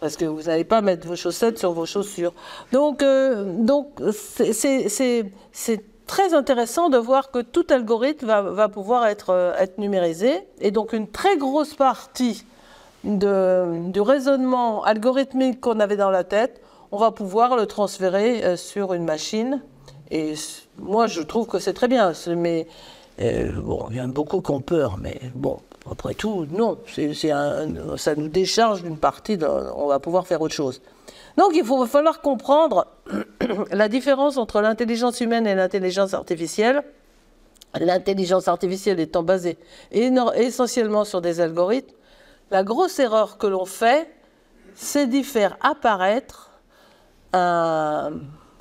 Parce 0.00 0.16
que 0.16 0.24
vous 0.24 0.42
n'allez 0.42 0.64
pas 0.64 0.82
mettre 0.82 1.06
vos 1.06 1.16
chaussettes 1.16 1.58
sur 1.58 1.72
vos 1.72 1.86
chaussures. 1.86 2.34
Donc, 2.72 3.02
euh, 3.02 3.44
donc 3.58 3.88
c'est 4.12 4.90
très 6.06 6.34
intéressant 6.34 6.90
de 6.90 6.98
voir 6.98 7.30
que 7.30 7.40
tout 7.40 7.66
algorithme 7.70 8.26
va, 8.26 8.68
pouvoir 8.68 9.06
être, 9.06 9.30
euh, 9.30 9.54
être, 9.58 9.78
numérisé. 9.78 10.46
Et 10.60 10.70
donc 10.70 10.92
une 10.92 11.08
très 11.08 11.36
grosse 11.36 11.74
partie 11.74 12.44
de, 13.04 13.90
du 13.90 14.00
raisonnement 14.00 14.84
algorithmique 14.84 15.60
qu'on 15.60 15.80
avait 15.80 15.96
dans 15.96 16.10
la 16.10 16.24
tête, 16.24 16.60
on 16.94 16.98
va 16.98 17.10
pouvoir 17.10 17.56
le 17.56 17.66
transférer 17.66 18.44
euh, 18.44 18.56
sur 18.56 18.94
une 18.94 19.04
machine. 19.04 19.60
Et 20.12 20.34
moi, 20.78 21.08
je 21.08 21.22
trouve 21.22 21.48
que 21.48 21.58
c'est 21.58 21.72
très 21.72 21.88
bien. 21.88 22.12
Mais 22.36 22.68
euh, 23.20 23.50
bon, 23.50 23.86
il 23.90 23.96
y 23.96 24.00
en 24.00 24.04
a 24.04 24.12
beaucoup 24.12 24.40
qui 24.40 24.52
ont 24.52 24.60
peur, 24.60 24.96
mais 25.00 25.20
bon, 25.34 25.58
après 25.90 26.14
tout, 26.14 26.46
non. 26.52 26.78
ça 27.96 28.14
nous 28.14 28.28
décharge 28.28 28.84
d'une 28.84 28.96
partie, 28.96 29.36
on 29.76 29.88
va 29.88 29.98
pouvoir 29.98 30.28
faire 30.28 30.40
autre 30.40 30.54
chose. 30.54 30.80
Donc 31.36 31.50
il 31.54 31.64
va 31.64 31.84
falloir 31.88 32.20
comprendre 32.20 32.86
la 33.72 33.88
différence 33.88 34.36
entre 34.36 34.60
l'intelligence 34.60 35.20
humaine 35.20 35.48
et 35.48 35.56
l'intelligence 35.56 36.14
artificielle. 36.14 36.84
L'intelligence 37.80 38.46
artificielle 38.46 39.00
étant 39.00 39.24
basée 39.24 39.58
essentiellement 39.90 41.04
sur 41.04 41.20
des 41.20 41.40
algorithmes, 41.40 41.92
la 42.52 42.62
grosse 42.62 43.00
erreur 43.00 43.36
que 43.36 43.48
l'on 43.48 43.64
fait, 43.64 44.08
c'est 44.76 45.08
d'y 45.08 45.24
faire 45.24 45.56
apparaître 45.60 46.53
un, 47.34 48.12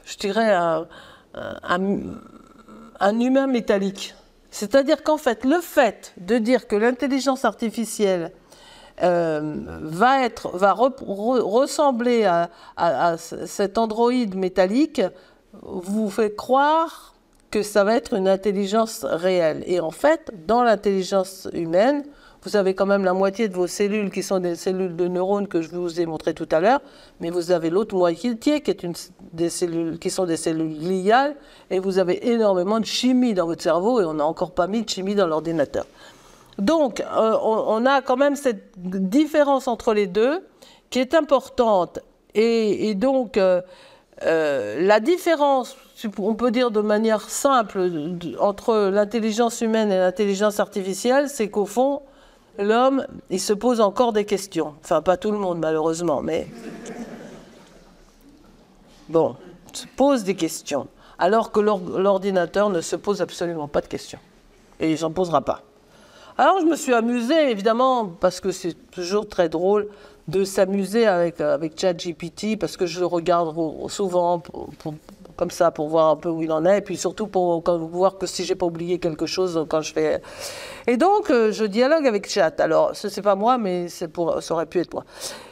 je 0.05 0.17
dirais, 0.17 0.53
un 1.33 3.19
humain 3.19 3.47
métallique. 3.47 4.15
C'est-à-dire 4.53 5.01
qu'en 5.01 5.17
fait, 5.17 5.45
le 5.45 5.59
fait 5.61 6.13
de 6.17 6.37
dire 6.37 6.67
que 6.67 6.75
l'intelligence 6.75 7.43
artificielle 7.43 8.31
euh, 9.01 9.55
va, 9.81 10.23
être, 10.23 10.55
va 10.55 10.73
ressembler 10.73 12.25
à, 12.77 13.17
cet 13.17 13.79
androïde 13.79 14.35
métallique 14.35 15.01
vous 15.63 16.11
fait 16.11 16.35
croire 16.35 17.15
que 17.49 17.63
ça 17.63 17.83
va 17.83 17.95
être 17.95 18.13
une 18.13 18.27
intelligence 18.27 19.03
réelle. 19.03 19.63
Et 19.65 19.79
en 19.79 19.89
fait, 19.89 20.31
dans 20.45 20.61
l'intelligence 20.61 21.47
humaine, 21.53 22.03
vous 22.43 22.55
avez 22.55 22.73
quand 22.73 22.85
même 22.85 23.05
la 23.05 23.13
moitié 23.13 23.47
de 23.47 23.53
vos 23.53 23.67
cellules 23.67 24.11
qui 24.11 24.21
sont 24.21 24.39
des 24.39 24.55
cellules 24.55 24.95
de 24.95 25.07
neurones 25.07 25.47
que 25.47 25.61
je 25.61 25.69
vous 25.69 26.01
ai 26.01 26.05
montré 26.05 26.33
tout 26.33 26.47
à 26.51 26.59
l'heure, 26.59 26.81
mais 27.21 27.29
vous 27.29 27.51
avez 27.51 27.69
l'autre 27.69 27.95
moitié 27.95 28.37
qui, 28.37 28.51
est 28.51 28.83
une, 28.83 28.93
des 29.31 29.49
cellules, 29.49 29.97
qui 29.97 30.09
sont 30.09 30.25
des 30.25 30.37
cellules 30.37 30.77
gliales, 30.77 31.35
et 31.69 31.79
vous 31.79 31.99
avez 31.99 32.29
énormément 32.29 32.79
de 32.79 32.85
chimie 32.85 33.33
dans 33.33 33.45
votre 33.45 33.63
cerveau, 33.63 34.01
et 34.01 34.05
on 34.05 34.15
n'a 34.15 34.25
encore 34.25 34.51
pas 34.51 34.67
mis 34.67 34.83
de 34.83 34.89
chimie 34.89 35.15
dans 35.15 35.27
l'ordinateur. 35.27 35.85
Donc, 36.57 36.99
euh, 36.99 37.37
on, 37.41 37.85
a 37.85 38.01
quand 38.01 38.17
même 38.17 38.35
cette 38.35 38.71
différence 38.77 39.67
entre 39.67 39.93
les 39.93 40.07
deux 40.07 40.45
qui 40.89 40.99
est 40.99 41.15
importante. 41.15 41.99
Et, 42.35 42.93
donc, 42.93 43.37
euh, 43.37 43.61
euh, 44.23 44.85
la 44.85 44.99
différence, 44.99 45.75
on 46.19 46.35
peut 46.35 46.51
dire 46.51 46.71
de 46.71 46.81
manière 46.81 47.21
simple, 47.21 47.89
entre 48.39 48.89
l'intelligence 48.91 49.61
humaine 49.61 49.91
et 49.91 49.97
l'intelligence 49.97 50.59
artificielle, 50.59 51.29
c'est 51.29 51.49
qu'au 51.49 51.65
fond, 51.65 52.01
l'homme, 52.57 53.05
il 53.29 53.39
se 53.39 53.53
pose 53.53 53.81
encore 53.81 54.13
des 54.13 54.25
questions. 54.25 54.73
Enfin, 54.83 55.01
pas 55.01 55.17
tout 55.17 55.31
le 55.31 55.37
monde, 55.37 55.59
malheureusement, 55.59 56.21
mais. 56.21 56.47
Bon, 59.09 59.35
se 59.73 59.85
pose 59.95 60.23
des 60.23 60.35
questions. 60.35 60.87
Alors 61.19 61.51
que 61.51 61.59
l'ordinateur 61.59 62.69
ne 62.69 62.81
se 62.81 62.95
pose 62.95 63.21
absolument 63.21 63.67
pas 63.67 63.81
de 63.81 63.87
questions. 63.87 64.19
Et 64.79 64.91
il 64.93 65.01
n'en 65.01 65.11
posera 65.11 65.41
pas. 65.41 65.61
Alors 66.37 66.59
je 66.61 66.65
me 66.65 66.75
suis 66.75 66.93
amusée, 66.93 67.51
évidemment, 67.51 68.07
parce 68.07 68.39
que 68.39 68.51
c'est 68.51 68.73
toujours 68.89 69.27
très 69.27 69.49
drôle 69.49 69.87
de 70.27 70.43
s'amuser 70.43 71.05
avec, 71.05 71.39
avec 71.41 71.79
ChatGPT, 71.79 72.57
parce 72.59 72.75
que 72.75 72.85
je 72.87 72.99
le 72.99 73.05
regarde 73.05 73.55
souvent 73.89 74.41
comme 75.35 75.51
ça 75.51 75.71
pour 75.71 75.87
voir 75.89 76.09
un 76.09 76.15
peu 76.15 76.29
où 76.29 76.41
il 76.43 76.51
en 76.51 76.65
est, 76.65 76.79
et 76.79 76.81
puis 76.81 76.97
surtout 76.97 77.27
pour 77.27 77.61
voir 77.87 78.17
que 78.17 78.25
si 78.25 78.45
j'ai 78.45 78.55
pas 78.55 78.65
oublié 78.65 78.99
quelque 78.99 79.25
chose 79.25 79.65
quand 79.69 79.81
je 79.81 79.93
fais. 79.93 80.21
Et 80.87 80.97
donc 80.97 81.29
euh, 81.29 81.51
je 81.51 81.65
dialogue 81.65 82.07
avec 82.07 82.29
Chat. 82.29 82.59
Alors 82.59 82.95
ce 82.95 83.07
n'est 83.07 83.23
pas 83.23 83.35
moi, 83.35 83.57
mais 83.57 83.87
pour, 84.11 84.41
ça 84.41 84.53
aurait 84.53 84.65
pu 84.65 84.79
être 84.79 84.93
moi. 84.93 85.05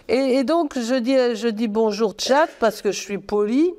Et, 0.07 0.43
donc 0.43 0.77
je 0.77 0.95
dis, 0.95 1.15
je 1.35 1.47
dis 1.47 1.67
bonjour 1.67 2.13
Chat 2.17 2.47
parce 2.59 2.81
que 2.81 2.91
je 2.91 2.99
suis 2.99 3.17
poli. 3.17 3.73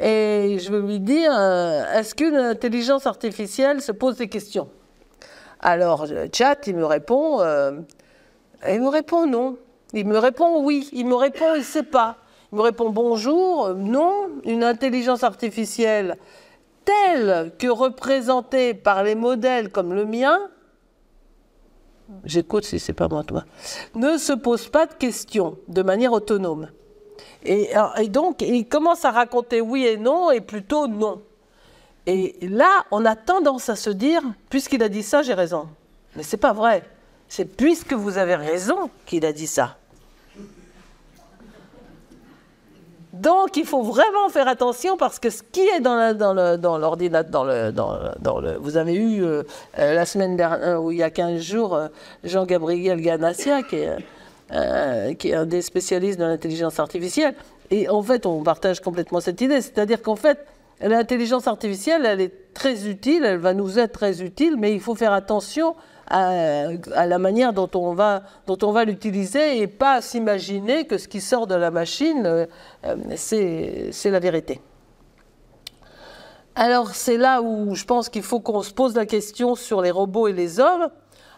Et 0.00 0.58
je 0.60 0.70
veux 0.70 0.80
lui 0.80 1.00
dire, 1.00 1.32
euh, 1.36 1.82
est-ce 1.98 2.14
qu'une 2.14 2.36
intelligence 2.36 3.06
artificielle 3.06 3.82
se 3.82 3.90
pose 3.90 4.16
des 4.16 4.28
questions? 4.28 4.68
Alors, 5.60 6.06
chat, 6.32 6.68
il 6.68 6.76
me 6.76 6.84
répond, 6.84 7.40
euh, 7.40 7.72
il 8.68 8.80
me 8.80 8.88
répond 8.88 9.26
non. 9.26 9.56
Il 9.92 10.06
me 10.06 10.18
répond 10.18 10.62
oui. 10.62 10.88
Il 10.92 11.06
me 11.06 11.14
répond 11.14 11.54
il 11.54 11.60
ne 11.60 11.64
sait 11.64 11.82
pas. 11.82 12.16
Il 12.52 12.56
me 12.56 12.62
répond 12.62 12.90
bonjour, 12.90 13.74
non. 13.74 14.30
Une 14.44 14.64
intelligence 14.64 15.22
artificielle 15.22 16.16
telle 16.84 17.52
que 17.58 17.66
représentée 17.66 18.72
par 18.72 19.02
les 19.02 19.14
modèles 19.14 19.70
comme 19.70 19.92
le 19.92 20.06
mien, 20.06 20.38
j'écoute 22.24 22.64
si 22.64 22.78
c'est 22.78 22.94
pas 22.94 23.08
moi 23.08 23.24
toi, 23.24 23.44
ne 23.94 24.16
se 24.16 24.32
pose 24.32 24.68
pas 24.68 24.86
de 24.86 24.94
questions 24.94 25.58
de 25.68 25.82
manière 25.82 26.12
autonome. 26.12 26.68
Et, 27.44 27.70
et, 27.98 28.08
donc, 28.08 28.42
il 28.42 28.66
commence 28.66 29.04
à 29.04 29.10
raconter 29.10 29.60
oui 29.60 29.86
et 29.86 29.96
non, 29.96 30.30
et 30.30 30.40
plutôt 30.40 30.88
non. 30.88 31.22
Et 32.06 32.36
là, 32.42 32.84
on 32.90 33.04
a 33.04 33.14
tendance 33.14 33.68
à 33.68 33.76
se 33.76 33.90
dire, 33.90 34.22
puisqu'il 34.48 34.82
a 34.82 34.88
dit 34.88 35.02
ça, 35.02 35.22
j'ai 35.22 35.34
raison. 35.34 35.68
Mais 36.16 36.22
c'est 36.22 36.38
pas 36.38 36.52
vrai. 36.52 36.84
C'est 37.28 37.44
puisque 37.44 37.92
vous 37.92 38.16
avez 38.16 38.34
raison 38.34 38.90
qu'il 39.06 39.24
a 39.26 39.32
dit 39.32 39.46
ça. 39.46 39.77
Donc, 43.20 43.56
il 43.56 43.64
faut 43.64 43.82
vraiment 43.82 44.28
faire 44.28 44.46
attention 44.46 44.96
parce 44.96 45.18
que 45.18 45.28
ce 45.28 45.42
qui 45.42 45.62
est 45.62 45.80
dans 45.80 46.78
l'ordinateur, 46.78 47.44
vous 48.60 48.76
avez 48.76 48.94
eu 48.94 49.24
euh, 49.24 49.42
euh, 49.78 49.94
la 49.94 50.06
semaine 50.06 50.36
dernière, 50.36 50.68
euh, 50.68 50.78
ou 50.78 50.92
il 50.92 50.98
y 50.98 51.02
a 51.02 51.10
15 51.10 51.40
jours, 51.40 51.80
Jean-Gabriel 52.22 53.00
Ganassia, 53.00 53.62
qui 53.64 53.76
est 54.50 55.34
un 55.34 55.46
des 55.46 55.62
spécialistes 55.62 56.20
de 56.20 56.24
l'intelligence 56.24 56.78
artificielle. 56.78 57.34
Et 57.70 57.88
en 57.88 58.02
fait, 58.02 58.24
on 58.24 58.42
partage 58.44 58.80
complètement 58.80 59.20
cette 59.20 59.40
idée. 59.40 59.60
C'est-à-dire 59.62 60.00
qu'en 60.00 60.16
fait, 60.16 60.38
l'intelligence 60.80 61.48
artificielle, 61.48 62.06
elle 62.06 62.20
est 62.20 62.54
très 62.54 62.86
utile, 62.88 63.24
elle 63.24 63.38
va 63.38 63.52
nous 63.52 63.80
être 63.80 63.92
très 63.92 64.22
utile, 64.22 64.54
mais 64.56 64.72
il 64.72 64.80
faut 64.80 64.94
faire 64.94 65.12
attention 65.12 65.74
à, 66.10 67.06
la 67.06 67.18
manière 67.18 67.52
dont 67.52 67.70
on 67.74 67.94
va, 67.94 68.22
dont 68.46 68.58
on 68.62 68.72
va 68.72 68.84
l'utiliser 68.84 69.60
et 69.60 69.66
pas 69.66 70.00
s'imaginer 70.00 70.86
que 70.86 70.98
ce 70.98 71.08
qui 71.08 71.20
sort 71.20 71.46
de 71.46 71.54
la 71.54 71.70
machine, 71.70 72.22
euh, 72.26 72.46
c'est 73.16 74.10
la 74.10 74.20
vérité. 74.20 74.60
Alors 76.54 76.90
c'est 76.94 77.18
là 77.18 77.40
où 77.40 77.74
je 77.74 77.84
pense 77.84 78.08
qu'il 78.08 78.22
faut 78.22 78.40
qu'on 78.40 78.62
se 78.62 78.72
pose 78.72 78.96
la 78.96 79.06
question 79.06 79.54
sur 79.54 79.80
les 79.80 79.92
robots 79.92 80.26
et 80.26 80.32
les 80.32 80.58
hommes. 80.58 80.88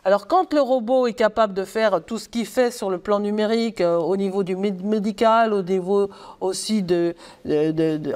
Alors 0.03 0.27
quand 0.27 0.55
le 0.55 0.63
robot 0.63 1.09
est 1.09 1.13
capable 1.13 1.53
de 1.53 1.65
faire 1.65 2.03
tout 2.03 2.19
ce 2.19 2.27
qu'il 2.27 2.47
fait 2.47 2.71
sur 2.71 2.89
le 2.89 2.97
plan 2.97 3.21
numérique, 3.21 3.83
euh, 3.83 3.99
au 3.99 4.17
niveau 4.17 4.45
du 4.45 4.57
médical, 4.57 5.53
au 5.53 5.63
niveau 5.63 6.09
aussi 6.41 6.83
de, 6.83 7.15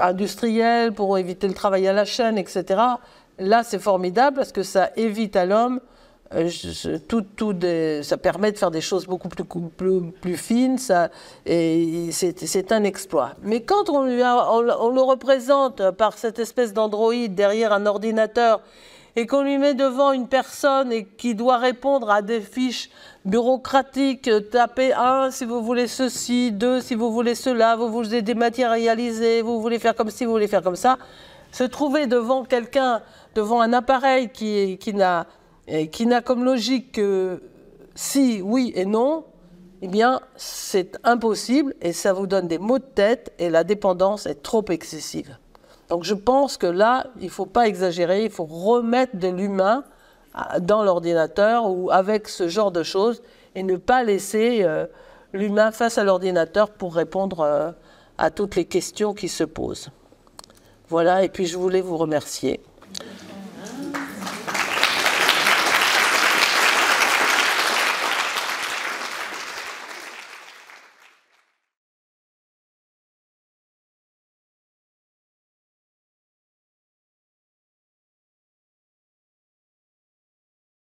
industriel, 0.01 0.93
pour 0.93 1.19
éviter 1.19 1.47
le 1.47 1.53
travail 1.53 1.87
à 1.87 1.93
la 1.93 2.07
chaîne, 2.07 2.39
etc., 2.39 2.81
là 3.39 3.63
c'est 3.65 3.81
formidable 3.81 4.37
parce 4.37 4.53
que 4.53 4.63
ça 4.63 4.91
évite 4.97 5.37
à 5.37 5.45
l'homme 5.45 5.81
euh, 6.33 6.49
tout, 7.07 7.23
tout 7.37 7.55
ça 8.03 8.17
permet 8.17 8.51
de 8.51 8.59
faire 8.59 8.71
des 8.71 8.81
choses 8.81 9.07
beaucoup 9.07 9.29
plus, 9.29 9.45
plus, 9.45 10.11
plus 10.21 10.37
fines, 10.37 10.79
ça, 10.79 11.11
et 11.47 12.09
c'est 12.13 12.73
un 12.73 12.85
exploit. 12.85 13.35
Mais 13.43 13.63
quand 13.63 13.89
on, 13.89 14.03
on, 14.03 14.91
le 14.91 15.01
représente 15.01 15.91
par 15.93 16.19
cette 16.19 16.39
espèce 16.39 16.73
d'androïde 16.73 17.35
derrière 17.35 17.73
un 17.73 17.87
ordinateur 17.87 18.61
et 19.17 19.27
qu'on 19.27 19.43
lui 19.43 19.59
met 19.59 19.75
devant 19.75 20.11
une 20.13 20.27
personne 20.27 20.93
et 20.93 21.05
qui 21.05 21.37
doit 21.37 21.59
répondre 21.59 22.11
à 22.11 22.21
des 22.21 22.41
fiches 22.41 22.91
bureaucratiques, 23.25 24.29
tapez 24.51 24.93
un 24.93 25.31
si 25.31 25.45
vous 25.45 25.63
voulez 25.63 25.87
ceci, 25.87 26.51
deux 26.51 26.81
si 26.81 26.97
vous 26.97 27.13
voulez 27.13 27.37
cela, 27.37 27.77
vous 27.77 27.91
voulez 27.91 28.23
dématérialiser, 28.23 29.43
vous 29.43 29.61
voulez 29.61 29.79
faire 29.79 29.95
comme 29.95 30.11
ci, 30.11 30.25
vous 30.25 30.33
voulez 30.33 30.49
faire 30.49 30.63
comme 30.63 30.75
ça, 30.75 30.99
se 31.53 31.63
trouver 31.63 32.09
devant 32.09 32.43
quelqu'un, 32.45 33.03
devant 33.37 33.61
un 33.61 33.73
appareil 33.73 34.31
qui, 34.31 34.79
qui 34.79 34.93
n'a 34.93 35.27
qui 35.67 36.07
n'a 36.07 36.21
comme 36.21 36.45
logique 36.45 36.93
que 36.93 37.43
si, 37.95 38.43
oui 38.43 38.73
et 38.75 38.85
non, 38.85 39.25
eh 39.83 39.89
bien, 39.89 40.21
c'est 40.37 40.99
impossible 41.05 41.75
et 41.81 41.93
ça 41.93 42.13
vous 42.13 42.27
donne 42.27 42.49
des 42.49 42.59
maux 42.59 42.79
de 42.79 42.85
tête 42.85 43.33
et 43.39 43.51
la 43.51 43.65
dépendance 43.65 44.27
est 44.27 44.43
trop 44.43 44.65
excessive. 44.71 45.37
Donc 45.89 46.05
je 46.05 46.15
pense 46.15 46.57
que 46.57 46.67
là, 46.67 47.07
il 47.21 47.27
ne 47.27 47.31
faut 47.31 47.47
pas 47.47 47.69
exagérer, 47.69 48.25
il 48.25 48.31
faut 48.31 48.47
remettre 48.47 49.17
de 49.17 49.29
l'humain 49.29 49.85
dans 50.61 50.83
l'ordinateur 50.83 51.71
ou 51.71 51.91
avec 51.91 52.29
ce 52.29 52.49
genre 52.49 52.73
de 52.73 52.83
choses 52.83 53.23
et 53.55 53.63
ne 53.63 53.77
pas 53.77 54.03
laisser 54.03 54.65
euh, 54.65 54.87
l'humain 55.33 55.71
face 55.71 55.99
à 55.99 56.05
l'ordinateur 56.05 56.71
pour 56.71 56.95
répondre 56.95 57.41
euh, 57.41 57.71
à 58.19 58.31
toutes 58.31 58.57
les 58.57 58.65
questions 58.65 59.15
qui 59.15 59.29
se 59.29 59.45
posent. 59.45 59.91
Voilà, 60.89 61.25
et 61.25 61.29
puis 61.29 61.47
je 61.47 61.57
voulais 61.57 61.81
vous 61.81 61.97
remercier. 61.97 62.61